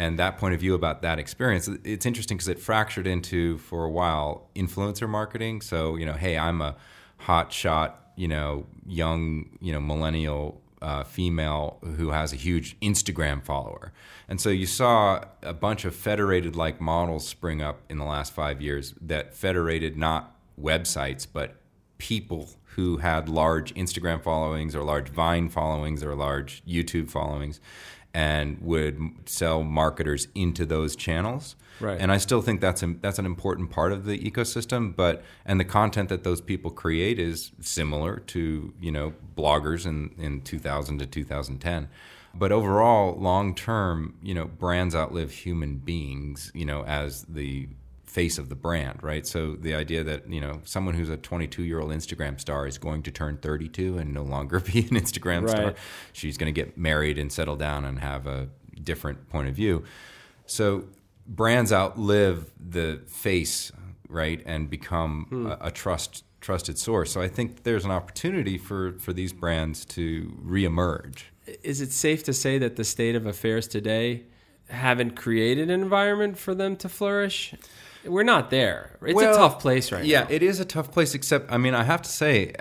And 0.00 0.18
that 0.18 0.38
point 0.38 0.54
of 0.54 0.60
view 0.60 0.74
about 0.74 1.02
that 1.02 1.18
experience, 1.18 1.68
it's 1.84 2.06
interesting 2.06 2.36
because 2.36 2.48
it 2.48 2.58
fractured 2.58 3.06
into 3.06 3.58
for 3.58 3.84
a 3.84 3.90
while 3.90 4.48
influencer 4.54 5.08
marketing. 5.08 5.60
So 5.60 5.96
you 5.96 6.06
know, 6.06 6.14
hey, 6.14 6.38
I'm 6.38 6.60
a 6.60 6.76
hot 7.18 7.52
shot 7.52 8.00
you 8.20 8.28
know, 8.28 8.66
young, 8.86 9.48
you 9.62 9.72
know, 9.72 9.80
millennial 9.80 10.60
uh, 10.82 11.02
female 11.04 11.78
who 11.96 12.10
has 12.10 12.34
a 12.34 12.36
huge 12.36 12.78
Instagram 12.80 13.42
follower. 13.42 13.94
And 14.28 14.38
so 14.38 14.50
you 14.50 14.66
saw 14.66 15.24
a 15.42 15.54
bunch 15.54 15.86
of 15.86 15.94
federated 15.94 16.54
like 16.54 16.82
models 16.82 17.26
spring 17.26 17.62
up 17.62 17.80
in 17.88 17.96
the 17.96 18.04
last 18.04 18.34
five 18.34 18.60
years 18.60 18.92
that 19.00 19.34
federated 19.34 19.96
not 19.96 20.36
websites, 20.60 21.26
but 21.30 21.56
people 21.96 22.50
who 22.76 22.98
had 22.98 23.26
large 23.26 23.72
Instagram 23.74 24.22
followings 24.22 24.76
or 24.76 24.82
large 24.82 25.08
Vine 25.08 25.48
followings 25.48 26.04
or 26.04 26.14
large 26.14 26.62
YouTube 26.66 27.08
followings 27.08 27.58
and 28.12 28.60
would 28.60 28.98
sell 29.26 29.62
marketers 29.62 30.28
into 30.34 30.66
those 30.66 30.96
channels. 30.96 31.56
Right. 31.80 31.98
And 31.98 32.12
I 32.12 32.18
still 32.18 32.42
think 32.42 32.60
that's 32.60 32.82
a, 32.82 32.94
that's 33.00 33.18
an 33.18 33.26
important 33.26 33.70
part 33.70 33.92
of 33.92 34.04
the 34.04 34.18
ecosystem, 34.18 34.94
but 34.94 35.22
and 35.46 35.58
the 35.58 35.64
content 35.64 36.08
that 36.10 36.24
those 36.24 36.40
people 36.40 36.70
create 36.70 37.18
is 37.18 37.52
similar 37.60 38.18
to, 38.18 38.74
you 38.80 38.92
know, 38.92 39.14
bloggers 39.36 39.86
in 39.86 40.14
in 40.18 40.42
2000 40.42 40.98
to 40.98 41.06
2010. 41.06 41.88
But 42.34 42.52
overall, 42.52 43.16
long 43.18 43.54
term, 43.54 44.14
you 44.22 44.34
know, 44.34 44.44
brands 44.44 44.94
outlive 44.94 45.32
human 45.32 45.76
beings, 45.76 46.52
you 46.54 46.64
know, 46.64 46.84
as 46.84 47.22
the 47.24 47.68
face 48.10 48.38
of 48.38 48.48
the 48.48 48.54
brand, 48.56 49.02
right? 49.02 49.26
So 49.26 49.54
the 49.54 49.74
idea 49.74 50.02
that 50.04 50.28
you 50.28 50.40
know 50.40 50.60
someone 50.64 50.94
who's 50.94 51.08
a 51.08 51.16
22 51.16 51.62
year 51.62 51.80
old 51.80 51.92
Instagram 51.92 52.40
star 52.40 52.66
is 52.66 52.76
going 52.76 53.02
to 53.04 53.10
turn 53.10 53.38
32 53.38 53.98
and 53.98 54.12
no 54.12 54.22
longer 54.22 54.60
be 54.72 54.80
an 54.80 54.96
Instagram 54.96 55.42
Right. 55.42 55.50
star. 55.50 55.74
She's 56.12 56.36
going 56.36 56.52
to 56.52 56.60
get 56.60 56.76
married 56.76 57.18
and 57.18 57.32
settle 57.32 57.56
down 57.56 57.84
and 57.84 58.00
have 58.00 58.26
a 58.26 58.48
different 58.82 59.28
point 59.28 59.48
of 59.48 59.54
view. 59.54 59.84
So 60.46 60.84
brands 61.26 61.72
outlive 61.72 62.50
the 62.58 63.00
face, 63.06 63.70
right, 64.08 64.42
and 64.44 64.68
become 64.68 65.26
hmm. 65.28 65.46
a, 65.46 65.58
a 65.62 65.70
trust 65.70 66.24
trusted 66.40 66.78
source. 66.78 67.12
So 67.12 67.20
I 67.20 67.28
think 67.28 67.62
there's 67.62 67.84
an 67.84 67.90
opportunity 67.90 68.58
for 68.58 68.98
for 68.98 69.12
these 69.12 69.32
brands 69.32 69.84
to 69.86 70.36
reemerge. 70.44 71.22
Is 71.62 71.80
it 71.80 71.92
safe 71.92 72.22
to 72.24 72.32
say 72.32 72.58
that 72.58 72.76
the 72.76 72.84
state 72.84 73.14
of 73.14 73.26
affairs 73.26 73.68
today 73.68 74.24
haven't 74.68 75.16
created 75.16 75.70
an 75.70 75.82
environment 75.82 76.38
for 76.38 76.54
them 76.54 76.76
to 76.76 76.88
flourish? 76.88 77.54
We're 78.04 78.22
not 78.22 78.50
there. 78.50 78.98
It's 79.02 79.14
Well, 79.14 79.34
a 79.34 79.36
tough 79.36 79.60
place 79.60 79.92
right 79.92 80.04
yeah, 80.04 80.22
now. 80.22 80.26
it 80.30 80.42
is 80.42 80.60
a 80.60 80.64
tough 80.64 80.90
place. 80.90 81.14
Except, 81.14 81.50
I 81.52 81.58
mean, 81.58 81.74
I 81.74 81.84
have 81.84 82.02
to 82.02 82.10
say, 82.10 82.54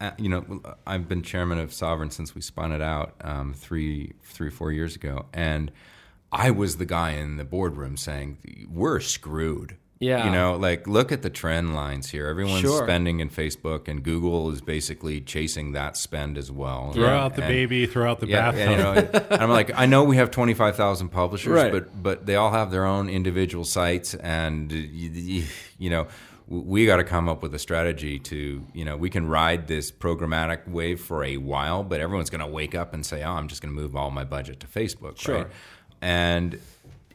uh, 0.00 0.10
you 0.18 0.28
know, 0.28 0.62
I've 0.86 1.08
been 1.08 1.22
chairman 1.22 1.58
of 1.58 1.70
Sovrn 1.70 2.12
since 2.12 2.34
we 2.34 2.40
spun 2.40 2.72
it 2.72 2.82
out 2.82 3.14
um, 3.22 3.54
three, 3.54 4.14
three, 4.22 4.50
four 4.50 4.72
years 4.72 4.96
ago, 4.96 5.26
and 5.32 5.70
I 6.32 6.50
was 6.50 6.78
the 6.78 6.86
guy 6.86 7.10
in 7.12 7.36
the 7.36 7.44
boardroom 7.44 7.96
saying, 7.96 8.66
"We're 8.70 9.00
screwed." 9.00 9.76
Yeah. 10.02 10.24
you 10.26 10.30
know, 10.32 10.56
like 10.56 10.86
look 10.86 11.12
at 11.12 11.22
the 11.22 11.30
trend 11.30 11.74
lines 11.74 12.10
here. 12.10 12.26
Everyone's 12.26 12.60
Sure. 12.60 12.82
spending 12.82 13.20
in 13.20 13.30
Facebook, 13.30 13.86
and 13.88 14.02
Google 14.02 14.50
is 14.50 14.60
basically 14.60 15.20
chasing 15.20 15.72
that 15.72 15.96
spend 15.96 16.36
as 16.36 16.50
well. 16.50 16.92
Throw 16.92 17.04
Yeah, 17.04 17.22
out 17.24 17.36
the 17.36 17.42
and- 17.44 17.50
baby, 17.52 17.86
throw 17.86 18.10
out 18.10 18.20
the 18.20 18.26
yeah, 18.26 18.50
bathtub. 18.50 18.60
and, 18.60 18.70
you 18.70 18.76
know, 18.78 19.26
and 19.30 19.42
I'm 19.42 19.50
like, 19.50 19.70
I 19.74 19.86
know 19.86 20.02
we 20.04 20.16
have 20.16 20.30
25,000 20.30 21.08
publishers, 21.08 21.52
Right. 21.52 21.70
but 21.72 22.02
but 22.02 22.26
they 22.26 22.34
all 22.36 22.50
have 22.50 22.70
their 22.70 22.84
own 22.84 23.08
individual 23.08 23.64
sites, 23.64 24.14
and 24.14 24.72
you, 24.72 25.10
you, 25.10 25.44
you 25.78 25.88
know, 25.90 26.06
we 26.48 26.84
got 26.84 26.96
to 26.96 27.04
come 27.04 27.28
up 27.28 27.40
with 27.40 27.54
a 27.54 27.58
strategy 27.58 28.18
to, 28.18 28.62
you 28.74 28.84
know, 28.84 28.96
we 28.96 29.08
can 29.08 29.26
ride 29.28 29.68
this 29.68 29.90
programmatic 29.92 30.68
wave 30.68 31.00
for 31.00 31.22
a 31.24 31.36
while, 31.38 31.82
but 31.84 32.00
everyone's 32.00 32.28
going 32.28 32.40
to 32.44 32.46
wake 32.52 32.74
up 32.74 32.92
and 32.92 33.06
say, 33.06 33.22
oh, 33.22 33.30
I'm 33.30 33.46
just 33.48 33.62
going 33.62 33.72
to 33.74 33.80
move 33.80 33.94
all 33.96 34.10
my 34.10 34.24
budget 34.24 34.58
to 34.60 34.66
Facebook, 34.66 35.16
Sure. 35.18 35.34
right? 35.36 35.46
And 36.02 36.58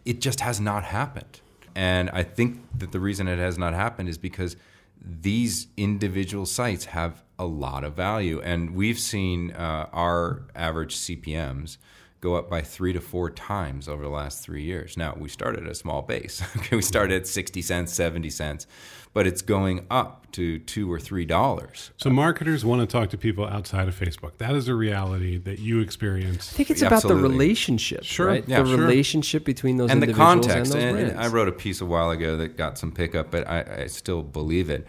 it 0.05 0.21
just 0.21 0.39
has 0.39 0.59
not 0.61 0.85
happened. 0.85 1.41
And 1.78 2.09
I 2.09 2.23
think 2.23 2.59
that 2.80 2.91
the 2.91 2.99
reason 2.99 3.28
it 3.28 3.38
has 3.38 3.55
not 3.55 3.75
happened 3.75 4.09
is 4.09 4.17
because 4.17 4.55
these 4.99 5.67
individual 5.78 6.47
sites 6.47 6.86
have 6.86 7.23
a 7.38 7.45
lot 7.45 7.84
of 7.84 7.93
value. 7.93 8.41
And 8.41 8.71
we've 8.71 8.97
seen 8.97 9.51
uh, 9.51 9.88
our 9.93 10.47
average 10.55 10.95
CPMs 10.95 11.78
go 12.20 12.36
up 12.36 12.49
by 12.49 12.61
three 12.61 12.93
to 12.93 12.99
four 13.01 13.30
times 13.30 13.88
over 13.88 14.01
the 14.03 14.09
last 14.09 14.43
three 14.43 14.63
years. 14.63 14.97
Now, 14.97 15.15
we 15.18 15.30
started 15.30 15.63
at 15.65 15.72
a 15.72 15.76
small 15.76 16.01
base. 16.01 16.41
okay, 16.57 16.76
we 16.76 16.82
started 16.82 17.15
at 17.22 17.28
60 17.28 17.61
cents, 17.61 17.93
70 17.93 18.30
cents, 18.32 18.65
but 19.13 19.28
it's 19.28 19.41
going 19.41 19.86
up 19.91 20.32
to 20.32 20.59
two 20.59 20.91
or 20.91 20.99
three 20.99 21.26
dollars. 21.26 21.91
So 21.97 22.09
marketers 22.09 22.65
want 22.65 22.82
to 22.82 22.88
talk 22.88 23.09
to 23.11 23.18
people 23.18 23.45
outside 23.45 23.88
of 23.88 23.97
Facebook. 23.99 24.38
That 24.39 24.55
is 24.55 24.68
a 24.68 24.76
reality 24.76 25.38
that 25.38 25.59
you 25.59 25.80
experience. 25.80 26.51
I 26.53 26.57
think 26.57 26.72
it's 26.72 26.82
about 26.82 27.03
the 27.03 27.09
Absolutely. 27.09 27.30
relationship, 27.30 28.03
Sure. 28.03 28.28
right? 28.28 28.43
Yeah, 28.47 28.61
the 28.63 28.70
sure. 28.70 28.78
relationship 28.78 29.45
between 29.45 29.78
those 29.78 29.91
and 29.91 30.01
the 30.01 30.13
context. 30.13 30.74
and 30.74 30.95
those 30.95 31.01
And, 31.03 31.11
and. 31.11 31.20
I 31.20 31.28
wrote 31.28 31.47
a 31.47 31.51
piece 31.51 31.82
a 31.82 31.86
while 31.86 32.09
ago 32.11 32.36
that 32.38 32.57
got 32.57 32.78
some 32.78 32.91
pickup, 32.91 33.32
but 33.32 33.47
I, 33.47 33.84
I 33.84 33.88
still 33.88 34.24
believe 34.24 34.70
it. 34.70 34.86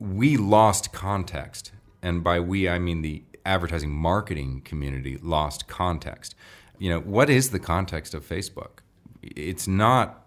We 0.00 0.36
lost 0.36 0.92
context, 0.92 1.72
and 2.02 2.22
by 2.22 2.38
we 2.40 2.68
I 2.68 2.78
mean 2.78 3.02
the 3.02 3.22
advertising 3.44 3.90
marketing 3.90 4.60
community 4.64 5.18
lost 5.20 5.66
context. 5.68 6.34
You 6.78 6.90
know, 6.90 7.00
what 7.00 7.28
is 7.30 7.50
the 7.50 7.58
context 7.58 8.14
of 8.14 8.26
Facebook? 8.28 8.80
It's 9.22 9.66
not 9.68 10.24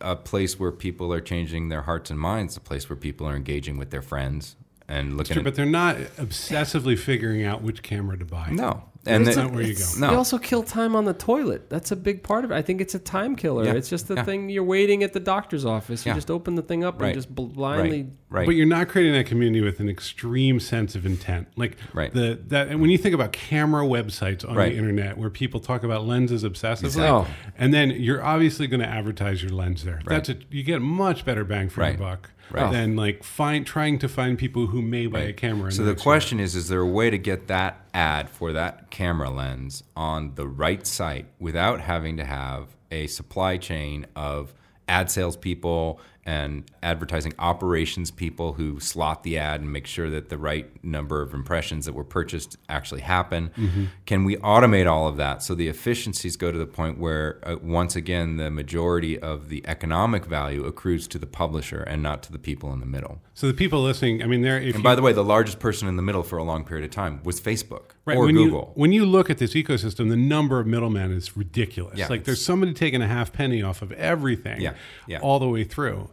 a 0.00 0.16
place 0.16 0.58
where 0.58 0.72
people 0.72 1.12
are 1.12 1.20
changing 1.20 1.68
their 1.68 1.82
hearts 1.82 2.10
and 2.10 2.18
minds. 2.18 2.56
A 2.56 2.60
place 2.60 2.88
where 2.88 2.96
people 2.96 3.26
are 3.28 3.36
engaging 3.36 3.76
with 3.76 3.90
their 3.90 4.02
friends 4.02 4.56
and 4.88 5.16
looking 5.16 5.34
Sure, 5.34 5.40
at 5.40 5.44
but 5.44 5.54
they're 5.54 5.66
not 5.66 5.96
obsessively 6.16 6.98
figuring 6.98 7.44
out 7.44 7.62
which 7.62 7.82
camera 7.82 8.18
to 8.18 8.24
buy. 8.24 8.48
no. 8.50 8.84
And 9.06 9.26
That's 9.26 9.38
not 9.38 9.52
where 9.52 9.62
you 9.62 9.74
go. 9.74 9.84
No. 9.98 10.08
They 10.10 10.14
also 10.14 10.36
kill 10.36 10.62
time 10.62 10.94
on 10.94 11.06
the 11.06 11.14
toilet. 11.14 11.70
That's 11.70 11.90
a 11.90 11.96
big 11.96 12.22
part 12.22 12.44
of 12.44 12.50
it. 12.50 12.54
I 12.54 12.60
think 12.60 12.82
it's 12.82 12.94
a 12.94 12.98
time 12.98 13.34
killer. 13.34 13.64
Yeah. 13.64 13.72
It's 13.72 13.88
just 13.88 14.08
the 14.08 14.14
Yeah. 14.16 14.24
thing 14.24 14.50
you're 14.50 14.62
waiting 14.62 15.02
at 15.02 15.14
the 15.14 15.20
doctor's 15.20 15.64
office. 15.64 16.04
You 16.04 16.10
Yeah. 16.10 16.16
just 16.16 16.30
open 16.30 16.54
the 16.54 16.60
thing 16.62 16.84
up 16.84 17.00
Right. 17.00 17.08
and 17.08 17.14
just 17.16 17.34
blindly. 17.34 18.02
right, 18.02 18.06
right. 18.28 18.46
But 18.46 18.56
you're 18.56 18.66
not 18.66 18.88
creating 18.88 19.14
that 19.14 19.24
community 19.24 19.62
with 19.64 19.80
an 19.80 19.88
extreme 19.88 20.60
sense 20.60 20.94
of 20.94 21.06
intent. 21.06 21.48
Like 21.56 21.78
Right. 21.94 22.12
the 22.12 22.38
that 22.48 22.68
and 22.68 22.82
when 22.82 22.90
you 22.90 22.98
think 22.98 23.14
about 23.14 23.32
camera 23.32 23.86
websites 23.86 24.46
on 24.46 24.54
Right. 24.54 24.72
the 24.72 24.76
internet 24.78 25.16
where 25.16 25.30
people 25.30 25.60
talk 25.60 25.82
about 25.82 26.06
lenses 26.06 26.44
obsessively, 26.44 26.84
Exactly. 26.84 27.08
Oh. 27.08 27.26
and 27.56 27.72
then 27.72 27.90
you're 27.92 28.22
obviously 28.22 28.66
going 28.66 28.80
to 28.80 28.88
advertise 28.88 29.42
your 29.42 29.52
lens 29.52 29.82
there. 29.82 30.00
That's 30.06 30.28
a 30.28 30.36
you 30.50 30.62
get 30.62 30.82
much 30.82 31.24
better 31.24 31.44
bang 31.44 31.70
for 31.70 31.80
Right. 31.80 31.98
your 31.98 32.06
buck 32.06 32.30
Right. 32.52 32.72
than 32.72 32.96
like 32.96 33.22
find 33.22 33.66
trying 33.66 33.98
to 34.00 34.08
find 34.08 34.38
people 34.38 34.66
who 34.66 34.82
may 34.82 35.06
buy 35.06 35.20
a 35.20 35.32
camera. 35.32 35.70
So 35.72 35.84
the 35.84 35.94
question 35.94 36.40
is: 36.40 36.56
Is 36.56 36.68
there 36.68 36.80
a 36.80 36.86
way 36.86 37.10
to 37.10 37.18
get 37.18 37.48
that 37.48 37.86
ad 37.94 38.28
for 38.28 38.52
that 38.52 38.90
camera 38.90 39.30
lens 39.30 39.82
on 39.96 40.34
the 40.34 40.46
right 40.46 40.86
site 40.86 41.26
without 41.38 41.80
having 41.80 42.16
to 42.16 42.24
have 42.24 42.76
a 42.90 43.06
supply 43.06 43.56
chain 43.56 44.06
of 44.16 44.52
ad 44.88 45.10
salespeople 45.10 46.00
and 46.30 46.70
advertising 46.80 47.34
operations 47.40 48.12
people 48.12 48.52
who 48.52 48.78
slot 48.78 49.24
the 49.24 49.36
ad 49.36 49.60
and 49.60 49.72
make 49.72 49.84
sure 49.84 50.08
that 50.08 50.28
the 50.28 50.38
right 50.38 50.68
number 50.84 51.22
of 51.22 51.34
impressions 51.34 51.86
that 51.86 51.92
were 51.92 52.04
purchased 52.04 52.56
actually 52.68 53.00
happen? 53.00 53.50
Mm-hmm. 53.56 53.84
Can 54.06 54.22
we 54.22 54.36
automate 54.36 54.88
all 54.88 55.08
of 55.08 55.16
that 55.16 55.42
so 55.42 55.56
the 55.56 55.66
efficiencies 55.66 56.36
go 56.36 56.52
to 56.52 56.58
the 56.58 56.66
point 56.66 56.98
where, 56.98 57.40
uh, 57.42 57.56
once 57.60 57.96
again, 57.96 58.36
the 58.36 58.48
majority 58.48 59.18
of 59.18 59.48
the 59.48 59.66
economic 59.66 60.24
value 60.24 60.64
accrues 60.64 61.08
to 61.08 61.18
the 61.18 61.26
publisher 61.26 61.82
and 61.82 62.00
not 62.00 62.22
to 62.22 62.30
the 62.30 62.38
people 62.38 62.72
in 62.72 62.78
the 62.78 62.86
middle? 62.86 63.20
So 63.34 63.48
the 63.48 63.54
people 63.54 63.82
listening, 63.82 64.22
I 64.22 64.26
mean, 64.26 64.42
they're 64.42 64.58
if 64.58 64.76
And 64.76 64.76
you, 64.76 64.82
by 64.84 64.94
the 64.94 65.02
way, 65.02 65.12
the 65.12 65.24
largest 65.24 65.58
person 65.58 65.88
in 65.88 65.96
the 65.96 66.02
middle 66.02 66.22
for 66.22 66.38
a 66.38 66.44
long 66.44 66.64
period 66.64 66.84
of 66.84 66.92
time 66.92 67.20
was 67.24 67.40
Facebook 67.40 67.94
Right, 68.04 68.16
or 68.16 68.26
when 68.26 68.36
Google. 68.36 68.72
You, 68.76 68.80
when 68.80 68.92
you 68.92 69.04
look 69.04 69.30
at 69.30 69.38
this 69.38 69.54
ecosystem, 69.54 70.08
the 70.10 70.16
number 70.16 70.60
of 70.60 70.66
middlemen 70.68 71.10
is 71.10 71.36
ridiculous. 71.36 71.98
Yeah, 71.98 72.06
like 72.08 72.22
there's 72.22 72.44
somebody 72.44 72.72
taking 72.72 73.02
a 73.02 73.08
half 73.08 73.32
penny 73.32 73.62
off 73.62 73.82
of 73.82 73.90
everything 73.92 74.60
Yeah, 74.60 74.74
yeah. 75.08 75.18
all 75.20 75.40
the 75.40 75.48
way 75.48 75.64
through. 75.64 76.10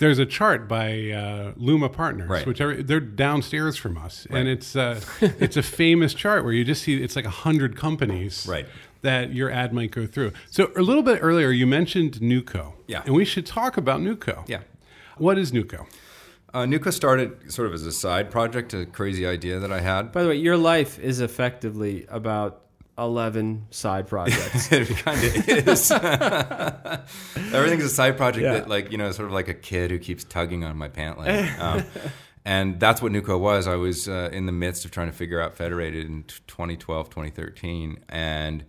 There's 0.00 0.18
a 0.18 0.26
chart 0.26 0.66
by 0.66 1.10
uh, 1.10 1.52
Luma 1.56 1.88
Partners, 1.90 2.28
Right. 2.28 2.46
which 2.46 2.60
are, 2.60 2.82
they're 2.82 3.00
downstairs 3.00 3.76
from 3.76 3.96
us, 3.98 4.26
and 4.30 4.48
it's 4.48 4.74
uh, 4.74 4.98
it's 5.20 5.56
a 5.58 5.62
famous 5.62 6.14
chart 6.14 6.42
where 6.42 6.52
you 6.54 6.64
just 6.64 6.82
see 6.82 7.00
it's 7.02 7.14
like 7.16 7.26
a 7.26 7.30
hundred 7.46 7.76
companies 7.76 8.46
Right. 8.48 8.66
that 9.02 9.32
your 9.34 9.50
ad 9.50 9.72
might 9.74 9.90
go 9.90 10.06
through. 10.06 10.32
So 10.50 10.72
a 10.74 10.80
little 10.82 11.02
bit 11.02 11.18
earlier, 11.22 11.50
you 11.50 11.66
mentioned 11.66 12.14
NewCo, 12.14 12.72
Yeah. 12.86 13.02
and 13.04 13.14
we 13.14 13.24
should 13.26 13.44
talk 13.46 13.76
about 13.76 14.00
NewCo. 14.00 14.48
yeah. 14.48 14.60
what 15.18 15.38
is 15.38 15.52
NewCo? 15.52 15.86
Uh, 16.54 16.60
NewCo 16.64 16.92
started 16.92 17.52
sort 17.52 17.68
of 17.68 17.74
as 17.74 17.84
a 17.86 17.92
side 17.92 18.30
project, 18.30 18.72
a 18.74 18.86
crazy 18.86 19.26
idea 19.26 19.58
that 19.60 19.70
I 19.70 19.80
had. 19.80 20.10
By 20.12 20.22
the 20.22 20.30
way, 20.30 20.36
your 20.36 20.56
life 20.56 20.98
is 20.98 21.20
effectively 21.20 22.06
about 22.08 22.62
11 23.00 23.66
side 23.70 24.06
projects. 24.06 24.70
it 24.72 24.88
kind 24.98 25.18
of 25.24 25.48
is. 25.48 25.90
Everything's 27.52 27.84
a 27.84 27.88
side 27.88 28.16
project 28.16 28.42
Yeah. 28.44 28.52
that, 28.54 28.68
like, 28.68 28.92
you 28.92 28.98
know, 28.98 29.10
sort 29.12 29.26
of 29.26 29.32
like 29.32 29.48
a 29.48 29.54
kid 29.54 29.90
who 29.90 29.98
keeps 29.98 30.24
tugging 30.24 30.64
on 30.64 30.76
my 30.76 30.88
pant 30.88 31.18
leg. 31.18 31.48
Um, 31.58 31.84
and 32.44 32.78
that's 32.78 33.00
what 33.02 33.12
NewCo 33.12 33.38
was. 33.40 33.66
I 33.66 33.76
was 33.76 34.08
uh, 34.08 34.30
in 34.32 34.46
the 34.46 34.52
midst 34.52 34.84
of 34.84 34.90
trying 34.90 35.08
to 35.08 35.16
figure 35.16 35.40
out 35.40 35.54
Federated 35.56 36.06
in 36.06 36.24
2012, 36.46 37.08
2013. 37.10 37.98
And 38.08 38.64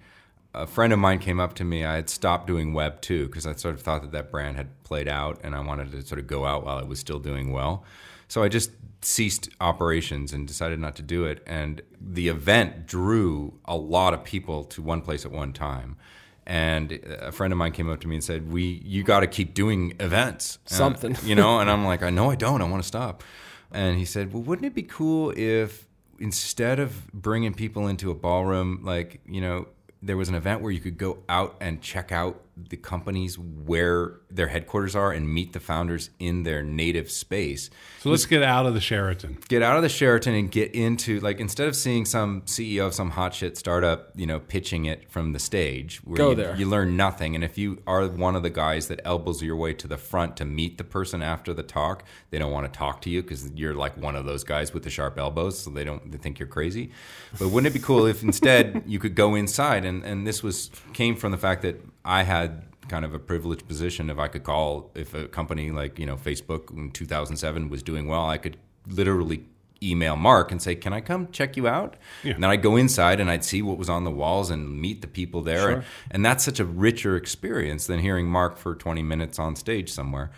a 0.53 0.67
friend 0.67 0.93
of 0.93 0.99
mine 0.99 1.19
came 1.19 1.39
up 1.39 1.53
to 1.55 1.63
me. 1.63 1.85
I 1.85 1.95
had 1.95 2.09
stopped 2.09 2.47
doing 2.47 2.73
Web 2.73 3.01
2 3.01 3.27
because 3.27 3.45
I 3.45 3.53
sort 3.53 3.75
of 3.75 3.81
thought 3.81 4.01
that 4.01 4.11
that 4.11 4.31
brand 4.31 4.57
had 4.57 4.81
played 4.83 5.07
out 5.07 5.39
and 5.43 5.55
I 5.55 5.59
wanted 5.61 5.91
to 5.91 6.01
sort 6.01 6.19
of 6.19 6.27
go 6.27 6.45
out 6.45 6.65
while 6.65 6.79
it 6.79 6.87
was 6.87 6.99
still 6.99 7.19
doing 7.19 7.51
well. 7.51 7.83
So 8.27 8.43
I 8.43 8.47
just 8.49 8.71
ceased 9.01 9.49
operations 9.59 10.31
and 10.33 10.47
decided 10.47 10.79
not 10.79 10.95
to 10.97 11.01
do 11.01 11.25
it. 11.25 11.41
And 11.47 11.81
the 11.99 12.27
event 12.27 12.85
drew 12.85 13.59
a 13.65 13.75
lot 13.75 14.13
of 14.13 14.23
people 14.23 14.63
to 14.65 14.81
one 14.81 15.01
place 15.01 15.25
at 15.25 15.31
one 15.31 15.53
time. 15.53 15.97
And 16.45 16.91
a 17.21 17.31
friend 17.31 17.53
of 17.53 17.57
mine 17.57 17.71
came 17.71 17.89
up 17.89 18.01
to 18.01 18.07
me 18.07 18.15
and 18.15 18.23
said, 18.23 18.51
"We, 18.51 18.81
you 18.83 19.03
got 19.03 19.19
to 19.21 19.27
keep 19.27 19.53
doing 19.53 19.93
events, 19.99 20.57
And- 20.69 20.75
Something. 20.77 21.15
you 21.23 21.35
know." 21.35 21.59
And 21.59 21.69
I'm 21.73 21.85
like, 21.85 22.01
"I 22.03 22.09
know 22.09 22.31
I 22.31 22.35
don't. 22.35 22.61
I 22.61 22.65
want 22.65 22.81
to 22.81 22.87
stop." 22.87 23.23
And 23.71 23.97
he 23.97 24.05
said, 24.05 24.33
"Well, 24.33 24.41
wouldn't 24.43 24.65
it 24.65 24.73
be 24.73 24.83
cool 24.83 25.31
if 25.37 25.85
instead 26.19 26.79
of 26.79 27.11
bringing 27.13 27.53
people 27.53 27.87
into 27.87 28.09
a 28.11 28.15
ballroom, 28.15 28.79
like 28.83 29.21
you 29.25 29.39
know, 29.39 29.67
there 30.01 30.17
was 30.17 30.29
an 30.29 30.35
event 30.35 30.61
where 30.61 30.71
you 30.71 30.79
could 30.79 30.97
go 30.97 31.19
out 31.29 31.55
and 31.61 31.79
check 31.81 32.11
out 32.11 32.41
the 32.69 32.77
companies 32.77 33.37
where 33.37 34.19
their 34.29 34.47
headquarters 34.47 34.95
are 34.95 35.11
and 35.11 35.27
meet 35.27 35.53
the 35.53 35.59
founders 35.59 36.09
in 36.19 36.43
their 36.43 36.63
native 36.63 37.11
space. 37.11 37.69
So 37.99 38.09
let's 38.09 38.25
get 38.25 38.43
out 38.43 38.65
of 38.65 38.73
the 38.73 38.81
Sheraton. 38.81 39.37
Get 39.47 39.61
out 39.61 39.75
of 39.75 39.83
the 39.83 39.89
Sheraton 39.89 40.33
and 40.33 40.49
get 40.49 40.73
into 40.73 41.19
like 41.19 41.39
instead 41.39 41.67
of 41.67 41.75
seeing 41.75 42.05
some 42.05 42.41
CEO 42.43 42.87
of 42.87 42.93
some 42.93 43.11
hot 43.11 43.33
shit 43.33 43.57
startup, 43.57 44.11
you 44.15 44.25
know, 44.25 44.39
pitching 44.39 44.85
it 44.85 45.11
from 45.11 45.33
the 45.33 45.39
stage, 45.39 45.97
where 46.03 46.17
Go 46.17 46.29
you, 46.29 46.35
there. 46.35 46.55
you 46.55 46.67
learn 46.67 46.95
nothing. 46.97 47.35
And 47.35 47.43
if 47.43 47.57
you 47.57 47.81
are 47.85 48.07
one 48.07 48.35
of 48.35 48.43
the 48.43 48.49
guys 48.49 48.87
that 48.87 49.01
elbows 49.05 49.41
your 49.41 49.55
way 49.55 49.73
to 49.73 49.87
the 49.87 49.97
front 49.97 50.37
to 50.37 50.45
meet 50.45 50.77
the 50.77 50.83
person 50.83 51.21
after 51.21 51.53
the 51.53 51.63
talk, 51.63 52.03
they 52.29 52.39
don't 52.39 52.51
want 52.51 52.71
to 52.71 52.77
talk 52.77 53.01
to 53.01 53.09
you 53.09 53.21
because 53.21 53.51
you're 53.51 53.75
like 53.75 53.97
one 53.97 54.15
of 54.15 54.25
those 54.25 54.43
guys 54.43 54.73
with 54.73 54.83
the 54.83 54.89
sharp 54.89 55.17
elbows, 55.17 55.59
so 55.59 55.69
they 55.69 55.83
don't 55.83 56.11
they 56.11 56.17
think 56.17 56.39
you're 56.39 56.47
crazy. 56.47 56.91
But 57.37 57.49
wouldn't 57.49 57.73
it 57.73 57.77
be 57.77 57.83
cool 57.83 58.05
if 58.05 58.23
instead 58.23 58.83
you 58.85 58.99
could 58.99 59.15
go 59.15 59.35
inside 59.35 59.85
and 59.85 60.03
and 60.03 60.25
this 60.25 60.41
was 60.43 60.71
came 60.93 61.15
from 61.15 61.31
the 61.31 61.37
fact 61.37 61.61
that 61.61 61.81
I 62.03 62.23
had 62.23 62.63
kind 62.87 63.05
of 63.05 63.13
a 63.13 63.19
privileged 63.19 63.67
position 63.67 64.09
if 64.09 64.19
I 64.19 64.27
could 64.27 64.43
call 64.43 64.91
if 64.95 65.13
a 65.13 65.27
company 65.27 65.71
like 65.71 65.97
you 65.97 66.05
know 66.05 66.17
Facebook 66.17 66.71
in 66.71 66.91
2007 66.91 67.69
was 67.69 67.83
doing 67.83 68.07
well, 68.07 68.27
I 68.27 68.37
could 68.37 68.57
literally 68.87 69.45
email 69.83 70.15
Mark 70.15 70.51
and 70.51 70.61
say, 70.61 70.75
"Can 70.75 70.93
I 70.93 71.01
come 71.01 71.29
check 71.31 71.57
you 71.57 71.67
out?" 71.67 71.95
Yeah. 72.23 72.33
And 72.33 72.43
then 72.43 72.49
I'd 72.51 72.61
go 72.61 72.75
inside 72.75 73.19
and 73.19 73.29
I'd 73.29 73.43
see 73.43 73.61
what 73.61 73.77
was 73.77 73.89
on 73.89 74.03
the 74.03 74.11
walls 74.11 74.49
and 74.49 74.79
meet 74.79 75.01
the 75.01 75.07
people 75.07 75.41
there, 75.41 75.69
and, 75.69 75.83
and 76.11 76.25
that's 76.25 76.43
such 76.43 76.59
a 76.59 76.65
richer 76.65 77.15
experience 77.15 77.87
than 77.87 77.99
hearing 77.99 78.27
Mark 78.27 78.57
for 78.57 78.75
20 78.75 79.01
minutes 79.03 79.39
on 79.39 79.55
stage 79.55 79.91
somewhere. 79.91 80.31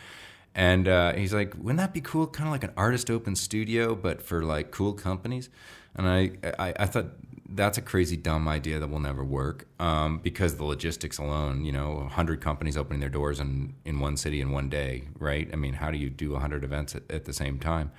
And 0.55 0.87
uh, 0.87 1.13
he's 1.13 1.33
like, 1.33 1.55
"Wouldn't 1.55 1.77
that 1.77 1.93
be 1.93 2.01
cool? 2.01 2.27
Kind 2.27 2.47
of 2.47 2.51
like 2.51 2.63
an 2.63 2.73
artist 2.77 3.09
open 3.09 3.35
studio, 3.35 3.95
but 3.95 4.21
for 4.21 4.43
like 4.43 4.71
cool 4.71 4.93
companies." 4.93 5.49
And 5.95 6.07
I, 6.07 6.31
I, 6.57 6.73
I 6.79 6.85
thought 6.87 7.07
that's 7.55 7.77
a 7.77 7.81
crazy 7.81 8.17
dumb 8.17 8.47
idea 8.47 8.79
that 8.79 8.89
will 8.89 8.99
never 8.99 9.23
work 9.23 9.67
um, 9.79 10.19
because 10.19 10.55
the 10.55 10.63
logistics 10.63 11.17
alone, 11.17 11.63
you 11.65 11.71
know, 11.71 11.91
100 11.95 12.41
companies 12.41 12.77
opening 12.77 12.99
their 12.99 13.09
doors 13.09 13.39
in, 13.39 13.73
in 13.85 13.99
one 13.99 14.17
city 14.17 14.41
in 14.41 14.51
one 14.51 14.69
day, 14.69 15.03
right? 15.19 15.49
I 15.51 15.55
mean, 15.55 15.73
how 15.73 15.91
do 15.91 15.97
you 15.97 16.09
do 16.09 16.31
100 16.31 16.63
events 16.63 16.95
at, 16.95 17.03
at 17.11 17.25
the 17.25 17.33
same 17.33 17.59
time? 17.59 17.91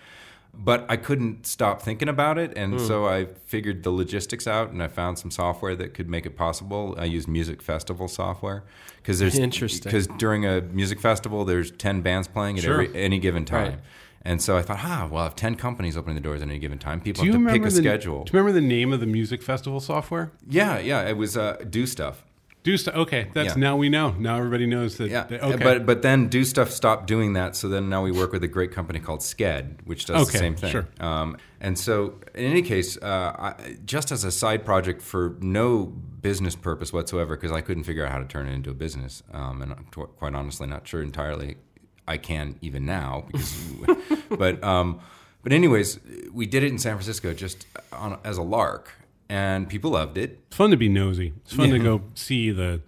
But 0.56 0.86
I 0.88 0.96
couldn't 0.96 1.46
stop 1.46 1.82
thinking 1.82 2.08
about 2.08 2.38
it, 2.38 2.52
and 2.56 2.80
so 2.80 3.06
I 3.08 3.26
figured 3.44 3.82
the 3.82 3.90
logistics 3.90 4.46
out, 4.46 4.70
and 4.70 4.80
I 4.84 4.86
found 4.86 5.18
some 5.18 5.32
software 5.32 5.74
that 5.74 5.94
could 5.94 6.08
make 6.08 6.26
it 6.26 6.36
possible. 6.36 6.94
I 6.96 7.06
used 7.06 7.26
music 7.26 7.60
festival 7.60 8.06
software 8.06 8.62
because 8.98 9.18
there's 9.18 9.36
Interesting. 9.36 9.90
because 9.90 10.06
during 10.16 10.46
a 10.46 10.60
music 10.60 11.00
festival, 11.00 11.44
there's 11.44 11.72
10 11.72 12.02
bands 12.02 12.28
playing 12.28 12.58
at 12.58 12.62
Sure. 12.64 12.82
every, 12.82 12.94
any 13.02 13.18
given 13.18 13.44
time. 13.44 13.70
Right. 13.72 13.78
And 14.26 14.40
so 14.40 14.56
I 14.56 14.62
thought, 14.62 14.78
ah, 14.82 15.06
well, 15.10 15.26
if 15.26 15.36
10 15.36 15.56
companies 15.56 15.96
opening 15.96 16.14
the 16.14 16.22
doors 16.22 16.40
at 16.40 16.48
any 16.48 16.58
given 16.58 16.78
time, 16.78 17.00
people 17.00 17.24
have 17.24 17.34
to 17.34 17.46
pick 17.46 17.60
a 17.60 17.64
the 17.64 17.70
schedule. 17.70 18.24
Do 18.24 18.30
you 18.32 18.38
remember 18.38 18.58
the 18.58 18.66
name 18.66 18.92
of 18.92 19.00
the 19.00 19.06
music 19.06 19.42
festival 19.42 19.80
software? 19.80 20.32
Yeah, 20.48 20.78
yeah, 20.78 21.06
it 21.06 21.16
was 21.16 21.36
uh, 21.36 21.56
Do 21.68 21.86
Stuff. 21.86 22.24
Do 22.62 22.78
stuff. 22.78 22.94
Okay, 22.94 23.28
that's 23.34 23.48
Yeah. 23.56 23.60
now 23.60 23.76
we 23.76 23.90
know. 23.90 24.12
Now 24.12 24.38
everybody 24.38 24.64
knows 24.64 24.96
that. 24.96 25.10
Yeah, 25.10 25.24
that- 25.24 25.42
okay, 25.42 25.62
but 25.62 25.84
but 25.84 26.00
then 26.00 26.28
Do 26.28 26.42
Stuff 26.46 26.70
stopped 26.70 27.06
doing 27.06 27.34
that, 27.34 27.54
so 27.56 27.68
then 27.68 27.90
now 27.90 28.02
we 28.02 28.10
work 28.10 28.32
with 28.32 28.42
a 28.42 28.48
great 28.48 28.72
company 28.72 29.00
called 29.00 29.20
Sched, 29.20 29.82
which 29.84 30.06
does 30.06 30.22
Okay, 30.22 30.32
the 30.32 30.38
same 30.38 30.56
thing. 30.56 30.70
sure. 30.70 30.88
Um, 30.98 31.36
and 31.60 31.78
so, 31.78 32.14
in 32.34 32.44
any 32.46 32.62
case, 32.62 32.96
uh, 33.02 33.04
I, 33.38 33.76
just 33.84 34.10
as 34.10 34.24
a 34.24 34.32
side 34.32 34.64
project 34.64 35.02
for 35.02 35.36
no 35.42 35.84
business 35.84 36.56
purpose 36.56 36.90
whatsoever, 36.90 37.36
because 37.36 37.52
I 37.52 37.60
couldn't 37.60 37.84
figure 37.84 38.06
out 38.06 38.12
how 38.12 38.18
to 38.20 38.24
turn 38.26 38.46
it 38.48 38.54
into 38.54 38.70
a 38.70 38.74
business, 38.74 39.22
um, 39.34 39.60
and 39.60 39.70
I'm 39.72 39.86
t- 39.94 40.00
quite 40.16 40.34
honestly 40.34 40.66
not 40.66 40.88
sure 40.88 41.02
entirely 41.02 41.56
I 42.06 42.16
can 42.16 42.56
even 42.60 42.86
now. 42.86 43.24
Because, 43.26 43.72
but 44.30 44.62
um, 44.62 45.00
but 45.42 45.52
anyways, 45.52 46.00
we 46.32 46.46
did 46.46 46.62
it 46.62 46.70
in 46.70 46.78
San 46.78 46.94
Francisco 46.94 47.32
just 47.34 47.66
on, 47.92 48.18
as 48.24 48.38
a 48.38 48.42
lark, 48.42 48.92
and 49.28 49.68
people 49.68 49.92
loved 49.92 50.18
it. 50.18 50.40
it's 50.48 50.56
fun 50.56 50.70
to 50.70 50.76
be 50.76 50.88
nosy. 50.88 51.32
It's 51.44 51.54
fun 51.54 51.70
to 51.70 51.78
go 51.78 52.02
see 52.14 52.50
the 52.50 52.80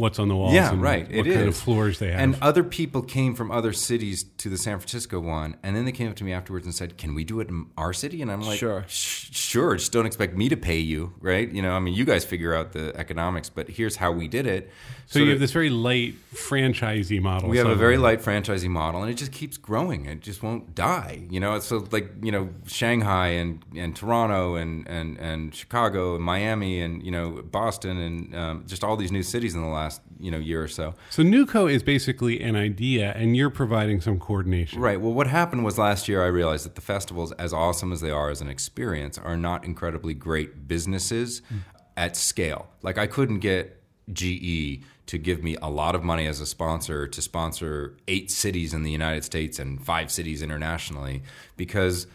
what's 0.00 0.18
on 0.18 0.28
the 0.28 0.36
walls. 0.36 0.54
Yeah, 0.54 0.72
and 0.72 0.82
right. 0.82 1.04
What 1.06 1.26
It 1.26 1.34
kind 1.34 1.48
of 1.48 1.56
floors 1.56 1.98
they 1.98 2.10
have. 2.10 2.20
And 2.20 2.36
other 2.42 2.64
people 2.64 3.02
came 3.02 3.34
from 3.34 3.50
other 3.50 3.72
cities 3.72 4.24
to 4.38 4.48
the 4.48 4.58
San 4.58 4.78
Francisco 4.78 5.20
one, 5.20 5.56
and 5.62 5.76
then 5.76 5.84
they 5.84 5.92
came 5.92 6.08
up 6.08 6.16
to 6.16 6.24
me 6.24 6.32
afterwards 6.32 6.66
and 6.66 6.74
said, 6.74 6.96
"Can 6.98 7.14
we 7.14 7.22
do 7.24 7.40
it 7.40 7.48
in 7.48 7.66
our 7.76 7.92
city?" 7.92 8.22
And 8.22 8.32
I'm 8.32 8.40
like, 8.42 8.58
Sure. 8.58 8.84
Sure. 8.88 9.76
Just 9.76 9.92
don't 9.92 10.06
expect 10.06 10.36
me 10.36 10.48
to 10.48 10.56
pay 10.56 10.78
you, 10.78 11.12
right? 11.20 11.50
You 11.50 11.62
know, 11.62 11.72
I 11.72 11.78
mean, 11.78 11.94
you 11.94 12.04
guys 12.04 12.24
figure 12.24 12.54
out 12.54 12.72
the 12.72 12.96
economics, 12.96 13.48
but 13.48 13.68
here's 13.68 13.96
how 13.96 14.10
we 14.12 14.26
did 14.28 14.46
it." 14.46 14.70
so 15.06 15.18
you 15.18 15.24
that- 15.24 15.30
have 15.32 15.40
this 15.40 15.50
very 15.50 15.70
light 15.70 16.14
franchisee 16.32 17.20
model. 17.20 17.48
we 17.48 17.58
have 17.58 17.66
a 17.66 17.74
very 17.74 17.96
light 17.96 18.20
franchising 18.20 18.70
model, 18.70 19.02
and 19.02 19.10
it 19.10 19.14
just 19.14 19.32
keeps 19.32 19.56
growing. 19.56 20.06
It 20.06 20.20
just 20.20 20.40
won't 20.42 20.74
die. 20.76 21.26
You 21.28 21.40
know, 21.40 21.56
it's 21.56 21.66
so 21.66 21.84
like 21.90 22.12
you 22.22 22.30
know 22.30 22.48
Shanghai 22.66 23.28
and, 23.28 23.60
and 23.76 23.94
Toronto 23.96 24.54
and, 24.54 24.86
and, 24.88 25.18
and 25.18 25.52
Chicago 25.52 26.14
and 26.14 26.22
Miami 26.24 26.80
and 26.80 27.02
you 27.02 27.10
know 27.10 27.42
Boston 27.42 27.98
and 27.98 28.36
um, 28.36 28.64
just 28.68 28.84
all 28.84 28.96
these 28.96 29.10
new 29.10 29.24
cities 29.24 29.54
in 29.56 29.62
the 29.62 29.68
last 29.68 29.89
you 30.18 30.30
know 30.30 30.38
year 30.38 30.62
or 30.62 30.68
so. 30.68 30.94
So 31.08 31.22
NewCo 31.22 31.70
is 31.70 31.82
basically 31.82 32.40
an 32.40 32.54
idea, 32.54 33.12
and 33.16 33.36
you're 33.36 33.50
providing 33.50 34.00
some 34.00 34.18
coordination. 34.18 34.80
Right. 34.80 35.00
Well, 35.00 35.12
what 35.12 35.26
happened 35.26 35.64
was 35.64 35.78
last 35.78 36.08
year 36.08 36.22
I 36.22 36.28
realized 36.28 36.64
that 36.66 36.74
the 36.74 36.80
festivals, 36.80 37.32
as 37.32 37.52
awesome 37.52 37.92
as 37.92 38.00
they 38.00 38.10
are 38.10 38.30
as 38.30 38.40
an 38.40 38.48
experience, 38.48 39.18
are 39.18 39.36
not 39.36 39.64
incredibly 39.64 40.14
great 40.14 40.68
businesses 40.68 41.40
mm. 41.52 41.60
at 41.96 42.16
scale. 42.16 42.68
Like 42.82 42.98
I 42.98 43.06
couldn't 43.06 43.40
get 43.40 43.82
GE 44.12 44.84
to 45.06 45.18
give 45.18 45.42
me 45.42 45.56
a 45.60 45.68
lot 45.68 45.96
of 45.96 46.04
money 46.04 46.26
as 46.26 46.40
a 46.40 46.46
sponsor 46.46 47.08
to 47.08 47.20
sponsor 47.20 47.96
eight 48.06 48.30
cities 48.30 48.72
in 48.72 48.84
the 48.84 48.92
United 48.92 49.24
States 49.24 49.58
and 49.58 49.84
five 49.84 50.10
cities 50.10 50.40
internationally 50.40 51.22
because 51.56 52.06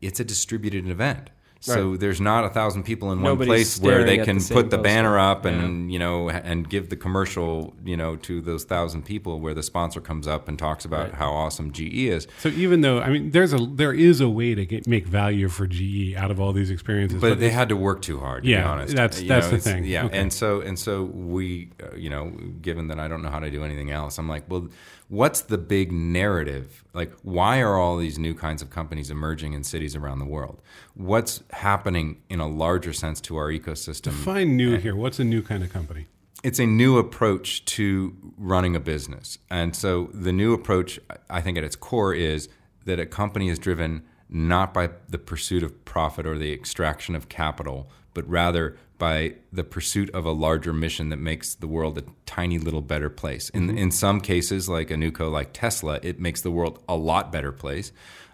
it's 0.00 0.18
a 0.18 0.24
distributed 0.24 0.88
event. 0.88 1.30
So 1.64 1.90
Right. 1.90 2.00
there's 2.00 2.20
not 2.20 2.44
a 2.44 2.48
thousand 2.48 2.82
people 2.82 3.12
in 3.12 3.22
one 3.22 3.36
place 3.36 3.78
where 3.80 4.02
they 4.02 4.18
can 4.18 4.38
the 4.38 4.52
put 4.52 4.70
the 4.70 4.78
poster. 4.78 4.82
banner 4.82 5.16
up 5.16 5.44
and 5.44 5.92
you 5.92 5.98
know 6.00 6.28
and 6.28 6.68
give 6.68 6.88
the 6.90 6.96
commercial 6.96 7.72
you 7.84 7.96
know 7.96 8.16
to 8.16 8.40
those 8.40 8.64
thousand 8.64 9.04
people 9.04 9.38
where 9.40 9.54
the 9.54 9.62
sponsor 9.62 10.00
comes 10.00 10.26
up 10.26 10.48
and 10.48 10.58
talks 10.58 10.84
about 10.84 11.10
Right. 11.10 11.14
how 11.14 11.30
awesome 11.32 11.70
GE 11.72 12.08
is. 12.08 12.26
So 12.40 12.48
even 12.48 12.80
though 12.80 13.00
I 13.00 13.10
mean, 13.10 13.30
there's 13.30 13.52
a 13.52 13.58
there 13.58 13.92
is 13.92 14.20
a 14.20 14.28
way 14.28 14.56
to 14.56 14.66
get, 14.66 14.88
make 14.88 15.06
value 15.06 15.48
for 15.48 15.68
GE 15.68 16.16
out 16.16 16.32
of 16.32 16.40
all 16.40 16.52
these 16.52 16.68
experiences, 16.70 17.20
but 17.20 17.38
they 17.38 17.50
had 17.50 17.68
to 17.68 17.76
work 17.76 18.02
too 18.02 18.18
hard. 18.18 18.42
To 18.42 18.48
Yeah, 18.50 18.62
be 18.62 18.68
honest, 18.68 18.96
that's- 18.96 19.22
You 19.22 19.28
that's 19.28 19.48
the 19.48 19.58
thing. 19.58 19.84
Yeah, 19.84 20.06
Okay. 20.06 20.18
and 20.18 20.32
so 20.32 20.62
and 20.62 20.76
so 20.76 21.04
we, 21.04 21.68
uh, 21.80 21.94
you 21.96 22.10
know, 22.10 22.32
given 22.60 22.88
that 22.88 22.98
I 22.98 23.06
don't 23.06 23.22
know 23.22 23.30
how 23.30 23.38
to 23.38 23.50
do 23.52 23.62
anything 23.62 23.92
else, 23.92 24.18
I'm 24.18 24.28
like, 24.28 24.50
well, 24.50 24.66
what's 25.08 25.40
the 25.40 25.58
big 25.58 25.92
narrative? 25.92 26.84
Like, 26.94 27.12
why 27.22 27.60
are 27.60 27.76
all 27.76 27.96
these 27.96 28.18
new 28.18 28.34
kinds 28.34 28.62
of 28.62 28.70
companies 28.70 29.10
emerging 29.10 29.52
in 29.52 29.64
cities 29.64 29.94
around 29.96 30.18
the 30.18 30.26
world? 30.26 30.60
What's 30.94 31.42
happening 31.50 32.22
in 32.28 32.40
a 32.40 32.48
larger 32.48 32.92
sense 32.92 33.20
to 33.22 33.36
our 33.36 33.48
ecosystem? 33.48 34.04
Define 34.04 34.56
new 34.56 34.76
here. 34.76 34.96
What's 34.96 35.18
a 35.18 35.24
new 35.24 35.42
kind 35.42 35.62
of 35.62 35.72
company? 35.72 36.06
it's 36.42 36.58
a 36.58 36.66
new 36.66 36.98
approach 36.98 37.64
to 37.64 38.16
running 38.36 38.74
a 38.74 38.80
business. 38.80 39.38
And 39.50 39.76
so 39.76 40.10
the 40.12 40.32
new 40.32 40.52
approach, 40.52 40.98
I 41.30 41.40
think 41.40 41.56
at 41.56 41.64
its 41.64 41.76
core, 41.76 42.14
is 42.14 42.48
that 42.84 42.98
a 42.98 43.06
company 43.06 43.48
is 43.48 43.58
driven 43.58 44.02
not 44.28 44.74
by 44.74 44.90
the 45.08 45.18
pursuit 45.18 45.62
of 45.62 45.84
profit 45.84 46.26
or 46.26 46.38
the 46.38 46.52
extraction 46.52 47.14
of 47.14 47.28
capital, 47.28 47.90
but 48.14 48.28
rather 48.28 48.76
by 48.98 49.34
the 49.52 49.64
pursuit 49.64 50.08
of 50.10 50.24
a 50.24 50.30
larger 50.30 50.72
mission 50.72 51.08
that 51.08 51.16
makes 51.16 51.54
the 51.56 51.66
world 51.66 51.98
a 51.98 52.04
tiny 52.24 52.58
little 52.58 52.82
better 52.82 53.10
place. 53.10 53.48
In, 53.50 53.68
mm-hmm. 53.68 53.78
in 53.78 53.90
some 53.90 54.20
cases, 54.20 54.68
like 54.68 54.90
a 54.90 54.94
NewCo, 54.94 55.30
like 55.30 55.52
Tesla, 55.52 55.98
it 56.02 56.20
makes 56.20 56.42
the 56.42 56.50
world 56.50 56.82
a 56.88 56.94
lot 56.94 57.32
better 57.32 57.50
place. 57.50 57.90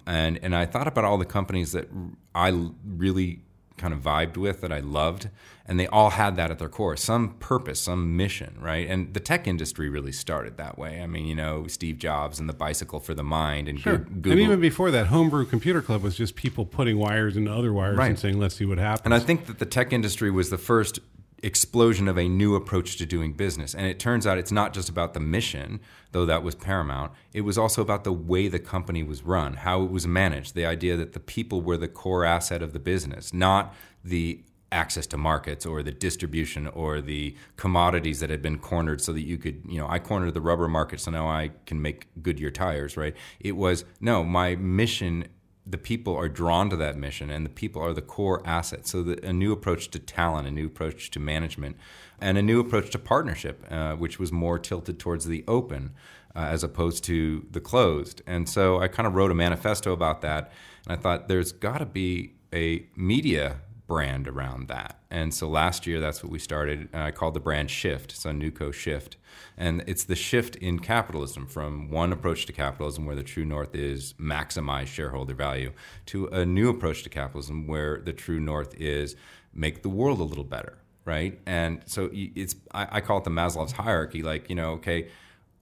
And, 0.07 0.39
and 0.43 0.55
I 0.55 0.67
thought 0.67 0.87
about 0.87 1.05
all 1.05 1.19
the 1.19 1.25
companies 1.25 1.73
that 1.73 1.89
I 2.35 2.71
really 2.85 3.43
kind 3.79 3.95
of 3.95 4.01
vibed 4.01 4.37
with 4.37 4.61
that 4.61 4.73
I 4.73 4.81
loved, 4.81 5.29
and 5.67 5.79
they 5.79 5.87
all 5.87 6.11
had 6.11 6.37
that 6.37 6.51
at 6.51 6.59
their 6.59 6.69
core, 6.69 6.97
some 6.97 7.35
purpose, 7.35 7.81
some 7.81 8.17
mission, 8.17 8.57
right? 8.61 8.89
And 8.89 9.15
the 9.15 9.21
tech 9.21 9.47
industry 9.47 9.89
really 9.89 10.13
started 10.13 10.57
that 10.57 10.79
way. 10.79 11.01
I 11.03 11.07
mean, 11.07 11.27
you 11.27 11.35
know, 11.35 11.67
Steve 11.67 11.99
Jobs 11.99 12.39
and 12.41 12.49
the 12.49 12.53
bicycle 12.55 13.01
for 13.01 13.15
the 13.15 13.25
mind, 13.25 13.69
and 13.69 13.79
Sure. 13.79 13.99
Google. 13.99 14.33
And 14.33 14.41
even 14.41 14.61
before 14.61 14.91
that, 14.91 15.07
Homebrew 15.07 15.47
Computer 15.47 15.81
Club 15.81 16.03
was 16.03 16.17
just 16.17 16.35
people 16.35 16.67
putting 16.67 16.99
wires 16.99 17.37
into 17.37 17.53
other 17.53 17.73
wires 17.73 17.99
and 17.99 18.19
saying, 18.19 18.39
"Let's 18.39 18.57
see 18.57 18.65
what 18.65 18.79
happens." 18.79 19.03
And 19.05 19.15
I 19.15 19.19
think 19.21 19.47
that 19.47 19.59
the 19.59 19.67
tech 19.67 19.93
industry 19.93 20.31
was 20.31 20.51
the 20.51 20.59
first 20.59 21.01
explosion 21.43 22.09
of 22.09 22.19
a 22.19 22.29
new 22.29 22.55
approach 22.55 22.97
to 22.97 23.07
doing 23.07 23.33
business. 23.33 23.75
And 23.75 23.87
it 23.87 23.99
turns 23.99 24.27
out 24.27 24.39
it's 24.39 24.53
not 24.53 24.73
just 24.73 24.89
about 24.89 25.15
the 25.15 25.21
mission, 25.21 25.81
though 26.13 26.27
that 26.27 26.43
was 26.43 26.55
paramount. 26.55 27.13
It 27.33 27.43
was 27.43 27.57
also 27.57 27.83
about 27.83 28.05
the 28.05 28.13
way 28.13 28.49
the 28.49 28.59
company 28.59 29.03
was 29.03 29.23
run, 29.23 29.55
how 29.55 29.83
it 29.83 29.91
was 29.91 30.07
managed, 30.07 30.55
the 30.55 30.67
idea 30.67 30.97
that 30.97 31.13
the 31.13 31.21
people 31.21 31.61
were 31.61 31.77
the 31.77 31.89
core 31.89 32.25
asset 32.25 32.63
of 32.63 32.73
the 32.73 32.79
business, 32.79 33.33
not 33.33 33.75
the 34.03 34.43
access 34.71 35.07
to 35.07 35.17
markets 35.17 35.65
or 35.65 35.83
the 35.83 35.93
distribution 35.93 36.67
or 36.69 37.01
the 37.01 37.35
commodities 37.57 38.21
that 38.21 38.29
had 38.31 38.43
been 38.43 38.59
cornered 38.59 39.01
so 39.01 39.13
that 39.13 39.23
you 39.23 39.39
could, 39.39 39.63
you 39.67 39.79
know, 39.79 39.89
I 39.89 39.99
cornered 39.99 40.35
the 40.35 40.41
rubber 40.41 40.69
market 40.69 41.01
so 41.01 41.11
now 41.11 41.27
I 41.27 41.53
can 41.67 41.81
make 41.81 42.07
Goodyear 42.23 42.51
tires, 42.51 42.97
right? 42.97 43.15
It 43.41 43.53
was 43.53 43.85
no, 44.01 44.25
my 44.25 44.57
mission 44.57 45.29
the 45.69 45.79
people 45.79 46.17
are 46.17 46.29
drawn 46.29 46.71
to 46.71 46.77
that 46.77 46.97
mission 46.97 47.31
and 47.31 47.45
the 47.45 47.51
people 47.51 47.83
are 47.83 47.93
the 47.93 48.03
core 48.03 48.43
asset. 48.47 48.87
So 48.87 49.03
the, 49.03 49.25
a 49.27 49.33
new 49.33 49.53
approach 49.53 49.91
to 49.91 49.99
talent, 49.99 50.49
a 50.49 50.51
new 50.51 50.67
approach 50.67 51.11
to 51.11 51.21
management, 51.21 51.77
and 52.21 52.39
a 52.39 52.43
new 52.43 52.61
approach 52.61 52.91
to 52.91 52.99
partnership, 52.99 53.65
uh, 53.71 53.95
which 53.95 54.19
was 54.19 54.33
more 54.33 54.59
tilted 54.59 54.99
towards 54.99 55.27
the 55.27 55.45
open 55.47 55.93
uh, 56.35 56.41
as 56.41 56.63
opposed 56.65 57.05
to 57.05 57.47
the 57.51 57.61
closed. 57.61 58.23
And 58.27 58.49
so 58.49 58.81
I 58.81 58.89
kind 58.89 59.07
of 59.07 59.15
wrote 59.15 59.31
a 59.31 59.35
manifesto 59.35 59.93
about 59.93 60.23
that. 60.23 60.53
And 60.87 60.99
I 60.99 61.01
thought 61.01 61.29
there's 61.29 61.53
got 61.53 61.79
to 61.79 61.87
be 61.87 62.35
a 62.53 62.87
media 62.97 63.61
brand 63.89 64.29
around 64.29 64.69
that. 64.69 65.01
And 65.11 65.35
so 65.35 65.49
last 65.49 65.87
year, 65.87 65.99
that's 65.99 66.23
what 66.23 66.31
we 66.31 66.39
started. 66.39 66.91
And 66.93 67.03
I 67.03 67.11
called 67.11 67.35
the 67.35 67.41
brand 67.41 67.71
Shift. 67.71 68.13
So 68.13 68.31
NewCo 68.31 68.73
Shift. 68.73 69.17
And 69.57 69.83
it's 69.89 70.05
the 70.05 70.15
shift 70.15 70.55
in 70.57 70.79
capitalism 70.79 71.47
from 71.47 71.91
one 71.91 72.13
approach 72.13 72.47
to 72.47 72.53
capitalism 72.53 73.07
where 73.07 73.17
the 73.17 73.25
true 73.25 73.45
north 73.45 73.75
is 73.75 74.13
maximize 74.15 74.87
shareholder 74.87 75.35
value 75.35 75.73
to 76.07 76.27
a 76.27 76.45
new 76.45 76.69
approach 76.69 77.03
to 77.03 77.09
capitalism 77.09 77.67
where 77.67 77.99
the 77.99 78.13
true 78.13 78.39
north 78.39 78.75
is 78.79 79.17
make 79.53 79.83
the 79.83 79.89
world 79.89 80.21
a 80.21 80.25
little 80.25 80.45
better, 80.45 80.79
right? 81.05 81.41
And 81.47 81.83
so 81.87 82.11
it's, 82.13 82.55
I, 82.73 82.87
I 82.93 83.01
call 83.01 83.19
it 83.19 83.25
the 83.25 83.31
Maslow's 83.31 83.73
hierarchy. 83.73 84.23
Like, 84.23 84.49
you 84.51 84.55
know, 84.55 84.73
okay, 84.73 85.09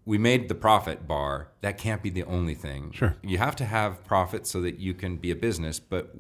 we 0.04 0.18
made 0.18 0.48
the 0.48 0.54
profit 0.54 1.06
bar. 1.06 1.48
That 1.60 1.78
can't 1.78 2.02
be 2.02 2.10
the 2.10 2.24
only 2.24 2.54
thing. 2.54 2.90
Sure. 2.92 3.16
You 3.22 3.38
have 3.38 3.56
to 3.56 3.64
have 3.64 4.04
profit 4.04 4.46
so 4.46 4.60
that 4.62 4.78
you 4.78 4.94
can 4.94 5.16
be 5.16 5.30
a 5.30 5.36
business, 5.36 5.78
but 5.78 6.12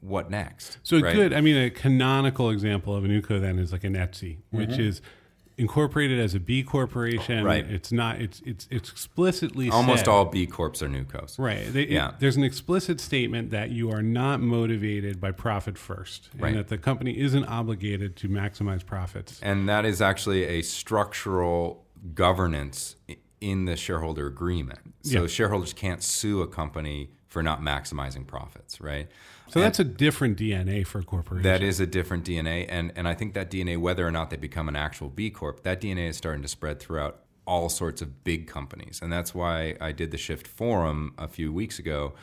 what 0.00 0.30
next? 0.30 0.78
So 0.82 1.00
right? 1.00 1.14
good. 1.14 1.32
I 1.32 1.40
mean, 1.40 1.56
a 1.56 1.70
canonical 1.70 2.50
example 2.50 2.94
of 2.94 3.04
a 3.04 3.08
NewCo 3.08 3.40
then 3.40 3.58
is 3.58 3.72
like 3.72 3.84
an 3.84 3.94
Etsy, 3.94 4.38
which 4.50 4.70
Mm-hmm. 4.70 4.80
is 4.82 5.00
incorporated 5.58 6.20
as 6.20 6.34
a 6.34 6.38
B 6.40 6.62
corporation. 6.62 7.42
Right. 7.42 7.64
It's 7.66 7.90
not. 7.90 8.20
It's 8.20 8.42
it's 8.44 8.68
it's 8.70 8.90
explicitly 8.90 9.70
Almost 9.70 10.00
said- 10.00 10.08
all 10.08 10.26
B 10.26 10.46
corps 10.46 10.82
are 10.82 10.88
NewCos. 10.88 11.38
Right. 11.38 11.72
They, 11.72 11.86
Yeah. 11.86 12.12
there's 12.18 12.36
an 12.36 12.44
explicit 12.44 13.00
statement 13.00 13.50
that 13.50 13.70
you 13.70 13.90
are 13.90 14.02
not 14.02 14.40
motivated 14.42 15.18
by 15.20 15.30
profit 15.32 15.78
first, 15.78 16.28
and 16.34 16.42
Right. 16.42 16.54
that 16.54 16.68
the 16.68 16.76
company 16.78 17.18
isn't 17.18 17.44
obligated 17.46 18.16
to 18.16 18.28
maximize 18.28 18.84
profits. 18.84 19.40
And 19.42 19.66
that 19.68 19.86
is 19.86 20.02
actually 20.02 20.44
a 20.44 20.60
structural 20.62 21.86
governance 22.14 22.96
in 23.40 23.64
the 23.64 23.76
shareholder 23.76 24.26
agreement. 24.26 24.94
So 25.02 25.22
Yeah. 25.22 25.26
shareholders 25.26 25.72
can't 25.72 26.02
sue 26.02 26.42
a 26.42 26.46
company 26.46 27.10
for 27.28 27.42
not 27.42 27.60
maximizing 27.62 28.26
profits, 28.26 28.80
right? 28.80 29.08
So 29.48 29.60
that's 29.60 29.78
a 29.78 29.84
different 29.84 30.38
DNA 30.38 30.86
for 30.86 30.98
a 30.98 31.02
corporation. 31.04 31.42
That 31.42 31.62
is 31.62 31.80
a 31.80 31.86
different 31.86 32.24
DNA, 32.24 32.66
and 32.68 32.92
and 32.96 33.06
I 33.06 33.14
think 33.14 33.34
that 33.34 33.50
DNA, 33.50 33.78
whether 33.78 34.06
or 34.06 34.10
not 34.10 34.30
they 34.30 34.36
become 34.36 34.68
an 34.68 34.76
actual 34.76 35.08
B 35.08 35.30
Corp, 35.30 35.62
that 35.62 35.80
DNA 35.80 36.08
is 36.08 36.16
starting 36.16 36.42
to 36.42 36.48
spread 36.48 36.80
throughout 36.80 37.20
all 37.46 37.68
sorts 37.68 38.02
of 38.02 38.24
big 38.24 38.48
companies, 38.48 39.00
and 39.02 39.12
that's 39.12 39.34
why 39.34 39.76
I 39.80 39.92
did 39.92 40.10
the 40.10 40.18
Shift 40.18 40.46
Forum 40.46 41.14
a 41.16 41.28
few 41.28 41.52
weeks 41.52 41.78
ago, 41.78 42.14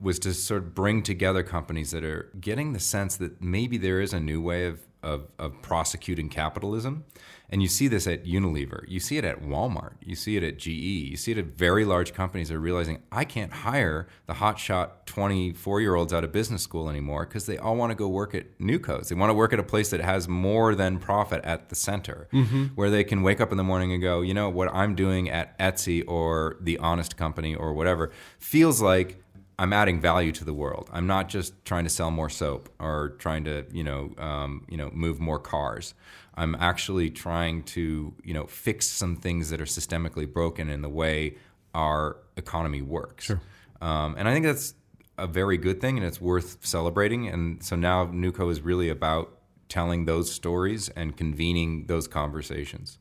was 0.00 0.18
to 0.20 0.32
sort 0.32 0.62
of 0.62 0.74
bring 0.74 1.02
together 1.02 1.42
companies 1.42 1.90
that 1.90 2.04
are 2.04 2.30
getting 2.40 2.72
the 2.72 2.80
sense 2.80 3.16
that 3.16 3.42
maybe 3.42 3.76
there 3.76 4.00
is 4.00 4.12
a 4.12 4.20
new 4.20 4.40
way 4.40 4.66
of 4.66 4.80
of, 5.02 5.28
of 5.38 5.60
prosecuting 5.62 6.28
capitalism, 6.28 7.04
and 7.50 7.62
you 7.62 7.68
see 7.68 7.88
this 7.88 8.06
at 8.06 8.24
Unilever, 8.24 8.84
you 8.88 9.00
see 9.00 9.16
it 9.16 9.24
at 9.24 9.42
Walmart, 9.42 9.94
you 10.02 10.14
see 10.14 10.36
it 10.36 10.42
at 10.42 10.58
GE, 10.58 10.68
you 10.68 11.16
see 11.16 11.32
it 11.32 11.38
at 11.38 11.46
very 11.46 11.84
large 11.84 12.12
companies 12.12 12.48
that 12.48 12.56
are 12.56 12.60
realizing 12.60 13.02
I 13.10 13.24
can't 13.24 13.52
hire 13.52 14.06
the 14.26 14.34
hotshot 14.34 15.06
24 15.06 15.80
year 15.80 15.94
olds 15.94 16.12
out 16.12 16.24
of 16.24 16.32
business 16.32 16.62
school 16.62 16.90
anymore 16.90 17.24
because 17.24 17.46
they 17.46 17.56
all 17.56 17.76
want 17.76 17.90
to 17.90 17.94
go 17.94 18.08
work 18.08 18.34
at 18.34 18.58
NewCos. 18.58 19.08
They 19.08 19.14
want 19.14 19.30
to 19.30 19.34
work 19.34 19.52
at 19.52 19.58
a 19.58 19.64
place 19.64 19.90
that 19.90 20.00
has 20.00 20.28
more 20.28 20.74
than 20.74 20.98
profit 20.98 21.42
at 21.44 21.68
the 21.70 21.74
center, 21.74 22.28
where 22.74 22.90
they 22.90 23.04
can 23.04 23.22
wake 23.22 23.40
up 23.40 23.50
in 23.50 23.56
the 23.56 23.64
morning 23.64 23.92
and 23.92 24.02
go, 24.02 24.20
you 24.20 24.34
know, 24.34 24.48
what 24.50 24.68
I'm 24.74 24.94
doing 24.94 25.30
at 25.30 25.58
Etsy 25.58 26.04
or 26.06 26.56
the 26.60 26.78
Honest 26.78 27.16
Company 27.16 27.54
or 27.54 27.72
whatever 27.72 28.10
feels 28.38 28.82
like 28.82 29.22
I'm 29.60 29.72
adding 29.72 30.00
value 30.00 30.30
to 30.32 30.44
the 30.44 30.54
world. 30.54 30.88
I'm 30.92 31.08
not 31.08 31.28
just 31.28 31.64
trying 31.64 31.82
to 31.84 31.90
sell 31.90 32.12
more 32.12 32.28
soap 32.28 32.68
or 32.78 33.16
trying 33.18 33.42
to, 33.44 33.66
you 33.72 33.82
know, 33.82 34.14
um, 34.16 34.64
you 34.68 34.76
know, 34.76 34.90
move 34.92 35.18
more 35.18 35.40
cars. 35.40 35.94
I'm 36.38 36.54
actually 36.54 37.10
trying 37.10 37.64
to, 37.64 38.14
you 38.22 38.32
know, 38.32 38.46
fix 38.46 38.86
some 38.86 39.16
things 39.16 39.50
that 39.50 39.60
are 39.60 39.66
systemically 39.66 40.32
broken 40.32 40.70
in 40.70 40.82
the 40.82 40.88
way 40.88 41.34
our 41.74 42.16
economy 42.36 42.80
works. 42.80 43.24
Sure. 43.24 43.40
Um, 43.80 44.14
and 44.16 44.28
I 44.28 44.32
think 44.32 44.46
that's 44.46 44.74
a 45.18 45.26
very 45.26 45.58
good 45.58 45.80
thing, 45.80 45.98
and 45.98 46.06
it's 46.06 46.20
worth 46.20 46.58
celebrating. 46.64 47.28
And 47.28 47.62
so 47.62 47.74
now 47.76 48.06
NewCo 48.06 48.50
is 48.50 48.60
really 48.60 48.88
about 48.88 49.36
telling 49.68 50.04
those 50.04 50.32
stories 50.32 50.88
and 50.90 51.16
convening 51.16 51.86
those 51.86 52.08
conversations. 52.08 52.98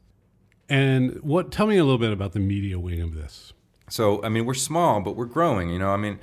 and 0.67 1.21
what? 1.23 1.51
Tell 1.51 1.67
me 1.67 1.77
a 1.77 1.83
little 1.83 1.99
bit 1.99 2.11
about 2.11 2.33
the 2.33 2.39
media 2.39 2.77
wing 2.79 3.01
of 3.01 3.13
this. 3.13 3.53
So, 3.89 4.21
I 4.23 4.29
mean, 4.29 4.45
we're 4.45 4.53
small, 4.53 4.99
but 4.99 5.15
we're 5.15 5.25
growing. 5.25 5.69
You 5.69 5.79
know, 5.79 5.91
I 5.91 5.97
mean, 5.97 6.19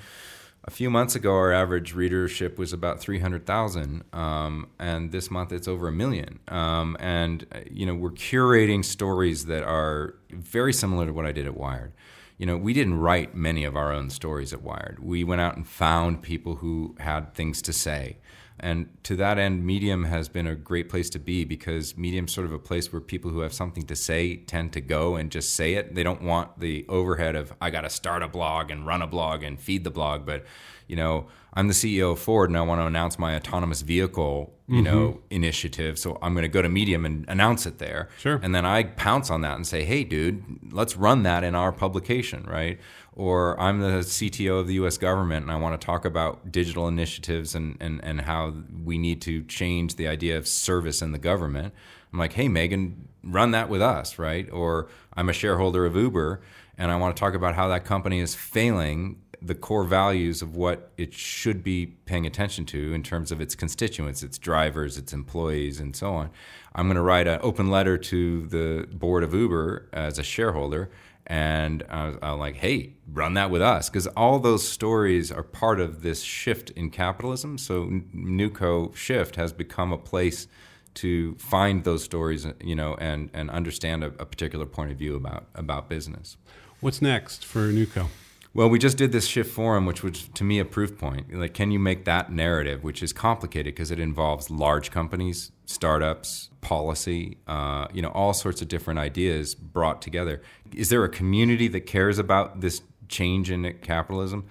a 0.66 0.70
few 0.70 0.88
months 0.88 1.14
ago, 1.14 1.32
our 1.34 1.52
average 1.52 1.94
readership 1.94 2.58
was 2.58 2.72
about 2.72 2.98
300,000. 2.98 4.02
Um, 4.12 4.68
and 4.78 5.12
this 5.12 5.30
month, 5.30 5.52
it's 5.52 5.68
over 5.68 5.88
a 5.88 5.92
million. 5.92 6.40
Um, 6.48 6.96
and, 7.00 7.46
uh, 7.52 7.60
you 7.70 7.84
know, 7.84 7.94
we're 7.94 8.10
curating 8.10 8.84
stories 8.84 9.44
that 9.46 9.62
are 9.62 10.14
very 10.30 10.72
similar 10.72 11.06
to 11.06 11.12
what 11.12 11.26
I 11.26 11.32
did 11.32 11.46
at 11.46 11.56
Wired. 11.56 11.92
You 12.38 12.46
know, 12.46 12.56
we 12.56 12.72
didn't 12.72 12.98
write 12.98 13.34
many 13.34 13.64
of 13.64 13.76
our 13.76 13.92
own 13.92 14.08
stories 14.10 14.52
at 14.52 14.62
Wired. 14.62 14.98
We 15.00 15.22
went 15.22 15.40
out 15.40 15.56
and 15.56 15.66
found 15.66 16.22
people 16.22 16.56
who 16.56 16.96
had 16.98 17.34
things 17.34 17.60
to 17.62 17.72
say. 17.72 18.16
And 18.61 18.96
to 19.02 19.16
that 19.16 19.36
end, 19.36 19.66
Medium 19.66 20.05
has 20.05 20.28
been 20.28 20.46
a 20.46 20.55
great 20.55 20.88
place 20.88 21.11
to 21.11 21.18
be 21.18 21.44
because 21.44 21.96
Medium's 21.96 22.32
sort 22.32 22.46
of 22.46 22.52
a 22.52 22.59
place 22.59 22.92
where 22.92 23.00
people 23.00 23.30
who 23.30 23.40
have 23.40 23.52
something 23.52 23.82
to 23.84 23.96
say 23.96 24.36
tend 24.36 24.72
to 24.74 24.80
go 24.80 25.16
and 25.16 25.30
just 25.30 25.55
say 25.55 25.74
it. 25.74 25.94
They 25.94 26.05
don't 26.05 26.22
want 26.22 26.61
the 26.61 26.86
overhead 26.88 27.34
of, 27.34 27.52
I 27.61 27.70
got 27.70 27.80
to 27.80 27.90
start 27.90 28.22
a 28.22 28.28
blog 28.28 28.70
and 28.70 28.86
run 28.86 29.02
a 29.02 29.09
blog 29.09 29.42
and 29.42 29.61
feed 29.61 29.82
the 29.82 29.90
blog. 29.90 30.24
But, 30.24 30.44
you 30.86 30.94
know, 30.94 31.26
I'm 31.52 31.66
the 31.66 31.74
CEO 31.74 32.12
of 32.12 32.20
Ford 32.20 32.48
and 32.48 32.57
I 32.57 32.62
want 32.62 32.80
to 32.80 32.86
announce 32.86 33.18
my 33.18 33.34
autonomous 33.34 33.82
vehicle, 33.82 34.55
you 34.68 34.82
know, 34.82 35.09
mm-hmm. 35.09 35.18
initiative. 35.30 35.98
So 35.98 36.18
I'm 36.22 36.32
going 36.34 36.42
to 36.42 36.48
go 36.48 36.62
to 36.62 36.68
Medium 36.68 37.05
and 37.05 37.24
announce 37.28 37.66
it 37.66 37.78
there. 37.78 38.09
Sure. 38.18 38.40
And 38.42 38.55
then 38.55 38.64
I 38.64 38.84
pounce 38.84 39.30
on 39.30 39.40
that 39.42 39.57
and 39.57 39.66
say, 39.66 39.84
hey, 39.84 40.05
dude, 40.05 40.72
let's 40.72 40.96
run 40.96 41.22
that 41.24 41.42
in 41.44 41.55
our 41.55 41.72
publication, 41.72 42.44
right? 42.44 42.78
Or 43.16 43.58
I'm 43.60 43.80
the 43.80 44.00
CTO 44.00 44.60
of 44.60 44.66
the 44.66 44.74
US 44.74 44.98
government 44.98 45.44
and 45.44 45.52
I 45.52 45.56
want 45.56 45.80
to 45.80 45.84
talk 45.84 46.04
about 46.04 46.50
digital 46.50 46.88
initiatives 46.88 47.54
and, 47.54 47.76
and, 47.80 48.02
and 48.02 48.22
how 48.22 48.54
we 48.82 48.98
need 48.98 49.22
to 49.22 49.42
change 49.44 49.94
the 49.94 50.08
idea 50.08 50.36
of 50.36 50.48
service 50.48 51.00
in 51.00 51.12
the 51.12 51.18
government. 51.18 51.72
I'm 52.12 52.18
like, 52.18 52.32
hey, 52.32 52.48
Megan, 52.48 53.08
run 53.22 53.52
that 53.52 53.68
with 53.68 53.82
us, 53.82 54.18
right? 54.18 54.50
Or 54.50 54.88
I'm 55.16 55.28
a 55.28 55.32
shareholder 55.32 55.86
of 55.86 55.94
Uber 55.94 56.40
and 56.76 56.90
I 56.90 56.96
want 56.96 57.16
to 57.16 57.20
talk 57.20 57.34
about 57.34 57.54
how 57.54 57.68
that 57.68 57.84
company 57.84 58.18
is 58.18 58.34
failing 58.34 59.20
the 59.44 59.54
core 59.54 59.84
values 59.84 60.40
of 60.40 60.56
what 60.56 60.90
it 60.96 61.12
should 61.12 61.62
be 61.62 61.86
paying 62.06 62.26
attention 62.26 62.64
to 62.64 62.94
in 62.94 63.02
terms 63.02 63.30
of 63.30 63.40
its 63.40 63.54
constituents, 63.54 64.22
its 64.22 64.38
drivers, 64.38 64.96
its 64.96 65.12
employees, 65.12 65.80
and 65.80 65.94
so 65.94 66.14
on. 66.14 66.30
I'm 66.74 66.86
going 66.86 66.96
to 66.96 67.02
write 67.02 67.28
an 67.28 67.40
open 67.42 67.70
letter 67.70 67.98
to 67.98 68.46
the 68.46 68.88
board 68.90 69.22
of 69.22 69.34
Uber 69.34 69.88
as 69.92 70.18
a 70.18 70.22
shareholder, 70.22 70.90
and 71.26 71.82
I 71.88 72.08
was, 72.08 72.16
I'm 72.22 72.38
like, 72.38 72.56
hey, 72.56 72.94
run 73.10 73.34
that 73.34 73.50
with 73.50 73.62
us, 73.62 73.88
because 73.88 74.06
all 74.08 74.38
those 74.38 74.68
stories 74.68 75.32
are 75.32 75.42
part 75.42 75.80
of 75.80 76.02
this 76.02 76.22
shift 76.22 76.70
in 76.70 76.90
capitalism. 76.90 77.58
So 77.58 77.86
NewCo 78.14 78.94
Shift 78.94 79.36
has 79.36 79.52
become 79.52 79.92
a 79.92 79.98
place 79.98 80.46
to 80.94 81.34
find 81.36 81.84
those 81.84 82.04
stories, 82.04 82.46
you 82.62 82.74
know, 82.74 82.94
and 83.00 83.30
and 83.32 83.50
understand 83.50 84.04
a, 84.04 84.08
a 84.18 84.26
particular 84.26 84.66
point 84.66 84.92
of 84.92 84.98
view 84.98 85.16
about 85.16 85.46
about 85.54 85.88
business. 85.88 86.36
What's 86.80 87.00
next 87.00 87.44
for 87.44 87.72
NewCo? 87.72 88.08
Well, 88.55 88.70
we 88.70 88.78
just 88.78 88.96
did 88.96 89.11
this 89.11 89.26
shift 89.26 89.52
forum, 89.52 89.84
which 89.84 90.05
was 90.05 90.28
to 90.28 90.44
me 90.44 90.61
a 90.61 90.64
proof 90.64 90.96
point. 90.96 91.34
Like, 91.34 91.55
can 91.55 91.72
you 91.72 91.80
make 91.80 92.05
that 92.05 92.30
narrative, 92.30 92.84
which 92.84 93.02
is 93.02 93.12
complicated 93.12 93.74
because 93.74 93.90
it 93.90 93.98
involves 93.98 94.48
large 94.48 94.92
companies, 94.92 95.50
startups, 95.66 96.50
policy, 96.61 97.36
uh, 97.46 97.86
you 97.92 98.02
know, 98.02 98.09
all 98.09 98.32
sorts 98.32 98.62
of 98.62 98.68
different 98.68 98.98
ideas 98.98 99.55
brought 99.55 100.02
together. 100.02 100.42
Is 100.74 100.88
there 100.88 101.05
a 101.05 101.09
community 101.09 101.68
that 101.68 101.82
cares 101.82 102.18
about 102.18 102.61
this 102.61 102.80
change 103.09 103.50
in 103.50 103.70
capitalism? 103.82 104.46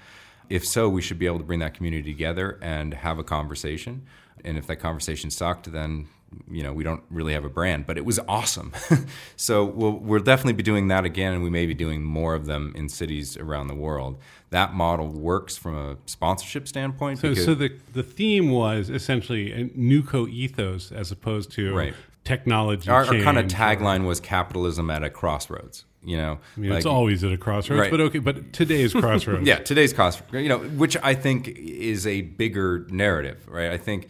If 0.49 0.65
so, 0.65 0.87
we 0.87 1.01
should 1.01 1.17
be 1.17 1.25
able 1.25 1.39
to 1.39 1.43
bring 1.43 1.59
that 1.59 1.73
community 1.73 2.13
together 2.13 2.59
and 2.61 2.93
have 2.93 3.19
a 3.19 3.23
conversation. 3.23 4.05
And 4.45 4.57
if 4.57 4.67
that 4.67 4.77
conversation 4.77 5.31
sucked, 5.31 5.71
then 5.71 6.07
you 6.49 6.63
know 6.63 6.73
we 6.73 6.83
don't 6.83 7.03
really 7.09 7.33
have 7.33 7.45
a 7.45 7.49
brand. 7.49 7.85
But 7.85 7.97
it 7.97 8.05
was 8.05 8.19
awesome. 8.27 8.71
so 9.35 9.65
we'll 9.65 9.93
we'll 9.99 10.21
definitely 10.23 10.53
be 10.53 10.63
doing 10.63 10.87
that 10.89 11.05
again, 11.05 11.33
and 11.33 11.43
we 11.43 11.49
may 11.49 11.65
be 11.65 11.73
doing 11.73 12.03
more 12.03 12.35
of 12.35 12.45
them 12.45 12.73
in 12.75 12.89
cities 12.89 13.37
around 13.37 13.67
the 13.67 13.75
world. 13.75 14.17
That 14.49 14.73
model 14.73 15.07
works 15.07 15.57
from 15.57 15.75
a 15.75 15.97
sponsorship 16.05 16.67
standpoint. 16.67 17.19
So, 17.19 17.33
so 17.33 17.55
the 17.55 17.71
the 17.93 18.03
theme 18.03 18.51
was 18.51 18.89
essentially 18.89 19.51
a 19.51 19.65
NewCo 19.69 20.29
ethos 20.29 20.91
as 20.91 21.11
opposed 21.11 21.51
to 21.53 21.73
Right. 21.75 21.93
technology. 22.23 22.89
our, 22.89 23.05
our 23.05 23.19
kind 23.21 23.37
of 23.37 23.47
tagline 23.47 24.05
was 24.05 24.19
capitalism 24.19 24.89
at 24.89 25.03
a 25.03 25.09
crossroads. 25.09 25.85
You 26.05 26.17
know, 26.17 26.39
I 26.57 26.59
mean, 26.59 26.71
it's 26.73 26.85
always 26.85 27.23
at 27.23 27.31
a 27.31 27.37
crossroads, 27.37 27.79
Right. 27.79 27.89
but 27.91 28.01
okay. 28.01 28.19
But 28.19 28.51
today's 28.51 28.91
crossroads. 29.03 29.47
Yeah, 29.47 29.59
today's 29.59 29.93
crossroads 29.93 30.33
you 30.33 30.49
know, 30.49 30.57
which 30.59 30.97
I 31.01 31.13
think 31.15 31.47
is 31.47 32.05
a 32.05 32.21
bigger 32.21 32.85
narrative, 32.89 33.47
right? 33.47 33.71
I 33.71 33.77
think 33.77 34.09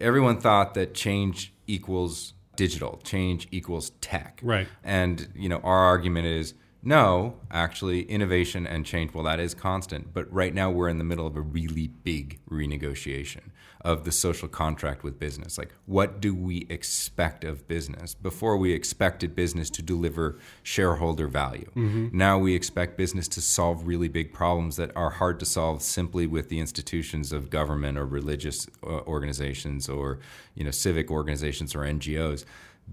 everyone 0.00 0.40
thought 0.40 0.74
that 0.74 0.94
change 0.94 1.52
equals 1.68 2.34
digital, 2.56 3.00
change 3.04 3.46
equals 3.52 3.90
tech. 4.00 4.40
Right. 4.42 4.66
And, 4.82 5.28
you 5.36 5.48
know, 5.48 5.58
our 5.58 5.78
argument 5.78 6.26
is 6.26 6.54
no, 6.82 7.36
actually, 7.50 8.02
innovation 8.02 8.66
and 8.66 8.84
change, 8.84 9.12
well, 9.12 9.24
that 9.24 9.40
is 9.40 9.54
constant. 9.54 10.12
But 10.12 10.32
right 10.32 10.54
now, 10.54 10.70
we're 10.70 10.88
in 10.88 10.98
the 10.98 11.04
middle 11.04 11.26
of 11.26 11.36
a 11.36 11.40
really 11.40 11.88
big 11.88 12.40
renegotiation 12.50 13.50
of 13.88 14.04
the 14.04 14.12
social 14.12 14.48
contract 14.48 15.02
with 15.02 15.18
business. 15.18 15.56
Like, 15.56 15.72
what 15.86 16.20
do 16.20 16.34
we 16.34 16.66
expect 16.68 17.42
of 17.42 17.66
business? 17.66 18.14
Before, 18.14 18.58
we 18.58 18.74
expected 18.74 19.34
business 19.34 19.70
to 19.70 19.80
deliver 19.80 20.36
shareholder 20.62 21.26
value. 21.26 21.70
Now, 22.12 22.38
we 22.38 22.54
expect 22.54 22.98
business 22.98 23.28
to 23.28 23.40
solve 23.40 23.86
really 23.86 24.08
big 24.08 24.30
problems 24.30 24.76
that 24.76 24.94
are 24.94 25.08
hard 25.08 25.40
to 25.40 25.46
solve 25.46 25.80
simply 25.80 26.26
with 26.26 26.50
the 26.50 26.60
institutions 26.60 27.32
of 27.32 27.48
government 27.48 27.96
or 27.96 28.04
religious 28.04 28.66
uh, 28.82 29.00
organizations 29.06 29.88
or 29.88 30.18
you 30.54 30.64
know 30.64 30.70
civic 30.70 31.10
organizations 31.10 31.74
or 31.74 31.78
NGOs 31.78 32.44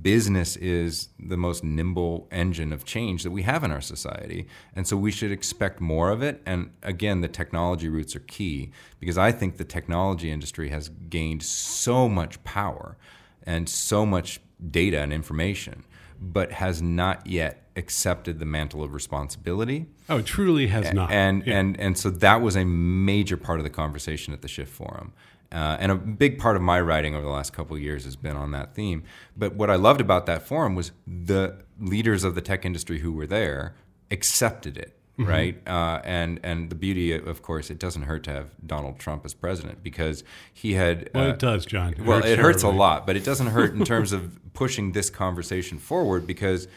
business 0.02 0.56
is 0.58 1.10
the 1.20 1.38
most 1.38 1.64
nimble 1.64 2.28
engine 2.32 2.74
of 2.74 2.86
change 2.86 3.24
that 3.24 3.32
we 3.32 3.44
have 3.44 3.64
in 3.64 3.72
our 3.72 3.82
society. 3.82 4.48
And 4.76 4.88
so 4.88 4.98
we 4.98 5.12
should 5.12 5.32
expect 5.32 5.80
more 5.80 6.10
of 6.10 6.22
it. 6.22 6.42
And 6.46 6.72
again, 6.84 7.22
the 7.22 7.28
technology 7.28 7.90
roots 7.90 8.16
are 8.16 8.22
key 8.22 8.72
because 9.00 9.18
I 9.18 9.32
think 9.32 9.58
the 9.58 9.64
technology 9.64 10.32
industry 10.32 10.70
has 10.70 10.90
gained 10.90 11.44
so 11.44 12.10
much 12.10 12.44
power 12.44 12.98
and 13.44 13.70
so 13.70 14.06
much 14.06 14.42
data 14.72 15.00
and 15.00 15.14
information, 15.14 15.84
but 16.20 16.52
has 16.54 16.82
not 16.82 17.26
yet 17.28 17.62
accepted 17.76 18.40
the 18.40 18.46
mantle 18.46 18.82
of 18.84 18.94
responsibility. 18.94 19.86
Oh, 20.10 20.18
it 20.18 20.26
truly 20.26 20.68
has 20.68 20.94
not. 20.94 21.12
And, 21.12 21.46
Yeah. 21.46 21.60
and, 21.60 21.80
and 21.80 21.98
so 21.98 22.10
that 22.10 22.42
was 22.42 22.56
a 22.56 22.64
major 22.66 23.38
part 23.38 23.60
of 23.60 23.64
the 23.64 23.70
conversation 23.70 24.34
at 24.34 24.42
the 24.42 24.48
Shift 24.48 24.72
Forum. 24.72 25.12
Uh, 25.52 25.78
and 25.80 25.92
a 25.92 25.96
big 25.96 26.40
part 26.40 26.56
of 26.56 26.62
my 26.62 26.80
writing 26.82 27.16
over 27.16 27.24
the 27.24 27.32
last 27.32 27.54
couple 27.54 27.76
of 27.76 27.82
years 27.82 28.04
has 28.04 28.16
been 28.16 28.36
on 28.36 28.52
that 28.52 28.74
theme. 28.74 29.04
But 29.38 29.56
what 29.56 29.70
I 29.70 29.76
loved 29.76 30.02
about 30.02 30.26
that 30.26 30.42
forum 30.42 30.76
was 30.76 30.92
the 31.06 31.58
leaders 31.80 32.24
of 32.24 32.36
the 32.36 32.42
tech 32.42 32.66
industry 32.66 33.00
who 33.00 33.12
were 33.12 33.28
there 33.28 33.76
accepted 34.12 34.78
it, 34.78 34.98
Mm-hmm. 35.18 35.30
right? 35.30 35.68
Uh, 35.68 36.02
and 36.04 36.40
and 36.44 36.70
the 36.70 36.76
beauty, 36.76 37.14
of 37.14 37.42
course, 37.42 37.70
it 37.70 37.80
doesn't 37.80 38.04
hurt 38.04 38.24
to 38.26 38.32
have 38.32 38.50
Donald 38.66 39.00
Trump 39.00 39.24
as 39.24 39.34
president 39.34 39.82
because 39.82 40.24
he 40.54 40.74
had. 40.74 41.10
well, 41.14 41.28
uh, 41.28 41.34
it 41.34 41.40
does, 41.40 41.66
John. 41.66 41.96
well, 42.00 42.24
it 42.24 42.38
hurts 42.38 42.64
a 42.64 42.70
lot, 42.70 43.08
but 43.08 43.16
it 43.16 43.24
doesn't 43.24 43.48
hurt 43.48 43.74
in 43.74 43.86
terms 43.94 44.12
of 44.12 44.38
pushing 44.54 44.92
this 44.92 45.10
conversation 45.10 45.78
forward 45.80 46.28
because 46.28 46.68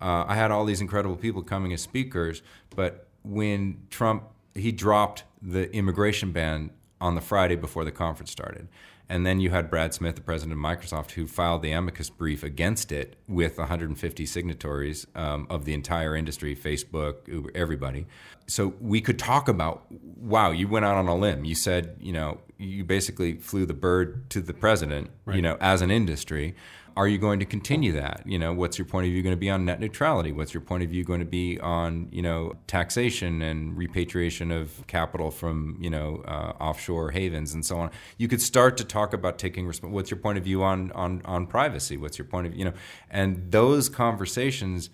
uh, 0.00 0.24
I 0.26 0.36
had 0.36 0.50
all 0.50 0.64
these 0.64 0.80
incredible 0.80 1.16
people 1.16 1.42
coming 1.42 1.72
as 1.74 1.82
speakers, 1.82 2.42
but 2.74 3.06
when 3.24 3.82
Trump 3.90 4.24
he 4.54 4.72
dropped 4.72 5.24
the 5.40 5.72
immigration 5.74 6.32
ban 6.32 6.70
on 7.00 7.14
the 7.14 7.20
Friday 7.20 7.56
before 7.56 7.84
the 7.84 7.90
conference 7.92 8.30
started. 8.30 8.68
And 9.08 9.26
then 9.26 9.40
you 9.40 9.50
had 9.50 9.68
Brad 9.68 9.92
Smith, 9.92 10.14
the 10.14 10.22
president 10.22 10.52
of 10.52 10.64
Microsoft, 10.64 11.12
who 11.12 11.26
filed 11.26 11.62
the 11.62 11.72
amicus 11.72 12.08
brief 12.08 12.42
against 12.42 12.92
it 12.92 13.16
with 13.28 13.58
150 13.58 14.26
signatories 14.26 15.06
um, 15.14 15.46
of 15.50 15.64
the 15.64 15.74
entire 15.74 16.16
industry 16.16 16.56
Facebook, 16.56 17.28
Uber, 17.28 17.50
everybody. 17.54 18.06
So 18.46 18.74
we 18.80 19.00
could 19.00 19.18
talk 19.18 19.48
about 19.48 19.86
wow, 20.16 20.50
you 20.50 20.68
went 20.68 20.84
out 20.84 20.96
on 20.96 21.08
a 21.08 21.16
limb. 21.16 21.44
You 21.44 21.54
said, 21.54 21.96
you 22.00 22.12
know, 22.12 22.40
you 22.58 22.84
basically 22.84 23.36
flew 23.36 23.66
the 23.66 23.74
bird 23.74 24.30
to 24.30 24.40
the 24.40 24.54
president, 24.54 25.10
you 25.32 25.42
know, 25.42 25.56
as 25.60 25.82
an 25.82 25.90
industry. 25.90 26.54
Are 26.96 27.08
you 27.08 27.18
going 27.18 27.38
to 27.40 27.46
continue 27.46 27.92
that? 27.92 28.22
You 28.26 28.38
know, 28.38 28.52
what's 28.52 28.78
your 28.78 28.84
point 28.84 29.06
of 29.06 29.12
view 29.12 29.22
going 29.22 29.34
to 29.34 29.40
be 29.40 29.48
on 29.48 29.64
net 29.64 29.80
neutrality? 29.80 30.30
What's 30.32 30.52
your 30.52 30.60
point 30.60 30.82
of 30.82 30.90
view 30.90 31.04
going 31.04 31.20
to 31.20 31.26
be 31.26 31.58
on, 31.60 32.08
you 32.12 32.22
know, 32.22 32.54
taxation 32.66 33.40
and 33.40 33.76
repatriation 33.76 34.50
of 34.50 34.86
capital 34.86 35.30
from, 35.30 35.78
you 35.80 35.88
know, 35.88 36.22
uh, 36.26 36.52
offshore 36.60 37.10
havens 37.12 37.54
and 37.54 37.64
so 37.64 37.78
on? 37.78 37.90
You 38.18 38.28
could 38.28 38.42
start 38.42 38.76
to 38.76 38.84
talk 38.84 39.14
about 39.14 39.38
taking 39.38 39.66
resp- 39.66 39.88
what's 39.88 40.10
your 40.10 40.18
point 40.18 40.38
of 40.38 40.44
view 40.44 40.62
on 40.62 40.92
on 40.92 41.22
on 41.24 41.46
privacy? 41.46 41.96
What's 41.96 42.18
your 42.18 42.26
point 42.26 42.48
of, 42.48 42.54
you 42.54 42.66
know, 42.66 42.74
and 43.10 43.50
those 43.50 43.88
conversations 43.88 44.90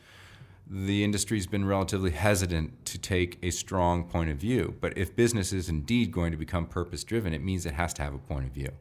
the 0.70 1.02
industry's 1.02 1.46
been 1.46 1.64
relatively 1.64 2.10
hesitant 2.10 2.84
to 2.84 2.98
take 2.98 3.38
a 3.42 3.50
strong 3.50 4.04
point 4.04 4.30
of 4.30 4.36
view. 4.36 4.76
But 4.80 4.98
if 4.98 5.16
business 5.16 5.52
is 5.52 5.68
indeed 5.68 6.12
going 6.12 6.30
to 6.30 6.36
become 6.36 6.66
purpose 6.66 7.04
driven, 7.04 7.32
it 7.32 7.42
means 7.42 7.64
it 7.64 7.74
has 7.74 7.94
to 7.94 8.02
have 8.02 8.14
a 8.14 8.18
point 8.18 8.46
of 8.46 8.52
view. 8.52 8.72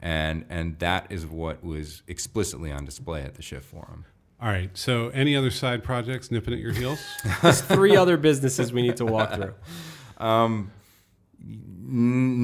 And 0.00 0.44
and 0.48 0.78
that 0.78 1.08
is 1.10 1.26
what 1.26 1.64
was 1.64 2.02
explicitly 2.06 2.70
on 2.70 2.84
display 2.84 3.22
at 3.22 3.34
the 3.34 3.42
Shift 3.42 3.64
Forum. 3.64 4.04
All 4.40 4.48
right. 4.48 4.70
So, 4.78 5.08
any 5.08 5.34
other 5.34 5.50
side 5.50 5.82
projects 5.82 6.30
nipping 6.30 6.54
at 6.54 6.60
your 6.60 6.72
heels? 6.72 7.00
There's 7.42 7.60
three 7.60 7.96
other 7.96 8.16
businesses 8.16 8.72
we 8.72 8.82
need 8.82 8.96
to 8.98 9.04
walk 9.04 9.32
through. 9.34 9.54
N- 10.20 10.70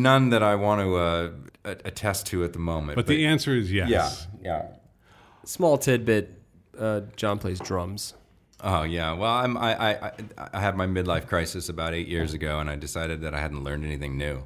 None 0.03 0.31
that 0.31 0.43
I 0.43 0.55
want 0.55 0.81
to 0.81 0.97
uh, 0.97 1.31
attest 1.85 2.27
to 2.29 2.45
at 2.45 2.53
the 2.53 2.59
moment. 2.59 2.97
But 2.97 3.07
the 3.07 3.27
answer 3.27 3.57
is 3.57 3.73
yes. 3.73 3.91
yeah, 3.91 4.11
yeah. 4.43 4.67
Small 5.45 5.77
tidbit: 5.79 6.41
uh, 6.79 7.03
John 7.17 7.39
plays 7.39 7.61
drums. 7.61 8.15
Oh 8.63 8.83
yeah. 8.83 9.13
Well, 9.13 9.31
I'm, 9.31 9.57
I, 9.59 9.93
I 9.93 10.07
I 10.07 10.13
I 10.55 10.61
had 10.61 10.77
my 10.77 10.87
midlife 10.87 11.27
crisis 11.27 11.69
about 11.69 11.93
eight 11.95 12.09
years 12.09 12.33
ago, 12.33 12.59
and 12.59 12.71
I 12.71 12.77
decided 12.77 13.21
that 13.23 13.35
I 13.35 13.41
hadn't 13.41 13.63
learned 13.63 13.85
anything 13.85 14.17
new, 14.17 14.45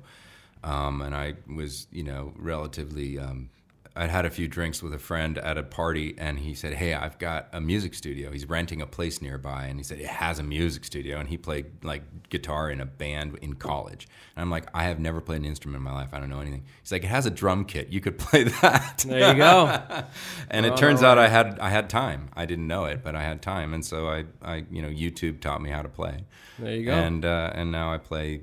um, 0.68 1.00
and 1.02 1.14
I 1.14 1.34
was 1.54 1.86
you 1.90 2.04
know 2.04 2.32
relatively. 2.36 3.18
Um, 3.18 3.50
I'd 3.98 4.10
had 4.10 4.24
a 4.24 4.30
few 4.30 4.46
drinks 4.46 4.80
with 4.80 4.94
a 4.94 4.98
friend 4.98 5.38
at 5.38 5.58
a 5.58 5.64
party, 5.64 6.14
and 6.16 6.38
he 6.38 6.54
said, 6.54 6.74
"Hey, 6.74 6.94
I've 6.94 7.18
got 7.18 7.48
a 7.52 7.60
music 7.60 7.94
studio. 7.94 8.30
He's 8.30 8.48
renting 8.48 8.80
a 8.80 8.86
place 8.86 9.20
nearby, 9.20 9.66
and 9.66 9.76
he 9.76 9.82
said 9.82 9.98
it 9.98 10.06
has 10.06 10.38
a 10.38 10.44
music 10.44 10.84
studio, 10.84 11.18
and 11.18 11.28
he 11.28 11.36
played 11.36 11.84
like 11.84 12.28
guitar 12.28 12.70
in 12.70 12.80
a 12.80 12.86
band 12.86 13.36
in 13.42 13.54
college." 13.54 14.06
And 14.36 14.42
I'm 14.42 14.50
like, 14.50 14.66
"I 14.72 14.84
have 14.84 15.00
never 15.00 15.20
played 15.20 15.40
an 15.40 15.46
instrument 15.46 15.78
in 15.78 15.82
my 15.82 15.92
life. 15.92 16.10
I 16.12 16.20
don't 16.20 16.30
know 16.30 16.38
anything." 16.38 16.62
He's 16.80 16.92
like, 16.92 17.02
"It 17.02 17.08
has 17.08 17.26
a 17.26 17.30
drum 17.30 17.64
kit. 17.64 17.88
You 17.88 18.00
could 18.00 18.18
play 18.26 18.44
that." 18.44 19.04
There 19.04 19.32
you 19.32 19.36
go. 19.36 19.82
and 20.50 20.64
it 20.64 20.76
turns 20.76 21.02
out 21.02 21.18
I 21.18 21.26
had 21.26 21.58
I 21.58 21.68
had 21.68 21.90
time. 21.90 22.30
I 22.36 22.46
didn't 22.46 22.68
know 22.68 22.84
it, 22.84 23.02
but 23.02 23.16
I 23.16 23.24
had 23.24 23.42
time, 23.42 23.74
and 23.74 23.84
so 23.84 24.08
I, 24.08 24.26
I 24.40 24.64
you 24.70 24.80
know 24.80 24.88
YouTube 24.88 25.40
taught 25.40 25.60
me 25.60 25.70
how 25.70 25.82
to 25.82 25.88
play. 25.88 26.24
There 26.60 26.72
you 26.72 26.84
go. 26.84 26.92
And 26.92 27.24
uh, 27.24 27.50
and 27.52 27.72
now 27.72 27.92
I 27.92 27.98
play 27.98 28.42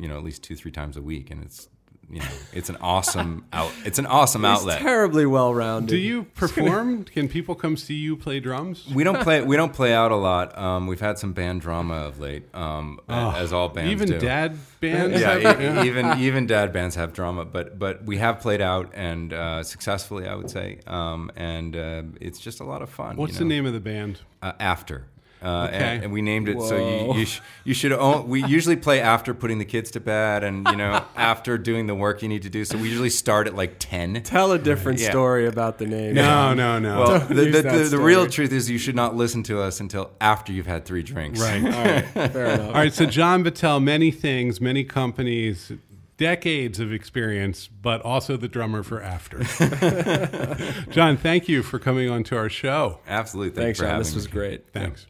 you 0.00 0.06
know 0.06 0.16
at 0.16 0.22
least 0.22 0.44
two 0.44 0.54
three 0.54 0.70
times 0.70 0.96
a 0.96 1.02
week, 1.02 1.32
and 1.32 1.42
it's 1.42 1.68
you 2.10 2.20
know 2.20 2.26
it's 2.52 2.68
an 2.68 2.76
awesome 2.80 3.44
out 3.54 3.72
it's 3.84 3.98
an 3.98 4.04
awesome 4.06 4.42
He's 4.42 4.50
outlet. 4.50 4.80
terribly 4.80 5.24
well 5.24 5.54
rounded. 5.54 5.88
Do 5.88 5.96
you 5.96 6.24
perform? 6.24 7.04
Can 7.04 7.26
people 7.28 7.54
come 7.54 7.76
see 7.76 7.94
you 7.94 8.16
play 8.16 8.38
drums? 8.40 8.86
we 8.94 9.02
don't 9.04 9.20
play 9.22 9.40
we 9.42 9.56
don't 9.56 9.72
play 9.72 9.94
out 9.94 10.12
a 10.12 10.16
lot. 10.16 10.56
Um, 10.58 10.86
we've 10.86 11.00
had 11.00 11.18
some 11.18 11.32
band 11.32 11.60
drama 11.62 11.94
of 11.94 12.20
late, 12.20 12.54
um, 12.54 13.00
as 13.08 13.52
all 13.52 13.68
bands 13.70 13.90
Even 13.92 14.08
do. 14.08 14.18
dad 14.18 14.58
bands? 14.80 15.20
yeah, 15.20 15.38
have- 15.38 15.84
e- 15.84 15.88
even 15.88 16.18
even 16.20 16.46
dad 16.46 16.72
bands 16.72 16.94
have 16.96 17.12
drama, 17.14 17.44
but 17.46 17.78
but 17.78 18.04
we 18.04 18.18
have 18.18 18.40
played 18.40 18.60
out 18.60 18.90
and 18.94 19.32
uh, 19.32 19.62
successfully, 19.62 20.26
I 20.28 20.34
would 20.34 20.50
say, 20.50 20.80
um, 20.86 21.30
and 21.36 21.74
uh, 21.76 22.02
it's 22.20 22.38
just 22.38 22.60
a 22.60 22.64
lot 22.64 22.82
of 22.82 22.90
fun. 22.90 23.16
What's 23.16 23.34
you 23.34 23.38
the 23.40 23.44
name 23.46 23.64
of 23.64 23.72
the 23.72 23.80
band? 23.80 24.20
Uh, 24.42 24.52
after. 24.60 25.06
Uh, 25.42 25.64
Okay. 25.68 25.74
and, 25.76 26.04
and 26.04 26.12
we 26.12 26.22
named 26.22 26.48
it 26.48 26.60
so 26.62 26.76
you 26.76 27.14
you, 27.18 27.26
sh- 27.26 27.40
you 27.64 27.74
should 27.74 27.90
own, 27.92 28.28
we 28.28 28.44
usually 28.44 28.76
play 28.76 29.00
after 29.00 29.34
putting 29.34 29.58
the 29.58 29.64
kids 29.64 29.90
to 29.90 29.98
bed 30.00 30.44
and 30.44 30.66
you 30.68 30.76
know 30.76 31.04
after 31.16 31.58
doing 31.58 31.88
the 31.88 31.94
work 31.96 32.22
you 32.22 32.28
need 32.28 32.42
to 32.42 32.48
do 32.50 32.64
so 32.64 32.78
we 32.78 32.88
usually 32.88 33.10
start 33.10 33.46
at 33.48 33.56
like 33.56 33.74
10 33.80 34.22
Tell 34.22 34.52
a 34.52 34.58
different 34.58 35.00
Yeah. 35.00 35.10
story 35.10 35.46
about 35.46 35.78
the 35.78 35.86
name. 35.86 36.14
No, 36.14 36.54
no, 36.54 36.78
no. 36.78 36.98
well 37.00 37.18
Don't 37.18 37.34
the, 37.34 37.44
use 37.46 37.56
the, 37.56 37.62
that 37.62 37.72
the, 37.76 37.84
the 37.96 37.98
real 37.98 38.26
truth 38.28 38.52
is 38.52 38.70
you 38.70 38.78
should 38.78 38.94
not 38.96 39.16
listen 39.16 39.42
to 39.44 39.60
us 39.60 39.80
until 39.80 40.12
after 40.20 40.52
you've 40.52 40.66
had 40.68 40.84
three 40.84 41.02
drinks 41.02 41.40
right. 41.40 41.62
All 41.64 41.70
right, 41.70 42.04
fair 42.32 42.46
enough. 42.54 42.68
All 42.68 42.74
right. 42.74 42.92
So, 42.94 43.06
John 43.06 43.42
Battelle, 43.42 43.82
many 43.82 44.10
things, 44.12 44.60
many 44.60 44.84
companies, 44.84 45.72
decades 46.18 46.78
of 46.78 46.92
experience, 46.92 47.68
but 47.68 48.00
also 48.02 48.36
the 48.36 48.46
drummer 48.48 48.82
for 48.84 49.02
After. 49.02 49.38
John, 50.90 51.16
thank 51.16 51.48
you 51.48 51.62
for 51.62 51.78
coming 51.78 52.08
on 52.10 52.22
to 52.24 52.36
our 52.36 52.48
show. 52.48 53.00
absolutely 53.08 53.60
Thanks, 53.60 53.78
for 53.78 53.84
John. 53.84 53.90
having 53.92 54.04
This 54.04 54.14
was 54.14 54.26
great. 54.28 54.72
Thanks. 54.72 55.06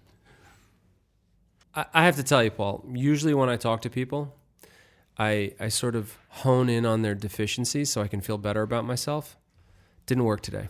I, 1.74 1.86
I 1.94 2.04
have 2.04 2.16
to 2.16 2.22
tell 2.22 2.42
you, 2.42 2.50
Paul. 2.50 2.84
Usually, 2.92 3.34
when 3.34 3.48
I 3.48 3.56
talk 3.56 3.82
to 3.82 3.90
people, 3.90 4.34
I 5.18 5.54
I 5.60 5.68
sort 5.68 5.94
of 5.94 6.18
hone 6.28 6.68
in 6.68 6.86
on 6.86 7.02
their 7.02 7.14
deficiencies 7.14 7.90
so 7.90 8.02
I 8.02 8.08
can 8.08 8.20
feel 8.20 8.38
better 8.38 8.62
about 8.62 8.84
myself. 8.84 9.36
Didn't 10.06 10.24
work 10.24 10.40
today. 10.40 10.68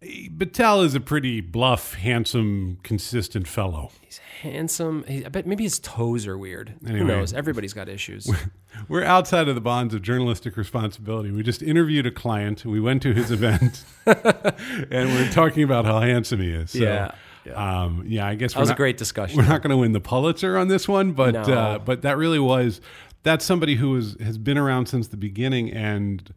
Battelle 0.00 0.84
is 0.84 0.94
a 0.94 1.00
pretty 1.00 1.40
bluff, 1.40 1.94
handsome, 1.94 2.78
consistent 2.84 3.48
fellow. 3.48 3.90
He's 4.00 4.18
handsome. 4.42 5.04
He, 5.08 5.24
I 5.24 5.28
bet 5.28 5.44
maybe 5.44 5.64
his 5.64 5.80
toes 5.80 6.24
are 6.28 6.38
weird. 6.38 6.74
Anyway. 6.84 6.98
Who 7.00 7.04
knows? 7.04 7.32
Everybody's 7.32 7.72
got 7.72 7.88
issues. 7.88 8.30
We're 8.88 9.02
outside 9.02 9.48
of 9.48 9.56
the 9.56 9.60
bonds 9.60 9.94
of 9.94 10.02
journalistic 10.02 10.56
responsibility. 10.56 11.32
We 11.32 11.42
just 11.42 11.62
interviewed 11.62 12.06
a 12.06 12.12
client. 12.12 12.64
We 12.64 12.78
went 12.78 13.02
to 13.02 13.12
his 13.12 13.32
event, 13.32 13.84
and 14.06 15.10
we're 15.10 15.30
talking 15.32 15.64
about 15.64 15.84
how 15.84 15.98
handsome 16.00 16.40
he 16.40 16.52
is. 16.52 16.70
So, 16.70 16.78
Yeah, 16.78 17.12
yeah. 17.48 17.82
Um, 17.82 18.04
yeah. 18.06 18.26
I 18.26 18.34
guess 18.34 18.52
that 18.52 18.58
we're 18.58 18.62
was 18.62 18.68
a 18.70 18.72
not, 18.72 18.76
great 18.78 18.96
discussion. 18.96 19.36
we're 19.38 19.48
not 19.48 19.62
going 19.62 19.70
to 19.70 19.76
win 19.76 19.92
the 19.92 20.00
Pulitzer 20.00 20.56
on 20.58 20.68
this 20.68 20.86
one, 20.88 21.12
but 21.12 21.32
No. 21.34 21.40
uh, 21.42 21.78
but 21.78 22.02
that 22.02 22.16
really 22.16 22.38
was 22.38 22.80
that's 23.22 23.44
somebody 23.44 23.74
who 23.76 23.96
is, 23.96 24.16
has 24.20 24.38
been 24.38 24.56
around 24.56 24.86
since 24.86 25.08
the 25.08 25.16
beginning, 25.16 25.70
and 25.72 26.32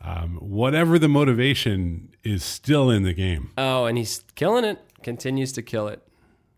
um, 0.00 0.36
whatever 0.40 0.98
the 0.98 1.08
motivation 1.08 2.08
is 2.24 2.42
still 2.42 2.90
in 2.90 3.02
the 3.02 3.12
game. 3.12 3.50
Oh, 3.58 3.84
and 3.84 3.98
he's 3.98 4.24
killing 4.34 4.64
it. 4.64 4.78
Continues 5.02 5.52
to 5.52 5.62
kill 5.62 5.88
it. 5.88 6.02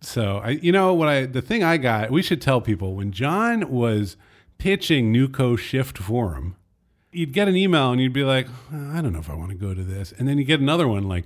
So 0.00 0.38
I, 0.44 0.50
you 0.50 0.70
know 0.70 0.92
what 0.94 1.08
I, 1.08 1.26
the 1.26 1.42
thing 1.42 1.64
I 1.64 1.76
got, 1.78 2.10
we 2.10 2.22
should 2.22 2.40
tell 2.42 2.60
people 2.60 2.94
when 2.94 3.10
John 3.10 3.70
was 3.70 4.16
pitching 4.58 5.12
NewCo 5.12 5.58
Shift 5.58 5.98
Forum, 5.98 6.56
you'd 7.10 7.32
get 7.32 7.48
an 7.48 7.56
email 7.56 7.90
and 7.90 8.00
you'd 8.00 8.12
be 8.12 8.24
like, 8.24 8.46
I 8.72 9.00
don't 9.00 9.12
know 9.12 9.18
if 9.18 9.30
I 9.30 9.34
want 9.34 9.50
to 9.50 9.56
go 9.56 9.72
to 9.74 9.82
this, 9.82 10.12
and 10.16 10.28
then 10.28 10.38
you 10.38 10.44
get 10.44 10.60
another 10.60 10.86
one 10.86 11.04
like, 11.08 11.24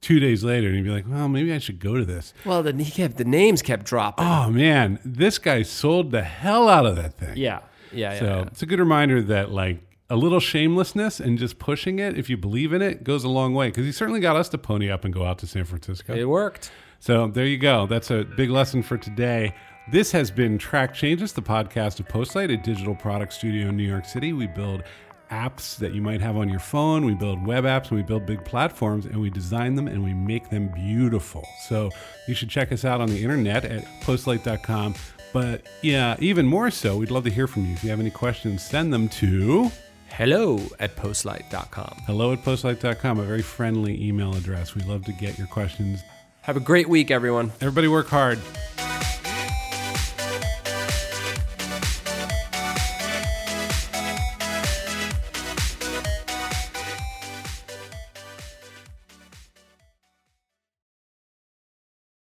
two 0.00 0.18
days 0.18 0.42
later 0.42 0.68
and 0.68 0.76
you'd 0.76 0.84
be 0.84 0.90
like, 0.90 1.06
well, 1.08 1.28
maybe 1.28 1.52
I 1.52 1.58
should 1.58 1.78
go 1.78 1.96
to 1.96 2.04
this. 2.04 2.32
Well, 2.44 2.62
the 2.62 2.72
he 2.72 2.90
kept 2.90 3.16
the 3.16 3.24
names 3.24 3.62
kept 3.62 3.86
dropping. 3.86 4.26
Oh 4.26 4.50
man, 4.50 4.98
this 5.04 5.38
guy 5.38 5.62
sold 5.62 6.10
the 6.10 6.22
hell 6.22 6.68
out 6.68 6.86
of 6.86 6.96
that 6.96 7.14
thing. 7.14 7.36
Yeah, 7.36 7.60
yeah, 7.92 8.12
yeah. 8.12 8.18
So 8.18 8.24
yeah. 8.24 8.42
it's 8.42 8.62
a 8.62 8.66
good 8.66 8.78
reminder 8.78 9.22
that 9.22 9.50
like 9.50 9.80
a 10.08 10.16
little 10.16 10.40
shamelessness 10.40 11.20
and 11.20 11.38
just 11.38 11.58
pushing 11.58 11.98
it, 12.00 12.18
if 12.18 12.28
you 12.28 12.36
believe 12.36 12.72
in 12.72 12.82
it, 12.82 13.04
goes 13.04 13.22
a 13.22 13.28
long 13.28 13.54
way. 13.54 13.68
Because 13.68 13.84
he 13.84 13.92
certainly 13.92 14.20
got 14.20 14.36
us 14.36 14.48
to 14.50 14.58
pony 14.58 14.90
up 14.90 15.04
and 15.04 15.14
go 15.14 15.24
out 15.24 15.38
to 15.38 15.46
San 15.46 15.64
Francisco. 15.64 16.14
It 16.14 16.24
worked. 16.24 16.72
So 16.98 17.28
there 17.28 17.46
you 17.46 17.58
go. 17.58 17.86
That's 17.86 18.10
a 18.10 18.24
big 18.24 18.50
lesson 18.50 18.82
for 18.82 18.98
today. 18.98 19.54
This 19.90 20.12
has 20.12 20.30
been 20.30 20.58
Track 20.58 20.94
Changes, 20.94 21.32
the 21.32 21.42
podcast 21.42 22.00
of 22.00 22.08
Postlight, 22.08 22.52
a 22.52 22.56
digital 22.56 22.94
product 22.94 23.32
studio 23.32 23.68
in 23.68 23.76
New 23.76 23.88
York 23.88 24.04
City. 24.04 24.32
We 24.32 24.46
build 24.46 24.82
apps 25.30 25.76
that 25.76 25.92
you 25.92 26.02
might 26.02 26.20
have 26.20 26.36
on 26.36 26.48
your 26.48 26.60
phone. 26.60 27.04
We 27.04 27.14
build 27.14 27.46
web 27.46 27.64
apps 27.64 27.90
and 27.90 27.92
we 27.92 28.02
build 28.02 28.26
big 28.26 28.44
platforms 28.44 29.06
and 29.06 29.20
we 29.20 29.30
design 29.30 29.74
them 29.74 29.88
and 29.88 30.02
we 30.04 30.12
make 30.12 30.50
them 30.50 30.68
beautiful. 30.68 31.46
So 31.68 31.90
you 32.26 32.34
should 32.34 32.50
check 32.50 32.72
us 32.72 32.84
out 32.84 33.00
on 33.00 33.08
the 33.08 33.22
internet 33.22 33.64
at 33.64 33.84
postlight.com. 34.02 34.94
But 35.32 35.62
yeah, 35.82 36.16
even 36.18 36.46
more 36.46 36.70
so, 36.70 36.96
we'd 36.96 37.10
love 37.10 37.24
to 37.24 37.30
hear 37.30 37.46
from 37.46 37.64
you. 37.64 37.72
If 37.72 37.84
you 37.84 37.90
have 37.90 38.00
any 38.00 38.10
questions, 38.10 38.62
send 38.62 38.92
them 38.92 39.08
to 39.10 39.70
Hello 40.12 40.58
at 40.80 40.96
postlight.com. 40.96 42.02
hello 42.06 42.32
at 42.32 42.40
postlight.com, 42.40 43.20
a 43.20 43.22
very 43.22 43.42
friendly 43.42 44.04
email 44.04 44.34
address. 44.34 44.74
We 44.74 44.82
love 44.82 45.04
to 45.04 45.12
get 45.12 45.38
your 45.38 45.46
questions. 45.46 46.02
Have 46.42 46.56
a 46.56 46.60
great 46.60 46.88
week, 46.88 47.10
everyone. 47.10 47.52
Everybody 47.60 47.88
work 47.88 48.08
hard. 48.08 48.38